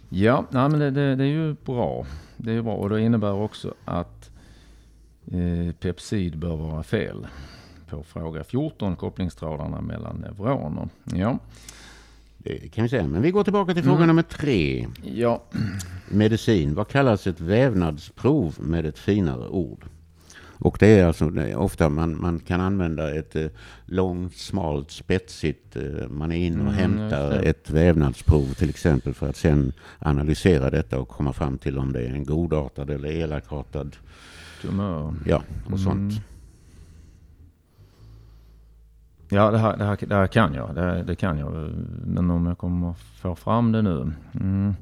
Ja, 0.09 0.45
nej, 0.51 0.69
men 0.69 0.81
det, 0.81 0.91
det, 0.91 1.17
det, 1.17 1.25
är 1.25 1.29
ju 1.29 1.57
bra. 1.65 2.07
Det 2.37 2.53
är 2.53 2.63
bra 2.63 2.75
och 2.75 2.91
det 2.91 3.01
innebär 3.01 3.33
också 3.33 3.75
att 3.85 4.31
eh, 5.27 5.75
pepsid 5.81 6.39
bör 6.39 6.57
vara 6.57 6.83
fel. 6.83 7.27
På 7.91 8.03
fråga 8.03 8.45
14, 8.45 8.97
kopplingstrådarna 8.97 9.81
mellan 9.81 10.17
neuroner. 10.17 10.89
Ja. 11.05 11.39
Det 12.39 12.73
kan 12.73 12.83
vi 12.83 12.89
säga. 12.89 13.07
Men 13.07 13.23
vi 13.23 13.31
går 13.31 13.45
tillbaka 13.45 13.75
till 13.75 13.83
fråga 13.83 13.97
mm. 13.97 14.07
nummer 14.07 14.23
tre. 14.23 14.87
Ja. 15.03 15.43
Medicin. 16.09 16.75
Vad 16.75 16.89
kallas 16.89 17.27
ett 17.27 17.41
vävnadsprov 17.41 18.55
med 18.59 18.87
ett 18.87 18.99
finare 18.99 19.49
ord? 19.49 19.85
Och 20.59 20.77
det 20.81 20.99
är 20.99 21.07
alltså 21.07 21.31
det 21.31 21.51
är 21.51 21.57
ofta 21.57 21.89
man, 21.89 22.21
man 22.21 22.39
kan 22.39 22.61
använda 22.61 23.15
ett 23.15 23.37
eh, 23.37 23.47
långt, 23.87 24.37
smalt, 24.37 24.91
spetsigt, 24.91 25.77
eh, 25.77 26.09
man 26.09 26.33
är 26.33 26.37
inne 26.37 26.65
och 26.65 26.75
mm, 26.75 26.99
hämtar 26.99 27.33
ett 27.33 27.71
vävnadsprov 27.71 28.55
till 28.55 28.71
exempel 28.71 29.15
för 29.15 29.29
att 29.29 29.37
sen 29.37 29.73
analysera 29.99 30.71
detta 30.71 30.99
och 30.99 31.09
komma 31.09 31.33
fram 31.33 31.59
till 31.59 31.79
om 31.79 31.93
det 31.93 32.01
är 32.01 32.13
en 32.13 32.25
godartad 32.25 32.91
eller 32.91 33.09
elakartad 33.09 33.97
tumör. 34.63 35.15
Ja, 35.27 35.43
och 35.65 35.67
mm. 35.67 35.79
sånt. 35.79 36.13
Ja, 39.29 39.51
det 39.51 39.59
här, 39.59 39.77
det 39.77 39.85
här, 39.85 39.99
det 40.07 40.15
här 40.15 40.27
kan 40.27 40.55
jag. 40.55 40.75
Det, 40.75 41.03
det, 41.03 41.17
kan 41.17 41.39
jag. 41.39 41.53
Men 42.07 42.31
om 42.31 42.47
jag 42.47 42.59
kommer 42.59 42.93
få 42.93 43.35
fram 43.35 43.73
det 43.73 43.83
nu. 43.83 44.13
Mm. 44.35 44.75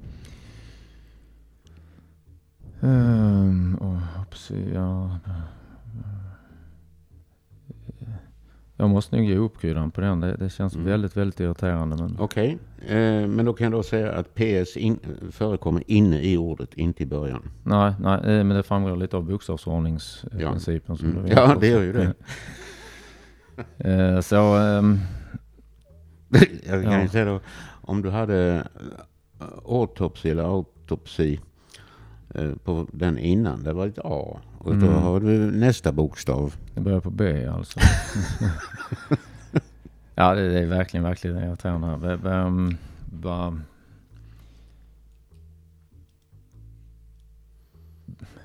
Um, 2.81 3.75
och, 3.75 3.99
ja. 4.75 5.19
Jag 8.77 8.91
måste 8.91 9.17
nog 9.17 9.25
ge 9.25 9.37
upp 9.37 9.61
kryddan 9.61 9.91
på 9.91 10.01
den. 10.01 10.21
Det, 10.21 10.37
det 10.37 10.51
känns 10.51 10.75
mm. 10.75 10.87
väldigt, 10.87 11.17
väldigt 11.17 11.41
irriterande. 11.41 11.97
Men... 11.97 12.17
Okej, 12.19 12.59
okay. 12.83 12.97
eh, 12.97 13.27
men 13.27 13.45
då 13.45 13.53
kan 13.53 13.65
jag 13.65 13.73
då 13.73 13.83
säga 13.83 14.13
att 14.13 14.35
PS 14.35 14.77
in, 14.77 14.99
förekommer 15.31 15.83
inne 15.87 16.23
i 16.23 16.37
ordet, 16.37 16.75
inte 16.75 17.03
i 17.03 17.07
början. 17.07 17.51
Nej, 17.63 17.93
nej 18.01 18.15
eh, 18.15 18.45
men 18.45 18.49
det 18.49 18.63
framgår 18.63 18.97
lite 18.97 19.17
av 19.17 19.25
bokstavsordningsprincipen. 19.25 20.97
Ja, 21.01 21.09
mm. 21.09 21.27
ja 21.27 21.57
det 21.61 21.69
gör 21.69 21.83
ju 21.83 21.93
det. 21.93 22.15
eh, 23.91 24.21
så... 24.21 24.57
Um, 24.57 25.01
jag 26.67 26.83
kan 26.83 26.93
ja. 26.93 27.09
säga 27.09 27.25
då, 27.25 27.41
om 27.81 28.03
du 28.03 28.11
hade 28.11 28.67
autopsi 29.65 30.31
eller 30.31 30.45
autopsi 30.45 31.35
Eh, 31.35 31.52
på 32.65 32.87
den 32.93 33.19
innan. 33.19 33.63
Det 33.63 33.73
var 33.73 33.87
ett 33.87 33.99
A. 33.99 34.41
Och 34.59 34.77
då 34.77 34.87
mm. 34.87 35.03
har 35.03 35.21
du 35.21 35.51
nästa 35.51 35.93
bokstav. 35.93 36.55
Det 36.75 36.81
börjar 36.81 37.01
på 37.01 37.11
B 37.11 37.47
alltså. 37.47 37.81
ja, 40.15 40.35
det, 40.35 40.61
är 40.61 40.67
verkligen, 40.67 41.05
verkligen 41.05 41.37
irriterande. 41.37 42.17
Vem, 42.17 42.77
va, 43.23 43.59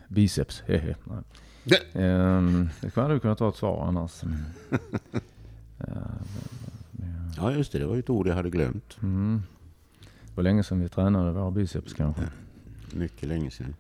biceps, 0.08 0.64
hehe. 0.68 0.96
Um, 1.94 2.70
det 2.82 2.96
hade 2.96 3.14
du 3.14 3.20
kunnat 3.20 3.38
ta 3.38 3.50
ett 3.50 3.56
svar 3.56 3.88
annars. 3.88 4.22
ja, 7.38 7.52
just 7.52 7.72
det. 7.72 7.80
Det 7.80 7.86
var 7.86 7.94
ju 7.94 8.00
ett 8.00 8.10
ord 8.10 8.28
jag 8.28 8.36
hade 8.36 8.50
glömt. 8.50 8.98
Mm. 9.04 9.42
Det 10.02 10.36
var 10.36 10.44
länge 10.44 10.64
sedan 10.64 10.80
vi 10.80 10.90
tränade 10.90 11.32
våra 11.32 11.52
biceps 11.52 11.94
kanske. 11.94 12.24
Mycket 12.94 13.30
länge 13.30 13.52
sedan. 13.52 13.74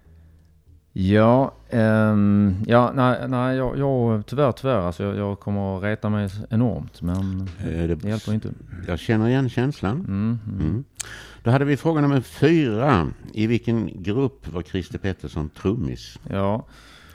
Ja, 0.99 1.53
um, 1.71 2.55
ja 2.67 2.91
nej, 2.95 3.27
nej 3.27 3.57
jag, 3.57 3.77
jag, 3.77 4.25
tyvärr, 4.25 4.51
tyvärr. 4.51 4.79
Alltså 4.79 5.03
jag, 5.03 5.15
jag 5.17 5.39
kommer 5.39 5.77
att 5.77 5.83
reta 5.83 6.09
mig 6.09 6.29
enormt. 6.49 7.01
Men 7.01 7.49
det, 7.63 7.95
det 7.95 8.09
hjälper 8.09 8.33
inte. 8.33 8.49
Jag 8.87 8.99
känner 8.99 9.27
igen 9.27 9.49
känslan. 9.49 9.95
Mm, 9.99 10.39
mm. 10.47 10.59
Mm. 10.59 10.83
Då 11.43 11.51
hade 11.51 11.65
vi 11.65 11.77
fråga 11.77 12.01
nummer 12.01 12.21
fyra. 12.21 13.07
I 13.33 13.47
vilken 13.47 14.03
grupp 14.03 14.53
var 14.53 14.61
Christer 14.61 14.97
Pettersson 14.97 15.49
trummis? 15.49 16.19
Ja, 16.29 16.65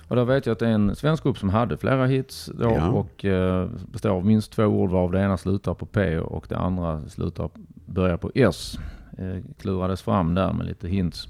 och 0.09 0.17
då 0.17 0.25
vet 0.25 0.47
jag 0.47 0.53
att 0.53 0.59
det 0.59 0.69
är 0.69 0.73
en 0.73 0.97
svensk 0.97 1.23
grupp 1.23 1.39
som 1.39 1.49
hade 1.49 1.77
flera 1.77 2.07
hits 2.07 2.51
då 2.55 2.71
ja. 2.71 2.89
och 2.89 3.25
uh, 3.25 3.69
består 3.93 4.11
av 4.11 4.27
minst 4.27 4.53
två 4.53 4.65
ord 4.65 4.91
varav 4.91 5.13
det 5.13 5.21
ena 5.21 5.37
slutar 5.37 5.75
på 5.75 5.87
P 5.87 6.19
och 6.19 6.47
det 6.49 6.57
andra 6.57 7.09
slutar, 7.09 7.51
börjar 7.87 8.17
på 8.17 8.31
S. 8.35 8.79
Uh, 9.21 9.43
klurades 9.59 10.03
fram 10.03 10.35
där 10.35 10.53
med 10.53 10.67
lite 10.67 10.89
hints. 10.89 11.29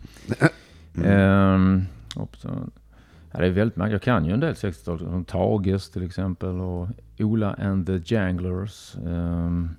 Um, 0.94 1.86
Ja, 2.16 2.26
det 3.38 3.46
är 3.46 3.50
väldigt 3.50 3.76
många. 3.76 3.90
Jag 3.90 4.02
kan 4.02 4.24
ju 4.24 4.32
en 4.32 4.40
del 4.40 4.54
60-tal. 4.54 4.98
Som 4.98 5.24
Tages 5.24 5.90
till 5.90 6.06
exempel 6.06 6.60
och 6.60 6.88
Ola 7.18 7.54
and 7.54 7.86
the 7.86 8.14
Janglers. 8.14 8.96
Um, 9.04 9.70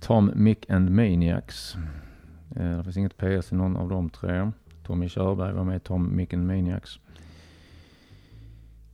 Tom, 0.00 0.32
Mick 0.34 0.70
and 0.70 0.90
Maniacs. 0.90 1.76
Eh, 2.56 2.76
det 2.76 2.84
finns 2.84 2.96
inget 2.96 3.16
PS 3.16 3.52
i 3.52 3.54
någon 3.54 3.76
av 3.76 3.88
de 3.88 4.10
tre. 4.10 4.50
Tommy 4.86 5.08
Körberg 5.08 5.52
var 5.52 5.64
med 5.64 5.76
i 5.76 5.80
Tom 5.80 6.16
Micken 6.16 6.46
Maniacs. 6.46 6.98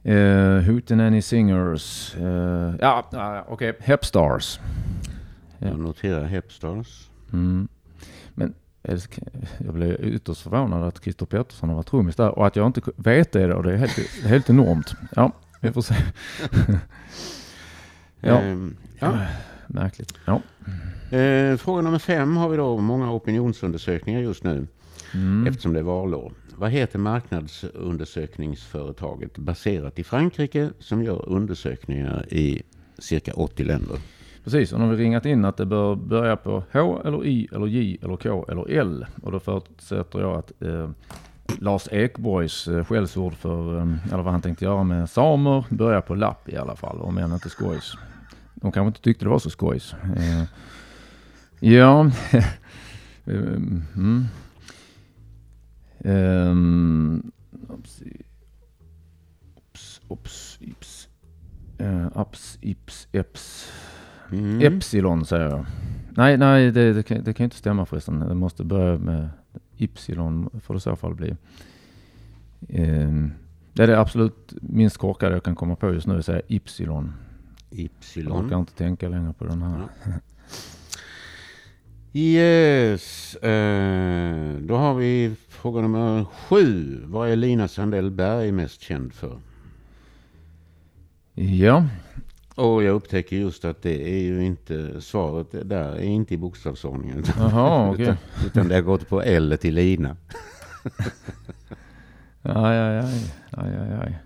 Uh, 0.04 0.60
Hootenanny 0.60 1.22
Singers. 1.22 2.16
Uh, 2.16 2.74
ja, 2.80 3.08
uh, 3.14 3.52
okej. 3.52 3.70
Okay. 3.70 3.72
Hepstars. 3.80 4.60
Ja. 5.58 5.68
Jag 5.68 5.78
noterar 5.78 6.24
Hepstars. 6.24 7.10
Mm. 7.32 7.68
Men 8.34 8.54
jag 9.58 9.74
blev 9.74 10.04
ytterst 10.04 10.40
förvånad 10.40 10.84
att 10.84 11.02
Christer 11.02 11.26
Pettersson 11.26 11.68
har 11.68 11.76
varit 11.76 11.86
trummis 11.86 12.16
där 12.16 12.38
och 12.38 12.46
att 12.46 12.56
jag 12.56 12.66
inte 12.66 12.80
vet 12.96 13.32
det 13.32 13.46
då. 13.46 13.62
Det 13.62 13.72
är 13.72 13.76
helt, 13.76 14.24
helt 14.24 14.50
enormt. 14.50 14.94
Ja, 15.16 15.32
vi 15.60 15.72
får 15.72 15.82
se. 15.82 15.94
ja. 18.20 18.42
Um, 18.42 18.76
ja. 18.98 19.18
Märkligt. 19.66 20.14
Ja. 20.24 20.42
Eh, 21.16 21.56
fråga 21.56 21.82
nummer 21.82 21.98
fem 21.98 22.36
har 22.36 22.48
vi 22.48 22.56
då 22.56 22.78
många 22.78 23.12
opinionsundersökningar 23.12 24.20
just 24.20 24.44
nu. 24.44 24.66
Mm. 25.14 25.46
Eftersom 25.46 25.72
det 25.72 25.78
är 25.78 25.84
valår. 25.84 26.32
Vad 26.56 26.70
heter 26.70 26.98
marknadsundersökningsföretaget 26.98 29.38
baserat 29.38 29.98
i 29.98 30.04
Frankrike 30.04 30.70
som 30.78 31.02
gör 31.02 31.28
undersökningar 31.28 32.32
i 32.32 32.62
cirka 32.98 33.32
80 33.32 33.64
länder? 33.64 33.98
Precis, 34.46 34.72
och 34.72 34.80
nu 34.80 34.86
har 34.86 34.94
vi 34.94 35.04
ringat 35.04 35.26
in 35.26 35.44
att 35.44 35.56
det 35.56 35.66
bör 35.66 35.94
börja 35.94 36.36
på 36.36 36.62
H 36.72 37.02
eller 37.04 37.26
I 37.26 37.48
eller 37.52 37.66
J 37.66 37.98
eller 38.02 38.16
K 38.16 38.46
eller 38.48 38.70
L. 38.70 39.06
Och 39.22 39.32
då 39.32 39.40
förutsätter 39.40 40.20
jag 40.20 40.38
att 40.38 40.62
eh, 40.62 40.90
Lars 41.60 41.88
Ekborgs 41.92 42.68
eh, 42.68 42.84
skällsord 42.84 43.34
för, 43.34 43.76
eh, 43.76 44.12
eller 44.12 44.22
vad 44.22 44.32
han 44.32 44.42
tänkte 44.42 44.64
göra 44.64 44.84
med 44.84 45.10
samer, 45.10 45.64
börjar 45.68 46.00
på 46.00 46.14
lapp 46.14 46.48
i 46.48 46.56
alla 46.56 46.76
fall, 46.76 47.00
om 47.00 47.18
än 47.18 47.32
inte 47.32 47.48
skojs. 47.48 47.94
De 48.54 48.72
kanske 48.72 48.86
inte 48.86 49.00
tyckte 49.00 49.24
det 49.24 49.28
var 49.28 49.38
så 49.38 49.50
skojs. 49.50 49.94
Eh, 50.16 50.42
ja, 51.60 52.04
eh, 53.24 53.40
mm. 53.94 54.24
Ehm, 55.98 56.50
um, 56.50 57.32
ups, 57.68 58.02
ups, 60.10 60.58
ips. 60.60 61.08
Eh, 61.78 61.96
uh, 61.96 62.20
ups, 62.20 62.58
ips, 62.60 63.08
eps. 63.12 63.72
Mm. 64.32 64.60
Epsilon 64.60 65.24
säger 65.24 65.48
jag. 65.48 65.66
Nej, 66.10 66.36
nej 66.36 66.70
det, 66.70 66.92
det, 66.92 67.02
kan, 67.02 67.24
det 67.24 67.32
kan 67.32 67.44
inte 67.44 67.56
stämma 67.56 67.86
förresten. 67.86 68.20
Det 68.20 68.34
måste 68.34 68.64
börja 68.64 68.98
med 68.98 69.28
Ypsilon 69.78 70.60
får 70.62 70.74
det 70.74 70.78
i 70.78 70.80
så 70.80 70.96
fall 70.96 71.14
bli. 71.14 71.36
Um, 72.68 73.32
det 73.72 73.82
är 73.82 73.86
det 73.86 74.00
absolut 74.00 74.54
minst 74.60 74.96
korkade 74.96 75.34
jag 75.34 75.42
kan 75.42 75.56
komma 75.56 75.76
på 75.76 75.92
just 75.92 76.06
nu, 76.06 76.22
säga 76.22 76.42
Ypsilon. 76.48 77.12
Ypsilon. 77.70 78.40
Jag 78.42 78.50
kan 78.50 78.60
inte 78.60 78.72
tänka 78.72 79.08
längre 79.08 79.32
på 79.32 79.44
den 79.44 79.62
här. 79.62 79.88
Ja. 80.04 80.12
Yes, 82.12 83.36
uh, 83.36 84.60
då 84.60 84.76
har 84.76 84.94
vi 84.94 85.34
fråga 85.48 85.80
nummer 85.80 86.24
sju. 86.24 87.00
Vad 87.04 87.28
är 87.28 87.36
Lina 87.36 87.68
Sandell 87.68 88.10
Berg 88.10 88.52
mest 88.52 88.80
känd 88.80 89.12
för? 89.12 89.38
Ja. 91.34 91.84
Och 92.56 92.82
jag 92.82 92.94
upptäcker 92.94 93.36
just 93.36 93.64
att 93.64 93.82
det 93.82 94.08
är 94.08 94.22
ju 94.22 94.44
inte, 94.44 95.00
svaret 95.00 95.68
där 95.68 95.92
är 95.92 96.02
inte 96.02 96.34
i 96.34 96.36
bokstavsordningen. 96.36 97.24
Jaha. 97.38 97.90
Okay. 97.92 98.02
utan, 98.04 98.16
utan 98.46 98.68
det 98.68 98.74
har 98.74 98.82
gått 98.82 99.08
på 99.08 99.22
L 99.22 99.58
till 99.60 99.74
Lina. 99.74 100.16
aj, 102.42 102.78
aj, 102.78 102.98
aj, 102.98 103.32
aj, 103.50 103.76
aj, 103.76 103.92
aj. 104.02 104.18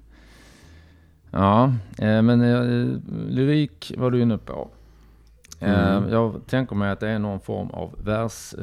Ja, 1.30 1.74
eh, 1.98 2.22
men 2.22 2.40
eh, 2.40 3.00
lyrik 3.28 3.92
var 3.96 4.10
du 4.10 4.22
inne 4.22 4.38
på. 4.38 4.68
Mm. 5.60 6.04
Eh, 6.04 6.10
jag 6.12 6.46
tänker 6.46 6.76
mig 6.76 6.90
att 6.90 7.00
det 7.00 7.08
är 7.08 7.18
någon 7.18 7.40
form 7.40 7.70
av 7.70 7.94
vers, 8.04 8.54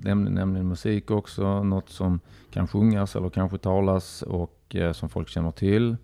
nämligen 0.00 0.68
musik 0.68 1.10
också. 1.10 1.62
Något 1.62 1.90
som 1.90 2.20
kan 2.50 2.68
sjungas 2.68 3.16
eller 3.16 3.30
kanske 3.30 3.58
talas 3.58 4.22
och 4.22 4.76
som 4.92 5.08
folk 5.08 5.28
känner 5.28 5.50
till. 5.50 5.96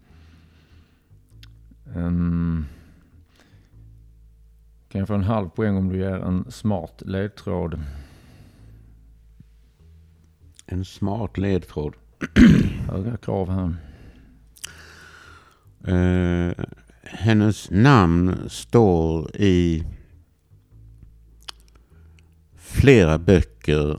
Um, 1.96 2.66
kan 4.90 4.98
jag 4.98 5.08
få 5.08 5.14
en 5.14 5.24
halv 5.24 5.48
poäng 5.48 5.76
om 5.76 5.88
du 5.88 5.98
ger 5.98 6.18
en 6.18 6.50
smart 6.50 7.02
ledtråd? 7.06 7.80
En 10.66 10.84
smart 10.84 11.38
ledtråd? 11.38 11.94
Höga 12.90 13.16
krav 13.16 13.50
här. 13.50 13.76
Uh, 15.88 16.52
hennes 17.02 17.70
namn 17.70 18.48
står 18.48 19.36
i 19.36 19.84
flera 22.56 23.18
böcker 23.18 23.98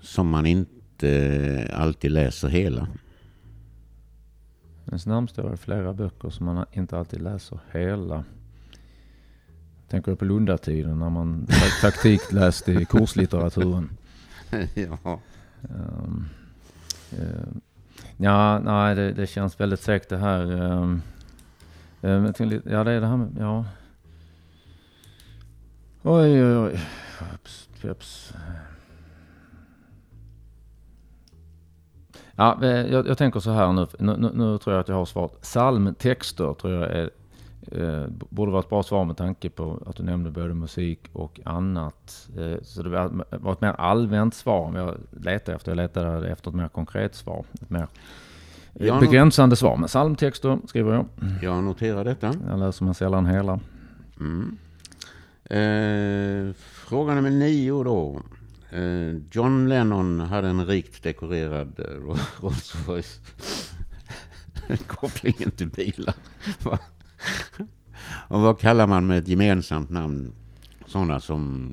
som 0.00 0.28
man 0.28 0.46
inte 0.46 1.70
alltid 1.74 2.10
läser 2.10 2.48
hela. 2.48 2.88
Ens 4.86 5.06
namn 5.06 5.28
står 5.28 5.54
i 5.54 5.56
flera 5.56 5.92
böcker 5.94 6.30
som 6.30 6.46
man 6.46 6.64
inte 6.72 6.98
alltid 6.98 7.22
läser 7.22 7.60
hela. 7.72 8.24
Tänker 9.94 10.10
du 10.10 10.16
på 10.16 10.24
Lundatiden 10.24 10.98
när 10.98 11.10
man 11.10 11.46
taktik 11.80 12.32
läste 12.32 12.72
i 12.72 12.84
kurslitteraturen? 12.84 13.90
ja. 14.74 15.20
Um, 15.62 16.28
uh, 17.12 17.46
ja, 18.16 18.58
nej 18.58 18.94
det, 18.94 19.12
det, 19.12 19.26
känns 19.26 19.60
väldigt 19.60 19.80
säkert 19.80 20.08
det 20.08 20.16
här. 20.16 20.52
Um, 20.52 21.02
um, 22.00 22.32
ja, 22.64 22.84
det 22.84 22.90
är 22.92 23.00
det 23.00 23.06
här 23.06 23.16
med, 23.16 23.36
ja. 23.38 23.64
Oj, 26.02 26.44
oj, 26.44 26.56
oj. 26.56 26.80
Peps. 27.82 28.32
Ja, 32.36 32.58
eh, 32.62 32.68
jag, 32.68 33.08
jag, 33.08 33.18
tänker 33.18 33.40
så 33.40 33.50
här 33.50 33.72
nu. 33.72 33.86
Nu, 33.98 34.16
nu. 34.16 34.30
nu, 34.34 34.58
tror 34.58 34.74
jag 34.74 34.80
att 34.80 34.88
jag 34.88 34.96
har 34.96 35.04
svarat. 35.04 35.40
Psalmtexter 35.40 36.54
tror 36.54 36.72
jag 36.72 36.90
är, 36.90 37.10
eh, 37.72 38.04
borde 38.08 38.52
vara 38.52 38.60
ett 38.60 38.68
bra 38.68 38.82
svar 38.82 39.04
med 39.04 39.16
tanke 39.16 39.50
på 39.50 39.82
att 39.86 39.96
du 39.96 40.02
nämnde 40.02 40.30
både 40.30 40.54
musik 40.54 41.00
och 41.12 41.40
annat. 41.44 42.28
Eh, 42.38 42.62
så 42.62 42.82
det 42.82 42.88
var, 42.88 43.52
ett 43.52 43.60
mer 43.60 43.72
allmänt 43.80 44.34
svar. 44.34 44.72
Jag 44.76 45.24
letade 45.24 45.56
efter, 45.56 45.70
jag 45.70 45.76
letade 45.76 46.28
efter 46.28 46.50
ett 46.50 46.56
mer 46.56 46.68
konkret 46.68 47.14
svar. 47.14 47.44
Ett 47.62 47.70
mer 47.70 47.86
jag 48.72 49.00
begränsande 49.00 49.56
svar. 49.56 49.76
Men 49.76 49.86
psalmtexter 49.86 50.58
skriver 50.66 50.92
jag. 50.92 51.06
Jag 51.42 51.64
noterar 51.64 52.04
detta. 52.04 52.34
Jag 52.48 52.58
läser 52.58 52.84
man 52.84 52.94
sällan 52.94 53.26
hela. 53.26 53.60
Mm. 54.20 54.58
Eh, 55.44 56.54
fråga 56.60 57.14
nummer 57.14 57.30
nio 57.30 57.84
då. 57.84 58.20
Eh, 58.70 59.16
John 59.30 59.68
Lennon 59.68 60.20
hade 60.20 60.48
en 60.48 60.66
rikt 60.66 61.02
dekorerad 61.02 61.80
eh, 61.80 62.14
Rolls 62.40 62.74
Royce. 62.86 63.20
Kopplingen 64.86 65.50
till 65.50 65.68
bilar. 65.68 66.14
Och 68.28 68.40
vad 68.40 68.58
kallar 68.58 68.86
man 68.86 69.06
med 69.06 69.18
ett 69.18 69.28
gemensamt 69.28 69.90
namn 69.90 70.32
sådana 70.86 71.20
som 71.20 71.72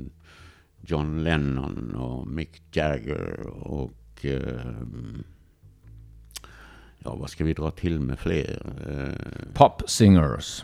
John 0.81 1.23
Lennon 1.23 1.95
och 1.95 2.27
Mick 2.27 2.61
Jagger 2.71 3.39
och 3.47 4.25
eh, 4.25 4.75
ja, 6.99 7.15
vad 7.15 7.29
ska 7.29 7.43
vi 7.43 7.53
dra 7.53 7.71
till 7.71 7.99
med 7.99 8.19
fler? 8.19 8.73
Eh, 8.87 9.53
Pop 9.53 9.89
singers 9.89 10.63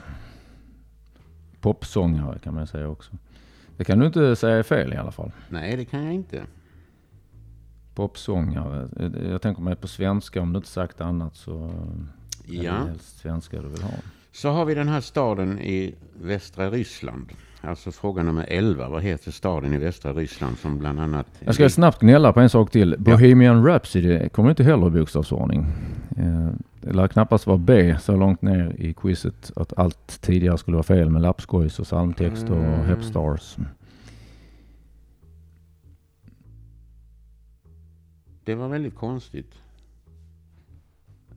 popsångare 1.67 2.39
kan 2.39 2.53
man 2.53 2.67
säga 2.67 2.87
också. 2.87 3.11
Det 3.77 3.83
kan 3.83 3.99
du 3.99 4.05
inte 4.05 4.35
säga 4.35 4.63
fel 4.63 4.93
i 4.93 4.97
alla 4.97 5.11
fall. 5.11 5.31
Nej, 5.49 5.77
det 5.77 5.85
kan 5.85 6.03
jag 6.03 6.13
inte. 6.13 6.43
Popsångare. 7.95 8.89
Jag 9.29 9.41
tänker 9.41 9.61
mig 9.61 9.75
på 9.75 9.87
svenska, 9.87 10.41
om 10.41 10.53
du 10.53 10.57
inte 10.57 10.69
sagt 10.69 11.01
annat 11.01 11.35
så 11.35 11.71
ja. 12.45 12.73
är 12.73 12.79
det 12.79 12.87
helst 12.87 13.19
svenska 13.19 13.61
du 13.61 13.67
vill 13.67 13.81
ha. 13.81 13.91
Så 14.31 14.49
har 14.49 14.65
vi 14.65 14.75
den 14.75 14.87
här 14.87 15.01
staden 15.01 15.59
i 15.59 15.95
västra 16.21 16.69
Ryssland. 16.69 17.31
Alltså 17.61 17.91
fråga 17.91 18.23
nummer 18.23 18.45
11. 18.47 18.89
Vad 18.89 19.03
heter 19.03 19.31
staden 19.31 19.73
i 19.73 19.77
västra 19.77 20.13
Ryssland 20.13 20.57
som 20.57 20.79
bland 20.79 20.99
annat... 20.99 21.27
Jag 21.39 21.55
ska 21.55 21.69
snabbt 21.69 21.99
gnälla 21.99 22.33
på 22.33 22.39
en 22.39 22.49
sak 22.49 22.71
till. 22.71 22.95
Bohemian 22.99 23.57
ja. 23.57 23.73
Rhapsody 23.73 24.29
kommer 24.29 24.49
inte 24.49 24.63
heller 24.63 24.87
i 24.87 24.89
bokstavsordning. 24.89 25.65
Eh, 26.17 26.49
det 26.81 26.93
lär 26.93 27.07
knappast 27.07 27.47
vara 27.47 27.57
B 27.57 27.97
så 28.01 28.15
långt 28.15 28.41
ner 28.41 28.75
i 28.77 28.93
quizet 28.93 29.51
att 29.55 29.73
allt 29.77 30.21
tidigare 30.21 30.57
skulle 30.57 30.75
vara 30.75 30.83
fel 30.83 31.09
med 31.09 31.21
lappskojs 31.21 31.79
och 31.79 31.85
psalmtext 31.85 32.49
och 32.49 32.57
mm. 32.57 32.85
Hepstars. 32.85 33.57
Det 38.43 38.55
var 38.55 38.67
väldigt 38.67 38.95
konstigt. 38.95 39.51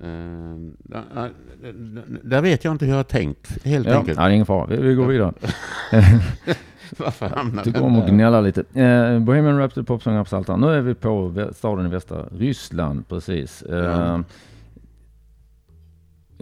Uh, 0.04 0.70
där, 2.22 2.40
vet 2.40 2.64
jag 2.64 2.74
inte 2.74 2.84
hur 2.84 2.92
jag 2.92 2.98
har 2.98 3.04
tänkt, 3.04 3.64
helt 3.64 3.86
ja, 3.86 3.98
enkelt. 3.98 4.18
Ja, 4.18 4.30
ingen 4.30 4.46
fara. 4.46 4.66
Vi, 4.66 4.76
vi 4.76 4.94
går 4.94 5.06
vidare. 5.06 5.32
Varför 6.96 7.26
hamnar 7.26 7.64
Tycker 7.64 7.82
om 7.82 7.98
att 7.98 8.08
gnälla 8.08 8.40
lite. 8.40 8.60
Uh, 8.60 9.18
Bohemian 9.18 9.58
Rhapsody, 9.58 10.24
Saltan. 10.26 10.60
Nu 10.60 10.66
är 10.66 10.80
vi 10.80 10.94
på 10.94 11.34
staden 11.56 11.86
i 11.86 11.88
västra 11.88 12.24
Ryssland, 12.38 13.08
precis. 13.08 13.64
Uh, 13.70 14.20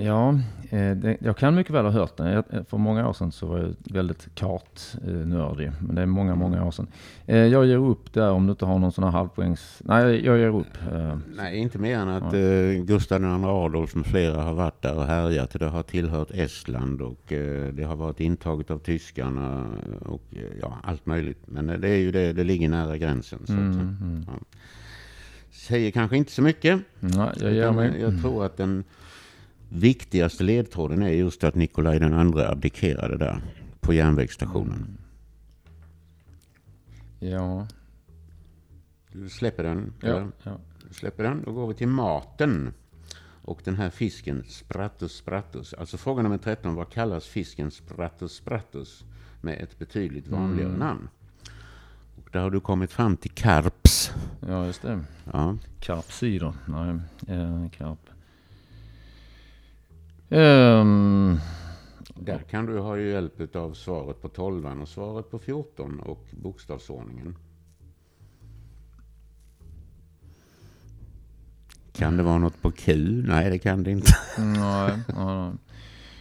Ja, 0.01 0.29
eh, 0.71 0.91
det, 0.97 1.17
jag 1.21 1.37
kan 1.37 1.55
mycket 1.55 1.75
väl 1.75 1.85
ha 1.85 1.93
hört 1.93 2.17
den. 2.17 2.27
Jag, 2.27 2.45
för 2.69 2.77
många 2.79 3.09
år 3.09 3.13
sedan 3.13 3.33
så 3.33 3.47
var 3.47 3.59
jag 3.59 3.75
väldigt 3.95 4.29
kartnördig. 4.35 5.71
Men 5.81 5.95
det 5.95 6.03
är 6.03 6.07
många, 6.07 6.35
många 6.35 6.65
år 6.65 6.71
sedan. 6.71 6.87
Eh, 7.27 7.37
jag 7.37 7.67
ger 7.67 7.77
upp 7.77 8.13
där 8.13 8.31
om 8.31 8.47
du 8.47 8.51
inte 8.51 8.67
har 8.67 8.79
någon 8.79 8.93
sån 8.93 9.05
här 9.05 9.11
halvpoängs... 9.11 9.83
Nej, 9.85 10.25
jag 10.25 10.39
ger 10.39 10.57
upp. 10.57 10.93
Eh. 10.93 11.19
Nej, 11.37 11.57
inte 11.59 11.79
mer 11.79 11.99
än 11.99 12.09
att 12.09 12.35
eh, 12.35 12.85
Gustav 12.85 13.23
II 13.23 13.45
Adolf 13.45 13.95
med 13.95 14.07
flera 14.07 14.43
har 14.43 14.55
varit 14.55 14.83
där 14.83 14.97
och 14.97 15.05
härjat. 15.07 15.51
Det 15.59 15.67
har 15.67 15.83
tillhört 15.83 16.31
Estland 16.31 17.03
och 17.03 17.33
eh, 17.33 17.73
det 17.73 17.83
har 17.85 17.97
varit 17.97 18.21
intaget 18.21 18.71
av 18.71 18.79
tyskarna 18.79 19.67
och 20.01 20.23
eh, 20.33 20.39
ja, 20.61 20.79
allt 20.83 21.07
möjligt. 21.07 21.43
Men 21.47 21.81
det 21.81 21.89
är 21.89 21.97
ju 21.99 22.11
det, 22.11 22.33
det 22.33 22.45
ligger 22.45 22.69
nära 22.69 22.97
gränsen. 22.97 23.39
Så 23.47 23.53
Mm, 23.53 23.69
att, 23.71 24.01
mm. 24.01 24.25
ja. 24.27 24.33
Säger 25.51 25.91
kanske 25.91 26.17
inte 26.17 26.33
så 26.33 26.43
mycket. 26.43 26.81
Nej, 27.01 27.31
jag 27.41 27.53
ger 27.53 27.73
mig. 27.73 28.01
Jag 28.01 28.21
tror 28.21 28.45
att 28.45 28.57
den 28.57 28.85
viktigaste 29.69 30.45
ledtråden 30.45 31.03
är 31.03 31.09
just 31.09 31.45
att 31.45 31.55
Nikolaj 31.55 31.99
den 31.99 32.13
andra 32.15 32.49
abdikerade 32.49 33.17
där 33.17 33.41
på 33.81 33.93
järnvägsstationen. 33.95 34.99
Ja, 37.21 37.67
Du 39.13 39.29
släpper 39.29 39.63
den? 39.65 39.93
ja, 40.01 40.09
eller? 40.09 40.27
ja. 40.43 40.59
Du 40.89 40.95
släpper 40.95 41.23
den. 41.25 41.43
Då 41.45 41.53
går 41.53 41.67
vi 41.69 41.75
till 41.75 41.89
maten. 41.89 42.73
Och 43.43 43.61
den 43.65 43.77
här 43.77 43.91
fisken, 43.91 44.45
Spratus 44.49 45.13
spratus. 45.17 45.75
Alltså 45.75 45.97
fråga 45.97 46.23
nummer 46.23 46.39
13. 46.39 46.75
Vad 46.75 46.91
kallas 46.91 47.27
fisken 47.27 47.71
Spratus 47.71 48.33
spratus? 48.35 49.05
Med 49.41 49.61
ett 49.61 49.79
betydligt 49.79 50.29
vanligare 50.29 50.69
Mm. 50.69 50.79
namn. 50.81 51.09
Och 52.17 52.29
där 52.33 52.41
har 52.41 52.51
du 52.51 52.61
kommit 52.61 52.93
fram 52.93 53.17
till 53.17 53.31
karps. 53.31 54.11
ja 54.49 54.67
just 54.67 54.83
det. 54.83 55.01
Ja. 55.33 55.57
Karpsyder. 55.81 56.53
Nej, 56.67 56.99
eh, 57.37 57.69
karp. 57.71 57.99
Ehm, 60.31 61.39
Där 62.15 62.39
kan 62.39 62.67
du 62.67 62.79
ha 62.79 62.99
hjälp 62.99 63.57
av 63.57 63.75
svaret 63.75 64.23
på 64.23 64.29
12 64.29 64.67
och 64.83 64.89
svaret 64.89 65.31
på 65.31 65.39
14 65.39 66.01
och 66.01 66.27
bokstavsordningen. 66.31 67.37
Kan 71.93 72.17
det 72.17 72.23
vara 72.23 72.39
något 72.39 72.63
på 72.63 72.71
Q? 72.71 72.95
Nej, 73.27 73.51
det 73.51 73.59
kan 73.59 73.83
det 73.83 73.91
inte. 73.91 74.13
nej, 74.39 74.99
nej, 75.17 75.53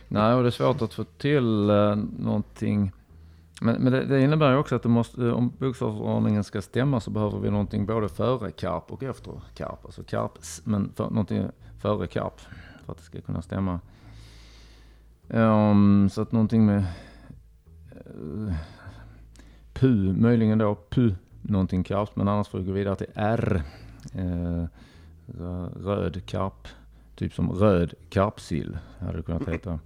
nej. 0.08 0.34
och 0.34 0.44
det 0.44 0.50
är 0.50 0.52
svårt 0.52 0.82
att 0.82 0.94
få 0.94 1.04
till 1.04 1.70
eh, 1.70 1.96
någonting. 2.20 2.92
Men, 3.62 3.82
men 3.82 3.94
det, 3.94 4.06
det 4.06 4.22
innebär 4.22 4.52
ju 4.52 4.58
också 4.58 4.76
att 4.76 4.84
måste, 4.84 5.32
om 5.32 5.54
bokstavsordningen 5.60 6.44
ska 6.44 6.62
stämma 6.62 7.00
så 7.00 7.12
behöver 7.12 7.40
vi 7.40 7.52
någonting 7.52 7.86
både 7.86 8.10
före 8.10 8.52
karp 8.52 8.92
och 8.92 9.04
efter 9.04 9.42
karp. 9.56 9.86
Alltså 9.86 10.04
karp, 10.04 10.32
men 10.64 10.92
för, 10.96 11.10
någonting 11.10 11.48
före 11.80 12.08
karp 12.08 12.42
för 12.86 12.92
att 12.92 12.98
det 12.98 13.04
ska 13.04 13.22
kunna 13.22 13.42
stämma. 13.42 13.80
Um, 15.30 16.10
så 16.10 16.22
att 16.22 16.32
någonting 16.32 16.66
med 16.66 16.84
uh, 18.16 18.54
pu, 19.74 20.14
möjligen 20.14 20.58
då 20.58 20.76
pu, 20.76 21.16
någonting 21.42 21.84
karpt, 21.84 22.16
men 22.16 22.28
annars 22.28 22.48
får 22.48 22.60
vi 22.60 22.66
gå 22.66 22.72
vidare 22.72 22.96
till 22.96 23.12
r. 23.16 23.62
Uh, 24.16 24.66
röd 25.76 26.26
karp, 26.26 26.68
typ 27.16 27.34
som 27.34 27.52
röd 27.52 27.94
karpsill 28.10 28.78
hade 29.00 29.18
det 29.18 29.24
kunnat 29.24 29.48
heta. 29.48 29.80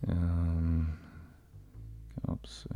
Um, 0.00 0.86
karps, 2.26 2.66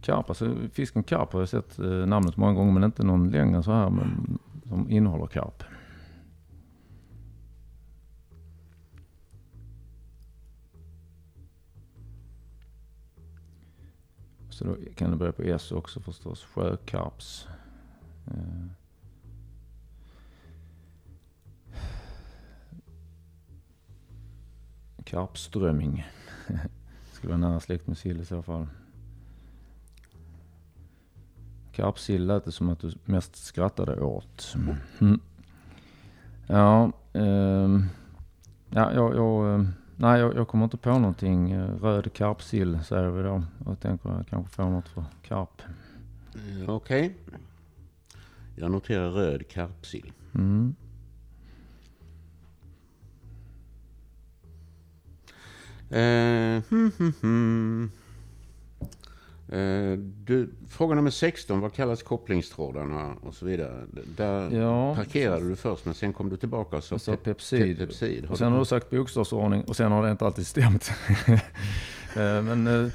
karp, 0.00 0.28
alltså 0.28 0.54
fisken 0.72 1.02
karp 1.02 1.32
har 1.32 1.40
jag 1.40 1.48
sett 1.48 1.78
eh, 1.78 1.86
namnet 1.86 2.36
många 2.36 2.52
gånger 2.52 2.72
men 2.72 2.84
inte 2.84 3.02
någon 3.02 3.30
längre 3.30 3.62
så 3.62 3.72
här 3.72 3.90
men, 3.90 4.38
som 4.68 4.90
innehåller 4.90 5.26
karp. 5.26 5.62
Så 14.64 14.70
då 14.70 14.76
kan 14.94 15.10
det 15.10 15.16
börja 15.16 15.32
på 15.32 15.42
S 15.42 15.72
också 15.72 16.00
förstås. 16.00 16.44
Sjökarps. 16.44 17.48
Eh. 18.26 18.66
Karpströmming. 25.04 26.06
Skulle 27.12 27.36
vara 27.36 27.50
nära 27.50 27.60
släkt 27.60 27.86
med 27.86 27.98
sill 27.98 28.20
i 28.20 28.24
så 28.24 28.42
fall. 28.42 28.66
Karpsill 31.72 32.26
lät 32.26 32.44
det 32.44 32.52
som 32.52 32.68
att 32.68 32.80
du 32.80 32.92
mest 33.04 33.36
skrattade 33.36 34.00
åt. 34.00 34.54
Mm. 35.00 35.20
Ja, 36.46 36.92
ehm, 37.12 37.84
ja, 38.70 38.92
jag, 38.92 39.14
jag, 39.14 39.54
ehm, 39.54 39.72
nej, 39.96 40.20
jag, 40.20 40.36
jag 40.36 40.48
kommer 40.48 40.64
inte 40.64 40.76
på 40.76 40.98
någonting. 40.98 41.58
Röd 41.58 42.12
karpsill 42.12 42.78
säger 42.84 43.10
vi 43.10 43.22
då. 43.22 43.42
Jag 43.66 43.80
tänker 43.80 44.10
jag 44.10 44.26
kanske 44.26 44.54
får 44.54 44.64
något 44.64 44.88
för 44.88 45.04
karp. 45.22 45.62
Eh, 46.34 46.70
Okej. 46.70 47.16
Jag 48.56 48.70
noterar 48.70 49.10
röd 49.10 49.48
karpsill. 49.48 50.12
Mm. 50.34 50.74
Eh, 55.90 56.62
hmm, 56.68 56.90
hmm, 56.98 57.12
hmm. 57.20 57.90
Eh, 59.48 59.92
du, 60.24 60.48
fråga 60.68 60.94
nummer 60.94 61.10
16. 61.10 61.60
Vad 61.60 61.72
kallas 61.72 62.02
kopplingstrådarna 62.02 63.14
och 63.22 63.34
så 63.34 63.46
vidare? 63.46 63.84
Där 64.16 64.50
Ja, 64.56 64.94
parkerade 64.94 65.48
du 65.48 65.56
först 65.56 65.84
men 65.84 65.94
sen 65.94 66.12
kom 66.12 66.28
du 66.28 66.36
tillbaka 66.36 66.76
och 66.76 66.84
sa 66.84 66.98
sa 66.98 67.12
pep- 67.12 67.16
Pepsid. 67.16 67.78
Pepsid. 67.78 68.24
Har 68.26 68.36
sen 68.36 68.52
har 68.52 68.58
du 68.58 68.64
sagt 68.64 68.90
bokstavsordning 68.90 69.62
och 69.64 69.76
sen 69.76 69.92
har 69.92 70.02
det 70.04 70.10
inte 70.10 70.26
alltid 70.26 70.46
stämt. 70.46 70.90
Eh, 72.16 72.42
men, 72.42 72.66
eh, 72.66 72.88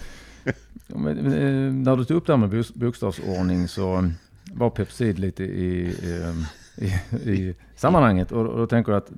när 1.74 1.96
du 1.98 2.06
tog 2.06 2.18
upp 2.18 2.26
det 2.28 2.34
här 2.34 2.38
med 2.38 2.50
bok- 2.50 2.74
bokstavsordning 2.76 3.68
så 3.68 4.12
var 4.54 4.70
Pepsid 4.70 5.20
lite 5.20 5.44
i, 5.44 5.88
eh, 6.04 6.36
i, 6.80 6.86
i 7.32 7.56
sammanhanget. 7.76 8.32
Och, 8.32 8.46
och 8.48 8.58
då 8.58 8.68
tänker 8.68 8.92
jag 8.92 8.98
att 8.98 9.12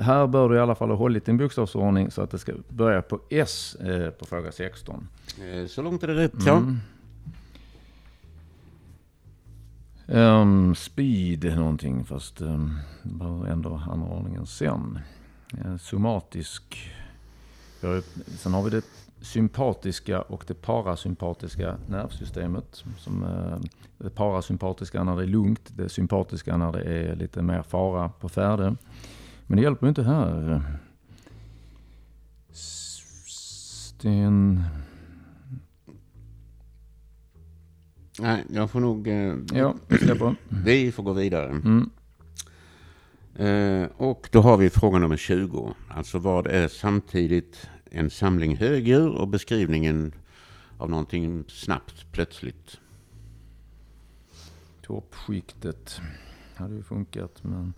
här 0.00 0.26
bör 0.26 0.48
du 0.48 0.56
i 0.56 0.60
alla 0.60 0.74
fall 0.74 0.88
ha 0.88 0.96
hållit 0.96 1.24
din 1.24 1.36
bokstavsordning 1.36 2.10
så 2.10 2.22
att 2.22 2.30
det 2.30 2.38
ska 2.38 2.52
börja 2.68 3.02
på 3.02 3.20
S 3.30 3.74
eh, 3.74 4.10
på 4.10 4.24
fråga 4.26 4.52
16. 4.52 5.08
Eh, 5.40 5.66
Så 5.66 5.82
långt 5.82 6.02
är 6.02 6.06
det 6.06 6.14
rätt, 6.14 6.32
ja. 6.46 6.56
Mm. 6.56 6.78
Ehm, 10.08 10.74
speed 10.74 11.56
någonting 11.56 12.04
fast 12.04 12.40
um, 12.40 12.78
behöver 13.02 13.46
ändå 13.46 13.82
andra 13.90 14.08
ordningen 14.08 14.46
sen. 14.46 14.98
Eh, 15.64 15.76
somatisk. 15.76 16.92
Sen 18.28 18.54
har 18.54 18.62
vi 18.62 18.70
det 18.70 18.84
sympatiska 19.20 20.22
och 20.22 20.44
det 20.46 20.54
parasympatiska 20.54 21.76
nervsystemet. 21.86 22.84
Som, 22.98 23.24
eh, 23.24 23.58
det 23.98 24.10
parasympatiska 24.10 25.04
när 25.04 25.16
det 25.16 25.22
är 25.22 25.26
lugnt, 25.26 25.72
det 25.76 25.88
sympatiska 25.88 26.56
när 26.56 26.72
det 26.72 26.82
är 26.82 27.16
lite 27.16 27.42
mer 27.42 27.62
fara 27.62 28.08
på 28.08 28.28
färde. 28.28 28.76
Men 29.46 29.56
det 29.56 29.62
hjälper 29.62 29.88
inte 29.88 30.02
här. 30.02 30.62
Sten... 32.52 34.62
Nej, 38.18 38.44
jag 38.48 38.70
får 38.70 38.80
nog... 38.80 39.08
Eh, 39.08 39.34
Ja, 39.54 39.74
släpper. 40.00 40.34
Vi 40.48 40.92
får 40.92 41.02
gå 41.02 41.12
vidare. 41.12 41.48
Mm. 41.48 41.90
Eh, 43.36 43.88
och 43.96 44.28
då 44.32 44.40
har 44.40 44.56
vi 44.56 44.70
fråga 44.70 44.98
nummer 44.98 45.16
20. 45.16 45.74
Alltså 45.88 46.18
vad 46.18 46.46
är 46.46 46.68
samtidigt 46.68 47.68
en 47.96 48.10
samling 48.10 48.56
högdjur 48.56 49.08
och 49.08 49.28
beskrivningen 49.28 50.12
av 50.78 50.90
någonting 50.90 51.44
snabbt, 51.48 52.06
plötsligt. 52.12 52.80
Toppskiktet 54.82 56.00
hade 56.54 56.74
ju 56.74 56.82
funkat 56.82 57.44
men 57.44 57.74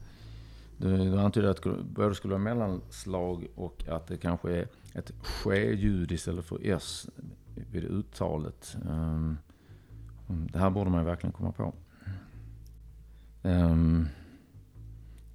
du, 0.77 1.19
antyder 1.19 1.49
att 1.49 1.62
det 1.62 1.83
både 1.83 2.14
skulle 2.14 2.35
vara 2.35 2.45
mellanslag 2.45 3.47
och 3.55 3.85
att 3.89 4.07
det 4.07 4.16
kanske 4.16 4.53
är 4.53 4.69
ett 4.95 5.12
ske-ljud 5.23 6.12
istället 6.12 6.45
för 6.45 6.66
s 6.66 7.09
vid 7.73 7.85
uttalet. 7.85 8.77
Ehm, 8.89 9.39
det 10.27 10.59
här 10.59 10.71
borde 10.71 10.91
man 10.91 11.01
ju 11.01 11.07
verkligen 11.07 11.33
komma 11.33 11.53
på. 11.53 11.75
Um, 13.43 14.09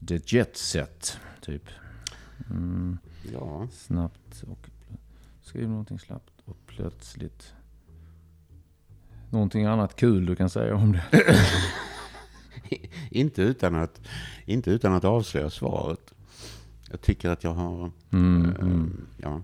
the 0.07 0.19
jet 0.25 0.57
set, 0.57 1.19
typ. 1.41 1.69
Mm, 2.49 2.97
Ja, 3.31 3.67
snabbt 3.71 4.43
och 4.49 4.69
skriv 5.43 5.69
någonting 5.69 5.99
snabbt 5.99 6.33
och 6.45 6.57
plötsligt. 6.65 7.53
Någonting 9.29 9.65
annat 9.65 9.95
kul 9.95 10.25
du 10.25 10.35
kan 10.35 10.49
säga 10.49 10.75
om 10.75 10.91
det. 10.91 11.03
inte 13.11 13.41
utan 13.41 13.75
att, 13.75 14.01
inte 14.45 14.71
utan 14.71 14.93
att 14.93 15.03
avslöja 15.03 15.49
svaret. 15.49 16.13
Jag 16.91 17.01
tycker 17.01 17.29
att 17.29 17.43
jag 17.43 17.53
har... 17.53 17.91
Mm, 18.11 18.45
eh, 18.45 18.61
mm. 18.61 19.05
Ja. 19.17 19.41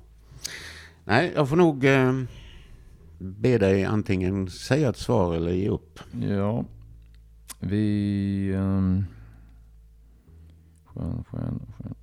Nej, 1.06 1.32
jag 1.36 1.50
får 1.50 1.56
nog 1.56 1.86
eh, 1.86 2.22
be 3.18 3.58
dig 3.58 3.86
antingen 3.86 4.50
säga 4.50 4.90
ett 4.90 4.98
svar 4.98 5.36
eller 5.36 5.52
ge 5.52 5.70
upp. 5.70 6.00
Ja, 6.22 6.66
vi... 7.60 8.54
Um, 8.56 9.06
skön, 10.86 11.24
skön, 11.24 11.62
skön. 11.78 11.96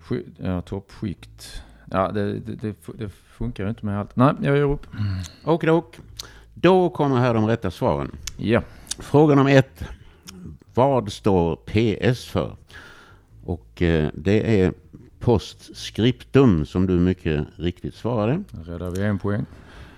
Sk- 0.00 0.34
ja, 0.38 0.60
toppskikt. 0.60 1.62
Ja, 1.90 2.12
det, 2.12 2.38
det, 2.38 2.74
det, 2.94 3.08
funkar 3.08 3.64
ju 3.64 3.70
inte 3.70 3.86
med 3.86 4.00
allt. 4.00 4.16
Nej, 4.16 4.34
jag 4.42 4.56
gör 4.56 4.70
upp. 4.70 4.86
Och 5.44 5.62
dock. 5.66 5.98
Då 6.54 6.90
kommer 6.90 7.16
här 7.16 7.34
de 7.34 7.46
rätta 7.46 7.70
svaren. 7.70 8.10
Ja. 8.36 8.62
Fråga 8.98 9.34
nummer 9.34 9.56
ett. 9.56 9.84
Vad 10.74 11.12
står 11.12 11.56
PS 11.56 12.24
för? 12.24 12.56
Och 13.44 13.82
eh, 13.82 14.08
det 14.14 14.60
är 14.60 14.72
postscriptum 15.18 16.66
som 16.66 16.86
du 16.86 16.92
mycket 16.92 17.46
riktigt 17.56 17.94
svarade. 17.94 18.42
Räddar 18.64 18.90
vi 18.90 19.02
en 19.02 19.18
poäng. 19.18 19.44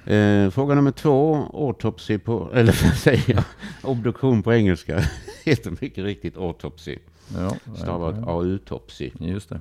Eh, 0.07 0.51
fråga 0.51 0.75
nummer 0.75 0.91
två. 0.91 1.49
Autopsy 1.53 2.19
på, 2.19 2.51
eller 2.55 2.85
vad 2.85 2.95
säger 2.95 3.35
jag? 3.35 3.45
Obduktion 3.83 4.43
på 4.43 4.55
engelska 4.55 5.01
heter 5.45 5.71
mycket 5.81 6.05
riktigt 6.05 6.37
autopsy. 6.37 6.99
Ja, 7.37 7.57
Stavat 7.75 8.29
autopsy. 8.29 9.11
Just 9.19 9.49
det. 9.49 9.61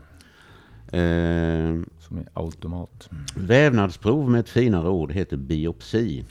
Eh, 0.96 1.82
Som 2.00 2.18
är 2.18 2.26
automat. 2.34 3.10
vävnadsprov 3.36 4.30
med 4.30 4.40
ett 4.40 4.50
finare 4.50 4.90
ord 4.90 5.12
heter 5.12 5.38
biopsi. 5.38 6.26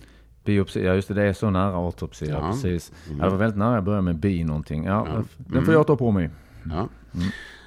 Biopsi, 0.44 0.84
ja 0.84 0.94
just 0.94 1.08
det, 1.08 1.14
det 1.14 1.22
är 1.22 1.32
så 1.32 1.50
nära 1.50 1.74
autopsi. 1.76 2.26
Ja, 2.28 2.50
precis. 2.50 2.92
Mm. 3.06 3.18
Ja, 3.18 3.24
det 3.24 3.30
var 3.30 3.38
väldigt 3.38 3.58
nära 3.58 3.74
jag 3.74 3.84
började 3.84 4.02
med 4.02 4.16
bi 4.16 4.44
någonting. 4.44 4.84
Ja, 4.84 5.06
Ja. 5.14 5.22
Den 5.36 5.64
får 5.64 5.74
jag 5.74 5.86
ta 5.86 5.96
på 5.96 6.10
mig. 6.10 6.30
Ja. 6.70 6.88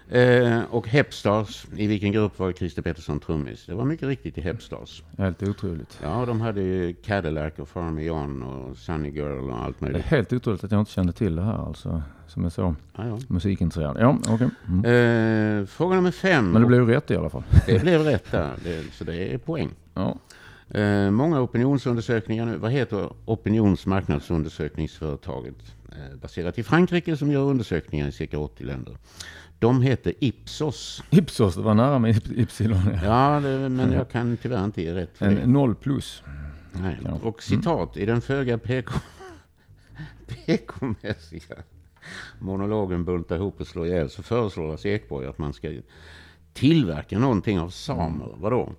Eh, 0.09 0.61
och 0.69 0.87
Hepstars, 0.87 1.65
i 1.75 1.87
vilken 1.87 2.11
grupp 2.11 2.39
var 2.39 2.51
Christer 2.51 2.81
Pettersson 2.81 3.19
trummis? 3.19 3.65
Det 3.65 3.73
var 3.75 3.85
mycket 3.85 4.07
riktigt 4.07 4.37
i 4.37 4.41
Hepstars. 4.41 5.03
Helt 5.17 5.43
otroligt. 5.43 5.99
Ja, 6.03 6.25
de 6.25 6.41
hade 6.41 6.61
ju 6.61 6.93
Cadillac 6.93 7.53
och 7.57 7.69
Farmy 7.69 8.03
John 8.05 8.43
och 8.43 8.77
Sunny 8.77 9.09
Girl 9.09 9.49
och 9.49 9.57
allt 9.63 9.79
Det 9.79 9.85
är 9.85 9.89
möjligt. 9.91 10.05
helt 10.05 10.33
otroligt 10.33 10.63
att 10.63 10.71
jag 10.71 10.79
inte 10.81 10.91
kände 10.91 11.13
till 11.13 11.35
det 11.35 11.41
här 11.43 11.67
alltså. 11.67 12.01
Som 12.27 12.45
är 12.45 12.49
så 12.49 12.75
Ja, 12.95 13.07
ja. 13.07 13.19
musikintresserad. 13.27 13.97
Ja, 13.99 14.17
okej. 14.29 14.49
Mm. 14.67 15.59
Eh, 15.61 15.65
fråga 15.65 15.95
nummer 15.95 16.11
fem. 16.11 16.51
Men 16.51 16.61
det 16.61 16.67
blev 16.67 16.87
rätt 16.87 17.11
i 17.11 17.15
alla 17.15 17.29
fall. 17.29 17.43
det 17.65 17.81
blev 17.81 18.01
rätt 18.01 18.31
där, 18.31 18.51
det, 18.63 18.83
så 18.93 19.03
det 19.03 19.33
är 19.33 19.37
poäng. 19.37 19.69
Ja. 19.93 20.17
Eh, 20.69 21.11
många 21.11 21.41
opinionsundersökningar 21.41 22.45
nu. 22.45 22.57
Vad 22.57 22.71
heter 22.71 23.09
opinionsmarknadsundersökningsföretaget? 23.25 25.75
Eh, 25.91 26.15
baserat 26.21 26.59
i 26.59 26.63
Frankrike 26.63 27.17
som 27.17 27.31
gör 27.31 27.41
undersökningar 27.41 28.07
i 28.07 28.11
cirka 28.11 28.39
80 28.39 28.63
länder. 28.63 28.97
De 29.59 29.81
heter 29.81 30.13
Ipsos. 30.19 31.03
Ipsos, 31.09 31.55
det 31.55 31.61
var 31.61 31.73
nära 31.73 31.99
med 31.99 32.31
Ypsilon. 32.37 32.89
Ja. 32.93 32.99
Ja, 33.03 33.39
det, 33.39 33.69
men 33.69 33.91
jag 33.91 34.09
kan 34.09 34.37
tyvärr 34.37 34.65
inte 34.65 34.81
ge 34.81 34.95
rätt. 34.95 35.21
En 35.21 35.53
noll 35.53 35.75
plus. 35.75 36.23
Nej. 36.71 36.99
Ja. 37.05 37.19
Och 37.23 37.43
citat 37.43 37.97
i 37.97 38.05
den 38.05 38.21
föga 38.21 38.57
PK 38.57 38.93
PK-mässiga 40.27 41.55
monologen 42.39 43.05
Bunta 43.05 43.35
ihop 43.35 43.61
och 43.61 43.67
slå 43.67 43.85
ihjäl 43.85 44.09
så 44.09 44.23
föreslår 44.23 44.67
Lars 44.67 44.85
Ekborg 44.85 45.27
att 45.27 45.37
man 45.37 45.53
ska 45.53 45.71
tillverka 46.53 47.19
någonting 47.19 47.59
av 47.59 47.69
samer. 47.69 48.35
Vadå? 48.37 48.73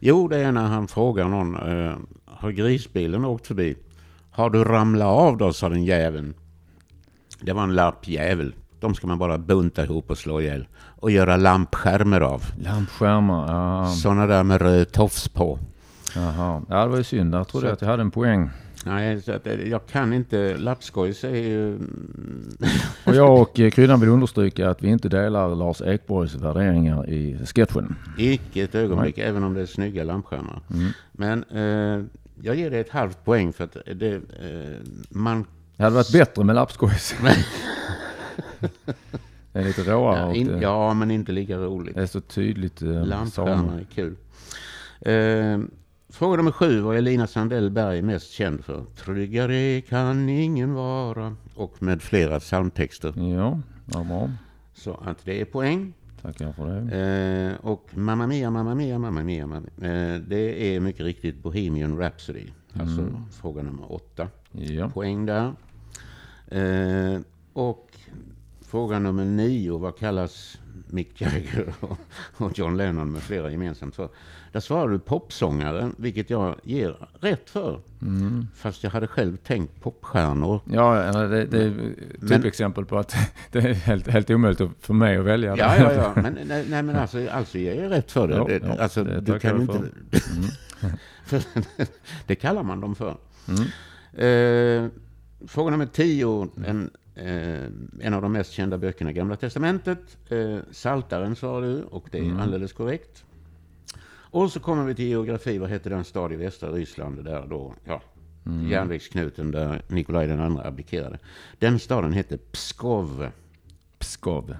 Jo, 0.00 0.28
det 0.28 0.36
är 0.38 0.52
när 0.52 0.66
han 0.66 0.88
frågar 0.88 1.28
någon, 1.28 1.56
eh, 1.56 1.94
har 2.24 2.50
grisbilen 2.50 3.24
åkt 3.24 3.46
förbi? 3.46 3.76
Har 4.30 4.50
du 4.50 4.64
ramlat 4.64 5.06
av 5.08 5.36
då, 5.36 5.52
sa 5.52 5.68
den 5.68 5.84
jäveln. 5.84 6.34
Det 7.40 7.52
var 7.52 7.62
en 7.62 7.74
lappjävel. 7.74 8.54
De 8.80 8.94
ska 8.94 9.06
man 9.06 9.18
bara 9.18 9.38
bunta 9.38 9.84
ihop 9.84 10.10
och 10.10 10.18
slå 10.18 10.40
ihjäl. 10.40 10.66
Och 10.82 11.10
göra 11.10 11.36
lampskärmar 11.36 12.20
av. 12.20 12.42
Lampskärmar, 12.58 13.52
ja. 13.52 13.86
Sådana 13.88 14.26
där 14.26 14.42
med 14.42 14.62
röd 14.62 14.92
tofs 14.92 15.28
på. 15.28 15.58
Jaha. 16.14 16.62
Ja, 16.68 16.82
det 16.82 16.88
var 16.88 16.96
ju 16.96 17.04
synd. 17.04 17.34
Jag 17.34 17.48
trodde 17.48 17.66
Så- 17.66 17.72
att 17.72 17.80
jag 17.82 17.88
hade 17.88 18.02
en 18.02 18.10
poäng. 18.10 18.50
Nej, 18.84 19.22
så 19.22 19.32
att, 19.32 19.46
eh, 19.46 19.68
jag 19.68 19.86
kan 19.86 20.12
inte. 20.12 20.56
Lappskojs 20.56 21.24
är 21.24 21.34
ju... 21.34 21.78
Och 23.04 23.14
jag 23.14 23.34
och 23.40 23.60
eh, 23.60 23.70
Kryddan 23.70 24.00
vill 24.00 24.08
understryka 24.08 24.70
att 24.70 24.82
vi 24.82 24.88
inte 24.88 25.08
delar 25.08 25.54
Lars 25.54 25.80
Ekborgs 25.82 26.34
värderingar 26.34 27.10
i 27.10 27.38
sketchen. 27.46 27.96
Icke 28.18 28.62
ett 28.62 28.74
ögonblick, 28.74 29.18
även 29.18 29.44
om 29.44 29.54
det 29.54 29.60
är 29.60 29.66
snygga 29.66 30.04
lampskärmar. 30.04 30.60
Mm. 30.70 30.90
Men 31.12 31.44
eh, 31.44 32.04
jag 32.42 32.56
ger 32.56 32.70
det 32.70 32.78
ett 32.78 32.90
halvt 32.90 33.24
poäng 33.24 33.52
för 33.52 33.64
att 33.64 33.76
det, 33.94 34.14
eh, 34.14 34.20
man... 35.08 35.44
Det 35.76 35.82
hade 35.82 35.96
varit 35.96 36.12
bättre 36.12 36.44
med 36.44 36.54
lappskojs. 36.54 37.14
det 39.52 39.58
är 39.58 39.64
lite 39.64 39.82
råare 39.82 40.18
Ja, 40.20 40.34
in, 40.34 40.46
det, 40.46 40.58
ja, 40.60 40.94
men 40.94 41.10
inte 41.10 41.32
lika 41.32 41.56
roligt. 41.56 41.94
det 41.94 42.02
är 42.02 42.06
så 42.06 42.20
tydligt. 42.20 42.82
Eh, 42.82 43.06
Lampskärmar 43.06 43.78
är 43.78 43.84
kul. 43.94 44.16
Eh, 45.00 45.58
fråga 46.10 46.36
nummer 46.36 46.52
sju. 46.52 46.80
Vad 46.80 46.96
är 46.96 47.00
Lina 47.00 47.26
Sandell 47.26 47.70
Berg 47.70 48.02
mest 48.02 48.30
känd 48.30 48.64
för? 48.64 48.84
Tryggare 48.84 49.80
kan 49.80 50.28
ingen 50.28 50.74
vara. 50.74 51.36
Och 51.54 51.82
med 51.82 52.02
flera 52.02 52.40
psalmtexter. 52.40 53.14
Ja, 53.16 53.60
vad 53.84 54.06
bra. 54.06 54.30
Så 54.74 54.94
att 55.04 55.24
det 55.24 55.40
är 55.40 55.44
poäng. 55.44 55.92
Tackar 56.22 56.52
för 56.52 56.66
det. 56.66 57.56
Eh, 57.60 57.66
och 57.66 57.90
Mamma 57.94 58.26
Mia, 58.26 58.50
Mamma 58.50 58.74
Mia, 58.74 58.98
Mamma 58.98 59.22
Mia. 59.22 59.46
Mamma, 59.46 59.66
eh, 59.76 60.20
det 60.28 60.74
är 60.76 60.80
mycket 60.80 61.00
riktigt 61.00 61.42
Bohemian 61.42 61.98
Rhapsody. 61.98 62.46
Alltså 62.72 63.22
fråga 63.30 63.62
nummer 63.62 63.92
åtta. 63.92 64.28
Ja. 64.52 64.90
Poäng 64.90 65.26
där. 65.26 65.52
Eh, 66.48 67.20
och 67.52 67.90
fråga 68.60 68.98
nummer 68.98 69.24
nio. 69.24 69.78
Vad 69.78 69.98
kallas 69.98 70.59
Mick 70.86 71.20
Jagger 71.20 71.74
och, 72.36 72.58
John 72.58 72.76
Lennon 72.76 73.12
med 73.12 73.22
flera 73.22 73.50
gemensamt 73.50 73.96
för? 73.96 74.08
Där 74.52 74.60
svarar 74.60 74.88
du 74.88 74.98
popsångare, 74.98 75.90
vilket 75.96 76.30
jag 76.30 76.56
ger 76.62 76.96
rätt 77.20 77.50
för. 77.50 77.80
Mm. 78.02 78.46
Fast 78.54 78.84
jag 78.84 78.90
hade 78.90 79.06
själv 79.06 79.36
tänkt 79.36 79.80
popstjärnor. 79.80 80.60
Ja, 80.64 81.12
det, 81.12 81.44
det 81.44 81.62
är 81.62 81.94
typexempel 82.28 82.84
på 82.84 82.98
att 82.98 83.14
det 83.52 83.58
är 83.58 83.74
helt, 83.74 84.08
helt 84.08 84.30
omöjligt 84.30 84.70
för 84.80 84.94
mig 84.94 85.16
att 85.16 85.24
välja. 85.24 85.56
Ja, 85.56 85.76
ja, 85.76 85.92
ja. 85.92 86.12
Men, 86.22 86.38
nej, 86.44 86.66
nej, 86.68 86.82
men 86.82 86.96
alltså, 86.96 87.28
alltså 87.28 87.58
jag 87.58 87.76
är 87.76 87.88
rätt 87.88 88.12
för 88.12 88.28
det. 88.28 88.34
Ja, 88.34 88.44
det 88.44 88.60
ja, 88.66 88.82
alltså, 88.82 89.04
det 89.04 89.20
du 89.20 89.38
kan 89.38 89.60
inte... 89.60 89.80
för 91.24 91.42
det 92.26 92.34
kallar 92.34 92.62
man 92.62 92.80
dem 92.80 92.94
för. 92.94 93.16
Mm. 93.48 93.62
Eh, 94.12 94.90
fråga 95.46 95.70
nummer 95.70 95.86
tio. 95.86 96.48
En, 96.66 96.90
en 97.14 98.14
av 98.14 98.22
de 98.22 98.32
mest 98.32 98.52
kända 98.52 98.78
böckerna 98.78 99.10
i 99.10 99.14
Gamla 99.14 99.36
Testamentet. 99.36 100.18
Eh, 100.28 100.58
Saltaren 100.70 101.36
sa 101.36 101.60
du 101.60 101.82
och 101.82 102.08
det 102.10 102.18
är 102.18 102.22
Mm. 102.22 102.40
alldeles 102.40 102.72
korrekt. 102.72 103.24
Och 104.32 104.52
så 104.52 104.60
kommer 104.60 104.84
vi 104.84 104.94
till 104.94 105.04
geografi. 105.04 105.58
Vad 105.58 105.70
heter 105.70 105.90
den 105.90 106.04
stad 106.04 106.32
i 106.32 106.36
västra 106.36 106.70
Ryssland 106.70 107.24
där 107.24 107.46
då, 107.46 107.74
ja, 107.84 108.02
Mm. 108.46 108.68
järnvägsknuten 108.68 109.50
där 109.50 109.82
Nikolaj 109.88 110.26
den 110.26 110.40
andra 110.40 110.64
abdikerade. 110.64 111.18
Den 111.58 111.78
staden 111.78 112.12
heter 112.12 112.36
Pskov. 112.36 113.30
Pskov. 113.98 114.56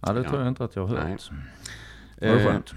Ja, 0.00 0.12
det 0.12 0.20
Ja. 0.22 0.28
tror 0.28 0.40
jag 0.40 0.48
inte 0.48 0.64
att 0.64 0.76
jag 0.76 0.86
har 0.86 0.96
hört. 0.96 1.04
Nej. 1.30 1.40
Det 2.18 2.28
var 2.30 2.36
Eh, 2.36 2.44
skönt. 2.46 2.74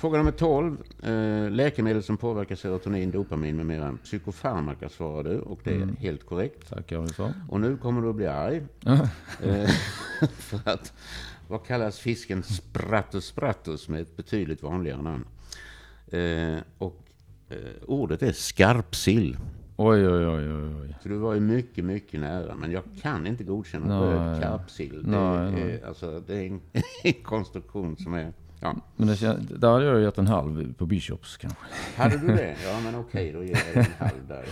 Fråga 0.00 0.18
nummer 0.18 0.30
12. 0.32 0.76
Eh, 1.02 1.50
läkemedel 1.50 2.02
som 2.02 2.16
påverkar 2.16 2.56
serotonin, 2.56 3.10
dopamin 3.10 3.56
med 3.56 3.66
mera. 3.66 3.96
Psykofarmaka 4.04 4.88
svarar 4.88 5.24
du 5.24 5.38
och 5.38 5.60
det 5.64 5.70
är 5.70 5.76
Mm. 5.76 5.96
helt 5.96 6.26
korrekt. 6.26 6.68
Tackar 6.68 6.98
vi 7.00 7.08
för. 7.08 7.32
Och 7.48 7.60
nu 7.60 7.76
kommer 7.76 8.02
du 8.02 8.08
att 8.08 8.14
bli 8.16 8.26
arg. 8.26 8.62
Eh, 9.42 9.70
för 10.30 10.60
att, 10.64 10.92
vad 11.48 11.66
kallas 11.66 11.98
fisken 11.98 12.42
Spratus 12.42 13.24
spratus 13.26 13.88
med 13.88 14.00
ett 14.00 14.16
betydligt 14.16 14.62
vanligare 14.62 15.02
namn? 15.02 15.24
Eh, 16.06 16.62
och 16.78 17.02
ordet 17.86 18.22
är 18.22 18.32
skarpsill. 18.32 19.36
Oj, 19.76 20.08
oj, 20.08 20.26
oj, 20.26 20.52
oj. 20.82 20.96
Så 21.02 21.08
du 21.08 21.16
var 21.16 21.34
ju 21.34 21.40
mycket, 21.40 21.84
mycket 21.84 22.20
nära. 22.20 22.54
Men 22.54 22.70
jag 22.72 22.82
kan 23.02 23.26
inte 23.26 23.44
godkänna 23.44 24.00
röd 24.00 24.42
karpsill. 24.42 25.02
Det, 25.10 25.16
är, 25.16 25.86
alltså, 25.86 26.22
det 26.26 26.34
är 26.34 26.46
en 26.46 26.60
konstruktion 27.22 27.96
som 27.96 28.14
är... 28.14 28.32
Ja. 28.60 28.76
Men 28.96 29.06
det, 29.08 29.38
där 29.58 29.70
hade 29.72 29.84
jag 29.84 30.00
gett 30.00 30.18
en 30.18 30.26
halv 30.26 30.74
på 30.74 30.86
Bishops 30.86 31.36
kanske. 31.36 31.58
Hade 31.96 32.18
du 32.18 32.26
det? 32.26 32.56
Ja, 32.64 32.80
men 32.84 32.94
okej, 32.94 33.32
då 33.32 33.44
ger 33.44 33.58
jag 33.74 33.76
en 33.86 33.92
halv 33.98 34.26
där. 34.28 34.42
Då. 34.46 34.50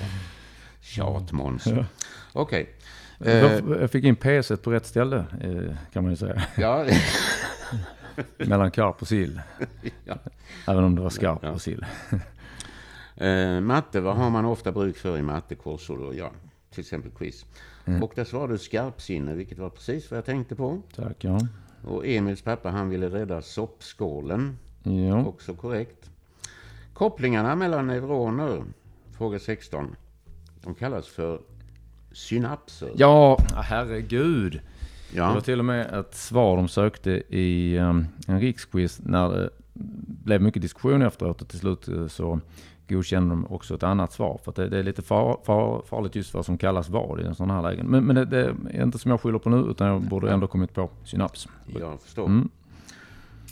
Tjat, 0.80 1.32
Måns. 1.32 1.68
Okej. 2.32 2.74
Eh, 3.20 3.32
Jag- 3.36 3.90
fick 3.90 4.04
in 4.04 4.16
PS 4.16 4.52
på 4.62 4.70
rätt 4.72 4.86
ställe 4.86 5.16
eh, 5.40 5.76
kan 5.92 6.02
man 6.02 6.12
ju 6.12 6.16
säga. 6.16 6.42
ja, 6.56 6.86
Mellan 8.38 8.70
karp 8.70 9.02
och 9.02 9.08
sill. 9.08 9.40
Ja. 10.04 10.14
Även 10.66 10.84
om 10.84 10.94
det 10.94 11.00
var 11.02 11.10
skarp 11.10 11.38
Ja. 11.42 11.50
och 11.50 11.60
sill. 11.62 11.86
eh, 13.16 13.60
matte, 13.60 14.00
vad 14.00 14.16
har 14.16 14.30
man 14.30 14.44
ofta 14.44 14.72
bruk 14.72 14.96
för 14.96 15.18
i 15.18 15.22
matte? 15.22 15.54
Korsord 15.54 16.00
och 16.00 16.14
ja, 16.14 16.30
till 16.70 16.80
exempel 16.80 17.10
quiz. 17.10 17.44
Och 18.02 18.12
där 18.14 18.24
svarade 18.24 18.54
du 18.54 18.58
skarpsinne, 18.58 19.34
vilket 19.34 19.58
var 19.58 19.70
precis 19.70 20.10
vad 20.10 20.18
jag 20.18 20.24
tänkte 20.24 20.54
på. 20.56 20.82
Tack, 20.94 21.24
ja. 21.24 21.38
Och 21.84 22.06
Emils 22.06 22.42
pappa, 22.42 22.70
han 22.70 22.88
ville 22.88 23.08
rädda 23.08 23.42
soppskålen. 23.42 24.58
Ja, 24.82 25.24
Också 25.24 25.54
korrekt. 25.54 26.10
Kopplingarna 26.94 27.56
mellan 27.56 27.86
neuroner, 27.86 28.64
fråga 29.18 29.38
16. 29.38 29.96
De 30.64 30.74
kallas 30.74 31.08
för 31.08 31.40
synapser. 32.12 32.90
ja 32.96 33.38
herregud. 33.54 34.60
Det 35.12 35.20
var 35.20 35.34
Ja, 35.34 35.40
till 35.40 35.58
och 35.58 35.64
med 35.64 35.86
ett 36.00 36.14
svar 36.14 36.56
de 36.56 36.68
sökte 36.68 37.10
i 37.36 37.78
um, 37.78 38.06
en 38.26 38.40
riksquiz 38.40 39.00
när 39.04 39.28
det 39.30 39.50
blev 40.24 40.42
mycket 40.42 40.62
diskussion 40.62 41.02
efteråt 41.02 41.42
och 41.42 41.48
till 41.48 41.58
slut 41.58 41.88
eh, 41.88 42.06
så 42.06 42.40
godkände 42.88 43.34
de 43.34 43.46
också 43.46 43.74
ett 43.74 43.82
annat 43.82 44.12
svar. 44.12 44.40
För 44.44 44.50
att 44.50 44.56
det, 44.56 44.68
det 44.68 44.78
är 44.78 44.82
lite 44.82 45.02
far, 45.02 45.40
far, 45.44 45.82
farligt 45.88 46.16
just 46.16 46.34
vad 46.34 46.46
som 46.46 46.58
kallas 46.58 46.88
vad 46.88 47.20
i 47.20 47.24
en 47.24 47.34
sån 47.34 47.50
här 47.50 47.62
lägen. 47.62 47.86
Men, 47.86 48.04
men 48.04 48.16
det, 48.16 48.24
det 48.24 48.54
är 48.70 48.82
inte 48.82 48.98
som 48.98 49.10
jag 49.10 49.20
skyller 49.20 49.38
på 49.38 49.50
nu 49.50 49.70
utan 49.70 49.86
jag 49.86 50.02
borde 50.02 50.32
ändå 50.32 50.46
kommit 50.46 50.74
på 50.74 50.90
synaps. 51.04 51.48
jag 51.66 52.00
förstår. 52.00 52.26
Mm. 52.26 52.48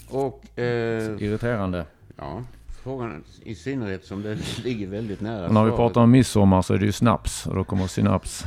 Och, 0.09 0.59
eh, 0.59 1.23
Irriterande. 1.23 1.85
ja, 2.15 2.43
frågan 2.83 3.23
i 3.43 3.55
synnerhet 3.55 4.05
som 4.05 4.21
det 4.21 4.37
ligger 4.63 4.87
väldigt 4.87 5.21
nära 5.21 5.47
Och 5.47 5.53
när 5.53 5.63
vi 5.63 5.71
pratar 5.71 6.01
om 6.01 6.11
midsommar 6.11 6.61
så 6.61 6.73
är 6.73 6.77
det 6.77 6.85
ju 6.85 6.91
snaps 6.91 7.47
och 7.47 7.55
då 7.55 7.63
kommer 7.63 7.87
synaps. 7.87 8.45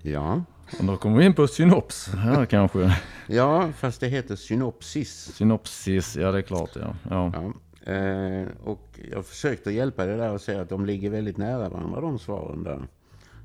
Ja. 0.04 0.44
Och 0.80 0.86
då 0.86 0.98
kommer 0.98 1.18
vi 1.18 1.26
in 1.26 1.34
på 1.34 1.48
synops. 1.48 2.12
Ja, 2.26 2.46
kanske. 2.46 2.98
ja, 3.28 3.70
fast 3.78 4.00
det 4.00 4.08
heter 4.08 4.36
synopsis. 4.36 5.32
Synopsis, 5.36 6.16
ja 6.16 6.32
det 6.32 6.38
är 6.38 6.42
klart 6.42 6.70
ja. 6.76 6.96
ja. 7.10 7.32
Ja. 7.34 7.54
Eh, 7.86 8.48
och 8.64 9.00
jag 9.12 9.26
försökte 9.26 9.72
hjälpa 9.72 10.06
dig 10.06 10.18
där 10.18 10.34
och 10.34 10.42
säga 10.42 10.62
att 10.62 10.70
de 10.70 10.86
ligger 10.86 11.10
väldigt 11.10 11.38
nära 11.38 11.70
varandra 11.70 12.02
de 12.02 12.20
svaren 12.20 12.64
där. 12.64 12.88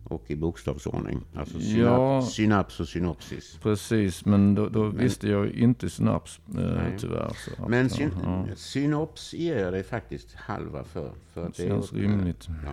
Och 0.08 0.30
i 0.30 0.36
bokstavsordning. 0.36 1.20
Alltså 1.34 1.58
synap- 1.58 1.78
Ja. 1.78 2.22
synaps 2.22 2.80
och 2.80 2.88
synopsis. 2.88 3.58
Precis, 3.62 4.24
men 4.24 4.54
då, 4.54 4.68
då 4.68 4.84
visste 4.86 5.28
jag 5.28 5.50
inte 5.50 5.90
synaps 5.90 6.40
eh, 6.58 6.80
tyvärr. 6.98 7.32
Så 7.56 7.68
Men 7.68 7.90
syn- 7.90 8.10
ja. 8.24 8.46
synops 8.56 9.34
ger 9.34 9.58
jag 9.58 9.72
dig 9.72 9.82
faktiskt 9.82 10.34
halva 10.34 10.84
för. 10.84 11.10
för 11.32 11.40
Det 11.42 11.46
att 11.48 11.58
är 11.58 11.68
känns 11.68 11.92
åt- 11.92 11.98
rimligt. 11.98 12.48
Ja. 12.64 12.72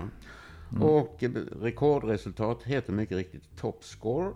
Mm. 0.71 0.83
Och 0.83 1.23
eh, 1.23 1.31
rekordresultat 1.61 2.63
heter 2.63 2.93
mycket 2.93 3.17
riktigt 3.17 3.57
topscore. 3.57 4.31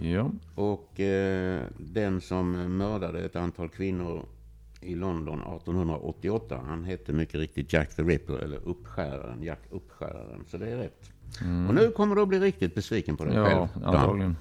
Ja, 0.00 0.30
Och 0.54 1.00
eh, 1.00 1.62
den 1.78 2.20
som 2.20 2.76
mördade 2.78 3.18
ett 3.20 3.36
antal 3.36 3.68
kvinnor 3.68 4.26
i 4.80 4.94
London 4.94 5.40
1888, 5.40 6.60
han 6.66 6.84
hette 6.84 7.12
mycket 7.12 7.34
riktigt 7.34 7.72
Jack 7.72 7.96
the 7.96 8.02
Ripper, 8.02 8.34
eller 8.34 8.58
uppskäraren, 8.64 9.42
Jack 9.42 9.60
Uppskäraren. 9.70 10.44
Så 10.46 10.56
det 10.56 10.70
är 10.70 10.76
rätt. 10.76 11.10
Och 11.68 11.74
nu 11.74 11.90
kommer 11.90 12.16
du 12.16 12.22
att 12.22 12.28
bli 12.28 12.40
riktigt 12.40 12.74
besviken 12.74 13.16
på 13.16 13.24
dig 13.24 13.34
själv. 13.34 13.58
Mm. 13.58 13.68
ja 13.74 13.80
Dan. 13.80 13.96
antagligen. 13.96 14.36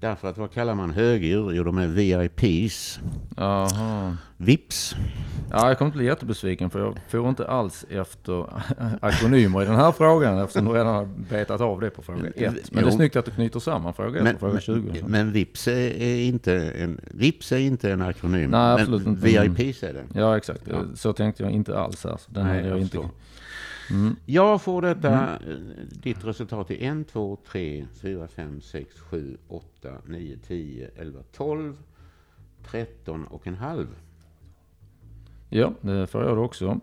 Därför 0.00 0.28
att 0.28 0.38
vad 0.38 0.52
kallar 0.52 0.74
man 0.74 0.90
högdjur? 0.90 1.52
Jo, 1.52 1.64
de 1.64 1.78
är 1.78 1.86
VIPs. 1.86 3.00
Jaha. 3.36 4.16
Vips. 4.36 4.94
Ja, 5.50 5.68
jag 5.68 5.78
kommer 5.78 5.88
inte 5.88 5.98
bli 5.98 6.06
jättebesviken 6.06 6.70
för 6.70 6.80
jag 6.80 6.98
får 7.08 7.28
inte 7.28 7.48
alls 7.48 7.84
efter 7.90 8.46
akronymer 9.00 9.62
i 9.62 9.64
den 9.64 9.74
här 9.76 9.92
frågan 9.92 10.38
eftersom 10.38 10.64
du 10.64 10.72
redan 10.72 10.86
har 10.94 11.04
betat 11.30 11.60
av 11.60 11.80
det 11.80 11.90
på 11.90 12.02
fråga 12.02 12.28
1. 12.28 12.34
Men 12.36 12.54
det 12.70 12.80
är 12.80 12.82
Jo. 12.84 12.90
snyggt 12.90 13.16
att 13.16 13.24
du 13.24 13.30
knyter 13.30 13.60
samman 13.60 13.94
fråga 13.94 14.18
1 14.18 14.24
Men, 14.24 14.34
och 14.34 14.40
fråga 14.40 14.60
20. 14.60 14.92
men, 15.02 15.10
men 15.10 15.32
Vips 15.32 15.68
är, 15.68 16.20
inte 16.20 16.54
en, 16.54 17.00
Vips 17.10 17.52
är 17.52 17.58
inte 17.58 17.92
en 17.92 18.02
akronym. 18.02 18.50
Nej, 18.50 18.60
men 18.60 18.80
absolut 18.80 19.06
inte. 19.06 19.26
VIPs 19.26 19.82
är 19.82 19.92
det. 19.92 20.20
Ja, 20.20 20.36
exakt. 20.36 20.62
Ja. 20.64 20.82
Så 20.94 21.12
tänkte 21.12 21.42
jag 21.42 21.52
inte 21.52 21.78
alls 21.78 22.04
här. 22.04 22.18
Den 22.26 22.46
Nej, 22.46 22.58
jag 22.60 22.66
jag 22.70 22.78
inte... 22.78 22.96
förstår. 22.96 23.10
Mm. 23.90 24.16
Jag 24.26 24.62
får 24.62 24.82
detta, 24.82 25.34
eh, 25.36 25.56
ditt 26.02 26.24
resultat 26.24 26.70
är 26.70 27.00
1, 27.00 27.08
2, 27.08 27.38
3, 27.52 27.86
4, 27.94 28.28
5, 28.28 28.60
6, 28.60 29.00
7, 29.00 29.36
8, 29.48 29.88
9, 30.06 30.38
10, 30.46 30.90
11, 30.96 31.18
12, 31.32 31.76
13 32.66 33.24
och 33.26 33.46
en 33.46 33.54
halv. 33.54 33.86
Ja, 35.48 35.72
det 35.80 36.06
får 36.06 36.22
jag 36.24 36.38
också. 36.38 36.80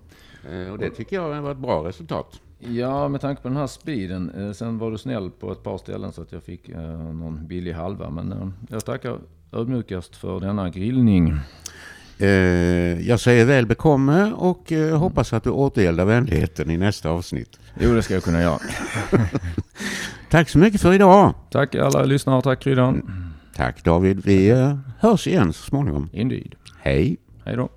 Eh, 0.52 0.72
Och 0.72 0.78
det 0.78 0.90
tycker 0.90 1.16
jag 1.16 1.42
var 1.42 1.52
ett 1.52 1.58
bra 1.58 1.88
resultat. 1.88 2.42
Ja, 2.60 3.08
med 3.08 3.22
tanke 3.22 3.42
på 3.42 3.48
den 3.48 3.58
här 3.58 3.68
speeden. 3.68 4.30
Eh, 4.30 4.52
sen 4.52 4.78
var 4.78 4.92
du 4.92 4.98
snäll 4.98 5.32
på 5.32 5.52
ett 5.52 5.64
par 5.64 5.78
ställen 5.78 6.12
så 6.12 6.22
att 6.22 6.32
jag 6.32 6.44
fick 6.44 6.68
någon 6.68 7.48
billig 7.48 7.74
halva. 7.74 8.10
Men 8.10 8.54
jag 8.70 8.86
tackar 8.86 9.20
ödmjukast 9.52 10.16
för 10.16 10.40
denna 10.40 10.70
grillning. 10.70 11.34
Eh, 12.20 12.28
Jag 13.08 13.20
säger 13.20 13.46
väl 13.46 13.66
bekomme 13.66 14.32
och 14.36 14.72
eh, 14.72 14.98
hoppas 14.98 15.34
att 15.34 15.44
du 15.44 15.50
återgäldar 15.50 16.06
vänligheten 16.06 16.72
i 16.72 16.78
nästa 16.78 17.10
avsnitt. 17.10 17.60
Jo, 17.80 17.94
det 17.94 18.02
ska 18.04 18.14
jag 18.14 18.24
kunna 18.24 18.42
göra. 18.42 18.60
Tack 20.30 20.50
så 20.50 20.58
mycket 20.58 20.82
för 20.82 20.94
idag. 20.94 21.34
Tack 21.52 21.76
alla 21.76 22.04
lyssnare. 22.04 22.42
Tack 22.42 22.60
Kryddan. 22.60 23.12
Tack 23.56 23.84
David. 23.84 24.22
Vi 24.26 24.50
eh, 24.50 24.78
hörs 25.00 25.28
igen 25.28 25.54
så 25.54 25.64
småningom. 25.64 26.10
Indeed. 26.14 26.56
Hej. 26.82 27.18
Hej 27.46 27.56
då. 27.56 27.70